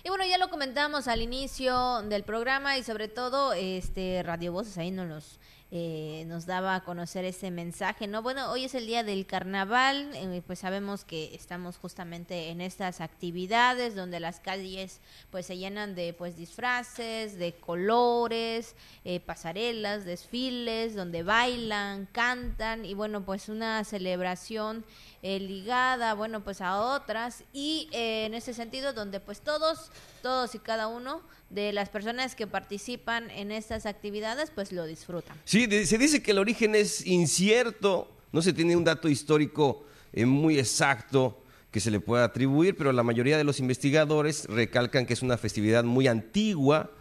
Y 0.04 0.10
bueno, 0.10 0.26
ya 0.26 0.38
lo 0.38 0.50
comentamos 0.50 1.08
al 1.08 1.22
inicio 1.22 2.02
del 2.04 2.24
programa 2.24 2.78
y 2.78 2.84
sobre 2.84 3.08
todo 3.08 3.54
este 3.54 4.22
Radio 4.24 4.52
Voces 4.52 4.78
ahí 4.78 4.92
nos 4.92 5.08
los 5.08 5.40
eh, 5.70 6.24
nos 6.28 6.46
daba 6.46 6.76
a 6.76 6.84
conocer 6.86 7.26
ese 7.26 7.52
mensaje, 7.52 8.08
¿no? 8.08 8.22
Bueno, 8.22 8.50
hoy 8.52 8.64
es 8.64 8.74
el 8.74 8.88
día 8.88 9.04
del 9.04 9.26
carnaval, 9.26 10.12
eh, 10.14 10.42
pues 10.48 10.60
sabemos 10.60 11.04
que 11.04 11.36
estamos 11.36 11.78
justamente 11.78 12.50
en 12.52 12.62
estas 12.62 13.02
actividades 13.02 13.94
donde 13.94 14.22
las 14.22 14.40
calles 14.40 15.02
pues 15.30 15.46
se 15.46 15.58
llenan 15.58 15.94
de 15.94 16.14
pues 16.14 16.38
disfraces, 16.38 17.38
de 17.38 17.54
colores, 17.54 18.78
eh, 19.04 19.20
pasarelas, 19.20 20.06
desfiles, 20.06 20.96
donde 20.96 21.24
bailan, 21.24 22.08
cantan 22.14 22.86
y 22.86 22.94
bueno, 22.94 23.26
pues 23.26 23.50
una 23.50 23.84
celebración 23.84 24.86
ligada, 25.22 26.14
bueno, 26.14 26.44
pues 26.44 26.62
a 26.62 26.80
otras 26.80 27.44
y 27.54 27.90
en 27.92 28.34
ese 28.34 28.54
sentido 28.54 28.94
donde 28.94 29.20
pues 29.20 29.42
todos, 29.42 29.92
todos 30.22 30.56
y 30.56 30.60
cada 30.60 30.88
uno 30.88 31.22
de 31.50 31.74
las 31.74 31.90
personas 31.90 32.36
que 32.36 32.48
participan 32.48 33.30
en 33.32 33.52
estas 33.52 33.86
actividades, 33.86 34.52
pues 34.52 34.72
lo 34.72 34.86
disfrutan. 34.86 35.38
Sí, 35.46 35.68
se 35.86 35.98
dice 35.98 36.22
que 36.22 36.32
el 36.32 36.40
origen 36.40 36.76
es 36.76 37.06
incierto, 37.06 38.12
no 38.32 38.42
se 38.42 38.54
tiene 38.54 38.76
un 38.76 38.84
dato 38.84 39.10
histórico 39.10 39.86
eh, 40.14 40.26
muy 40.26 40.60
exacto 40.60 41.42
que 41.72 41.80
se 41.80 41.92
le 41.92 42.00
pueda 42.00 42.26
atribuir, 42.26 42.76
pero 42.78 42.92
la 42.92 43.04
mayoría 43.04 43.38
de 43.38 43.44
los 43.44 43.60
investigadores 43.60 44.46
recalcan 44.46 45.06
que 45.06 45.14
es 45.14 45.22
una 45.22 45.38
festividad 45.38 45.84
muy 45.84 46.08
antigua, 46.08 46.92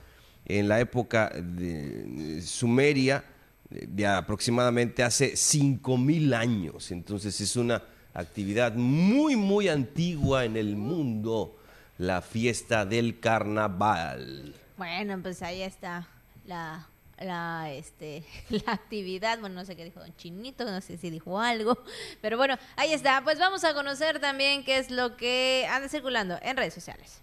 en 0.47 0.69
la 0.69 0.81
época 0.81 1.31
de 1.35 2.41
Sumeria, 2.41 3.25
de 3.69 4.07
aproximadamente 4.07 5.03
hace 5.03 5.33
5.000 5.33 6.35
años. 6.35 6.93
Entonces 6.93 7.41
es 7.41 7.57
una 7.57 7.83
actividad 8.17 8.75
muy, 8.75 9.37
muy 9.37 9.69
antigua 9.69 10.45
en 10.45 10.57
el 10.57 10.77
mundo 10.77 11.57
la 11.99 12.21
fiesta 12.23 12.85
del 12.85 13.21
carnaval. 13.21 14.55
Bueno, 14.77 15.19
pues 15.23 15.43
ahí 15.43 15.63
está 15.63 16.09
la, 16.47 16.87
la, 17.19 17.71
este, 17.73 18.25
la 18.51 18.73
actividad. 18.73 19.39
Bueno, 19.41 19.57
no 19.57 19.65
sé 19.65 19.77
qué 19.77 19.85
dijo 19.85 20.01
Don 20.01 20.15
Chinito, 20.17 20.65
no 20.65 20.81
sé 20.81 20.99
si 20.99 21.11
dijo 21.11 21.39
algo. 21.39 21.79
Pero 22.21 22.37
bueno, 22.37 22.59
ahí 22.77 22.93
está. 22.93 23.23
Pues 23.23 23.39
vamos 23.39 23.65
a 23.65 23.75
conocer 23.75 24.21
también 24.21 24.65
qué 24.65 24.79
es 24.79 24.91
lo 24.91 25.17
que 25.17 25.67
anda 25.71 25.89
circulando 25.89 26.39
en 26.43 26.57
redes 26.57 26.75
sociales. 26.75 27.21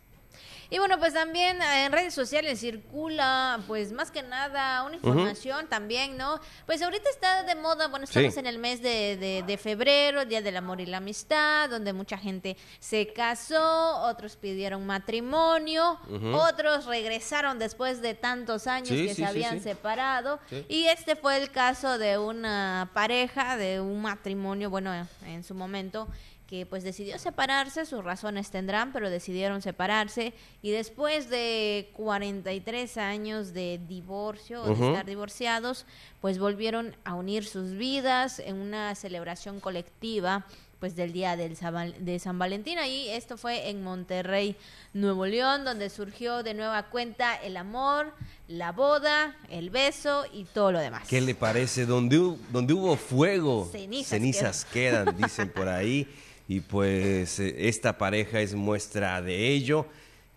Y 0.74 0.80
bueno, 0.80 0.98
pues 0.98 1.14
también 1.14 1.62
eh, 1.62 1.86
en 1.86 1.92
redes 1.92 2.16
sociales 2.16 2.60
circula, 2.60 3.62
pues 3.68 3.92
más 3.92 4.10
que 4.10 4.24
nada, 4.24 4.82
una 4.82 4.96
información 4.96 5.68
también, 5.68 6.18
¿no? 6.18 6.40
Pues 6.66 6.82
ahorita 6.82 7.12
está 7.12 7.44
de 7.44 7.54
moda, 7.54 7.90
bueno, 7.90 8.06
estamos 8.06 8.36
en 8.38 8.48
el 8.48 8.58
mes 8.58 8.82
de, 8.82 9.44
de, 9.46 9.58
febrero, 9.60 10.26
Día 10.26 10.42
del 10.42 10.58
Amor 10.58 10.82
y 10.82 10.88
la 10.88 10.98
Amistad, 10.98 11.70
donde 11.70 11.94
mucha 11.94 12.18
gente 12.18 12.58
se 12.80 13.14
casó, 13.14 14.02
otros 14.02 14.36
pidieron 14.36 14.84
matrimonio, 14.84 16.00
otros 16.34 16.88
regresaron 16.88 17.60
después 17.60 18.02
de 18.02 18.16
tantos 18.16 18.66
años 18.66 18.90
que 18.90 19.14
se 19.14 19.26
habían 19.26 19.62
separado. 19.62 20.40
Y 20.70 20.86
este 20.86 21.16
fue 21.16 21.38
el 21.38 21.52
caso 21.52 22.00
de 22.00 22.18
una 22.18 22.90
pareja, 22.96 23.58
de 23.58 23.80
un 23.80 24.02
matrimonio, 24.02 24.72
bueno, 24.72 24.92
en 25.24 25.44
su 25.44 25.54
momento 25.54 26.08
que 26.54 26.68
pues 26.68 26.84
decidió 26.84 27.18
separarse, 27.18 27.84
sus 27.84 28.04
razones 28.04 28.52
tendrán, 28.52 28.94
pero 28.94 29.10
decidieron 29.10 29.64
separarse. 29.64 30.34
Y 30.62 30.70
después 30.70 31.28
de 31.32 31.90
43 31.94 32.98
años 32.98 33.56
de 33.56 33.82
divorcio 33.88 34.62
o 34.62 34.68
de 34.68 34.74
estar 34.74 35.04
divorciados, 35.04 35.88
pues 36.22 36.38
volvieron 36.38 36.96
a 37.06 37.16
unir 37.16 37.44
sus 37.44 37.72
vidas 37.72 38.38
en 38.38 38.58
una 38.58 38.94
celebración 38.94 39.60
colectiva 39.60 40.46
pues 40.80 40.96
del 40.96 41.12
día 41.12 41.36
del 41.36 41.58
de 42.00 42.20
San 42.20 42.38
Valentín. 42.38 42.78
Y 42.86 43.08
esto 43.10 43.36
fue 43.36 43.70
en 43.70 43.84
Monterrey, 43.84 44.56
Nuevo 44.94 45.26
León, 45.26 45.66
donde 45.66 45.90
surgió 45.90 46.44
de 46.44 46.54
nueva 46.54 46.84
cuenta 46.90 47.34
el 47.36 47.58
amor, 47.58 48.14
la 48.48 48.74
boda, 48.74 49.36
el 49.50 49.72
beso 49.72 50.26
y 50.32 50.44
todo 50.44 50.72
lo 50.72 50.80
demás. 50.80 51.08
¿Qué 51.08 51.20
le 51.20 51.34
parece? 51.34 51.88
Donde, 51.88 52.36
donde 52.52 52.74
hubo 52.74 52.96
fuego, 52.96 53.68
cenizas, 53.72 54.66
quedan, 54.66 55.18
dicen 55.18 55.50
por 55.50 55.68
ahí 55.68 56.08
y 56.48 56.60
pues 56.60 57.40
eh, 57.40 57.68
esta 57.70 57.98
pareja 57.98 58.42
es 58.42 58.54
muestra 58.54 59.22
de 59.22 59.50
ello. 59.50 59.86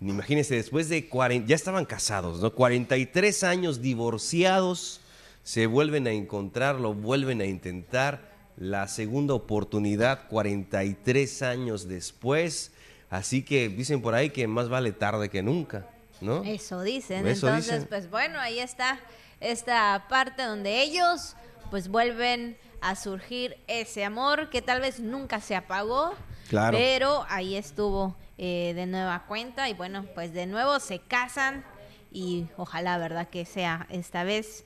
Imagínense, 0.00 0.54
después 0.54 0.88
de 0.88 1.08
40, 1.08 1.48
ya 1.48 1.56
estaban 1.56 1.84
casados, 1.84 2.40
¿no? 2.40 2.52
43 2.52 3.44
años 3.44 3.80
divorciados, 3.80 5.00
se 5.42 5.66
vuelven 5.66 6.06
a 6.06 6.12
encontrar, 6.12 6.80
lo 6.80 6.92
vuelven 6.92 7.40
a 7.40 7.46
intentar, 7.46 8.36
la 8.56 8.88
segunda 8.88 9.34
oportunidad 9.34 10.28
43 10.28 11.42
años 11.42 11.88
después, 11.88 12.72
así 13.10 13.42
que 13.42 13.68
dicen 13.68 14.02
por 14.02 14.14
ahí 14.14 14.30
que 14.30 14.46
más 14.46 14.68
vale 14.68 14.92
tarde 14.92 15.28
que 15.28 15.42
nunca, 15.42 15.86
¿no? 16.20 16.42
Eso 16.44 16.82
dicen, 16.82 17.26
entonces 17.26 17.86
pues 17.88 18.10
bueno, 18.10 18.38
ahí 18.38 18.58
está 18.58 18.98
esta 19.40 20.06
parte 20.08 20.42
donde 20.42 20.82
ellos 20.82 21.36
pues 21.70 21.88
vuelven 21.88 22.56
a 22.80 22.94
surgir 22.94 23.56
ese 23.66 24.04
amor 24.04 24.50
que 24.50 24.62
tal 24.62 24.80
vez 24.80 25.00
nunca 25.00 25.40
se 25.40 25.56
apagó, 25.56 26.14
pero 26.50 27.26
ahí 27.28 27.56
estuvo 27.56 28.16
eh, 28.38 28.72
de 28.74 28.86
nueva 28.86 29.24
cuenta 29.26 29.68
y 29.68 29.74
bueno, 29.74 30.04
pues 30.14 30.32
de 30.32 30.46
nuevo 30.46 30.78
se 30.78 31.00
casan 31.00 31.64
y 32.12 32.46
ojalá, 32.56 32.98
¿verdad? 32.98 33.28
Que 33.28 33.44
sea 33.44 33.86
esta 33.90 34.24
vez 34.24 34.64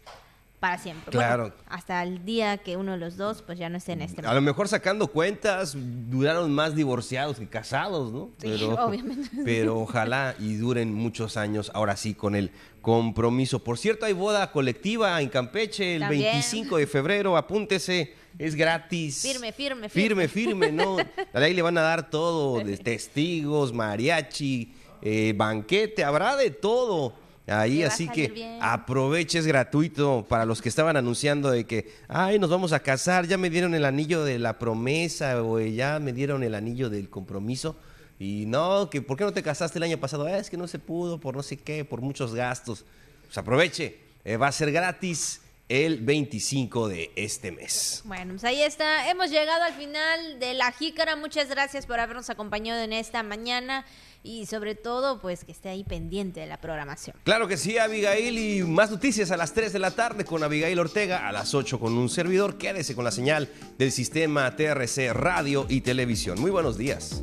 para 0.60 0.78
siempre. 0.78 1.10
Claro. 1.10 1.52
hasta 1.68 2.02
el 2.02 2.24
día 2.24 2.58
que 2.58 2.76
uno 2.76 2.92
de 2.92 2.98
los 2.98 3.16
dos 3.16 3.42
pues 3.42 3.58
ya 3.58 3.68
no 3.70 3.78
esté 3.78 3.92
en 3.92 4.02
este 4.02 4.16
mundo. 4.16 4.30
A 4.30 4.34
lo 4.34 4.42
mejor 4.42 4.68
sacando 4.68 5.08
cuentas 5.08 5.74
duraron 5.74 6.52
más 6.52 6.76
divorciados 6.76 7.38
que 7.38 7.48
casados, 7.48 8.12
¿no? 8.12 8.30
Pero, 8.38 8.74
obviamente. 8.74 9.28
Pero 9.44 9.80
ojalá 9.80 10.36
y 10.38 10.56
duren 10.56 10.94
muchos 10.94 11.38
años 11.38 11.70
ahora 11.74 11.96
sí 11.96 12.14
con 12.14 12.34
el 12.34 12.50
compromiso. 12.82 13.64
Por 13.64 13.78
cierto, 13.78 14.04
hay 14.04 14.12
boda 14.12 14.52
colectiva 14.52 15.20
en 15.20 15.30
Campeche 15.30 15.96
el 15.96 16.06
25 16.06 16.76
de 16.76 16.86
febrero, 16.86 17.36
apúntese. 17.36 18.14
Es 18.38 18.54
gratis. 18.54 19.22
Firme, 19.22 19.52
firme, 19.52 19.88
firme. 19.88 20.28
Firme, 20.28 20.28
firme, 20.28 20.72
¿no? 20.72 20.98
Ahí 21.32 21.54
le 21.54 21.62
van 21.62 21.76
a 21.78 21.82
dar 21.82 22.10
todo, 22.10 22.62
de 22.62 22.76
testigos, 22.76 23.72
mariachi, 23.72 24.72
eh, 25.02 25.32
banquete, 25.34 26.04
habrá 26.04 26.36
de 26.36 26.50
todo. 26.50 27.14
Ahí, 27.50 27.82
así 27.82 28.08
que 28.08 28.58
aproveche, 28.60 29.38
es 29.38 29.46
gratuito 29.46 30.24
para 30.28 30.44
los 30.44 30.62
que 30.62 30.68
estaban 30.68 30.96
anunciando 30.96 31.50
de 31.50 31.64
que, 31.64 31.92
ay, 32.08 32.38
nos 32.38 32.48
vamos 32.48 32.72
a 32.72 32.80
casar, 32.80 33.26
ya 33.26 33.36
me 33.38 33.50
dieron 33.50 33.74
el 33.74 33.84
anillo 33.84 34.24
de 34.24 34.38
la 34.38 34.58
promesa 34.58 35.42
o 35.42 35.58
ya 35.60 35.98
me 35.98 36.12
dieron 36.12 36.42
el 36.44 36.54
anillo 36.54 36.88
del 36.90 37.08
compromiso. 37.10 37.76
Y 38.18 38.44
no, 38.46 38.88
que 38.90 39.02
¿por 39.02 39.16
qué 39.16 39.24
no 39.24 39.32
te 39.32 39.42
casaste 39.42 39.78
el 39.78 39.82
año 39.82 39.98
pasado? 39.98 40.26
"Ah, 40.26 40.38
es 40.38 40.48
que 40.50 40.56
no 40.56 40.68
se 40.68 40.78
pudo 40.78 41.18
por 41.18 41.34
no 41.34 41.42
sé 41.42 41.56
qué, 41.56 41.84
por 41.84 42.00
muchos 42.02 42.34
gastos. 42.34 42.84
Pues 43.26 43.36
aproveche, 43.38 43.98
eh, 44.24 44.36
va 44.36 44.48
a 44.48 44.52
ser 44.52 44.70
gratis 44.70 45.40
el 45.70 46.00
25 46.00 46.88
de 46.88 47.12
este 47.14 47.52
mes. 47.52 48.02
Bueno, 48.04 48.32
pues 48.32 48.44
ahí 48.44 48.60
está. 48.60 49.08
Hemos 49.08 49.30
llegado 49.30 49.62
al 49.62 49.72
final 49.74 50.40
de 50.40 50.52
la 50.52 50.72
jícara. 50.72 51.14
Muchas 51.14 51.48
gracias 51.48 51.86
por 51.86 52.00
habernos 52.00 52.28
acompañado 52.28 52.82
en 52.82 52.92
esta 52.92 53.22
mañana 53.22 53.86
y 54.24 54.46
sobre 54.46 54.74
todo, 54.74 55.20
pues 55.20 55.44
que 55.44 55.52
esté 55.52 55.68
ahí 55.68 55.84
pendiente 55.84 56.40
de 56.40 56.46
la 56.46 56.60
programación. 56.60 57.16
Claro 57.22 57.46
que 57.46 57.56
sí, 57.56 57.78
Abigail, 57.78 58.36
y 58.36 58.62
más 58.64 58.90
noticias 58.90 59.30
a 59.30 59.36
las 59.36 59.54
3 59.54 59.72
de 59.72 59.78
la 59.78 59.92
tarde 59.92 60.24
con 60.24 60.42
Abigail 60.42 60.78
Ortega, 60.78 61.28
a 61.28 61.32
las 61.32 61.54
8 61.54 61.78
con 61.78 61.96
un 61.96 62.08
servidor. 62.08 62.58
Quédese 62.58 62.96
con 62.96 63.04
la 63.04 63.12
señal 63.12 63.48
del 63.78 63.92
sistema 63.92 64.56
TRC 64.56 65.12
Radio 65.12 65.66
y 65.68 65.82
Televisión. 65.82 66.40
Muy 66.40 66.50
buenos 66.50 66.76
días. 66.76 67.22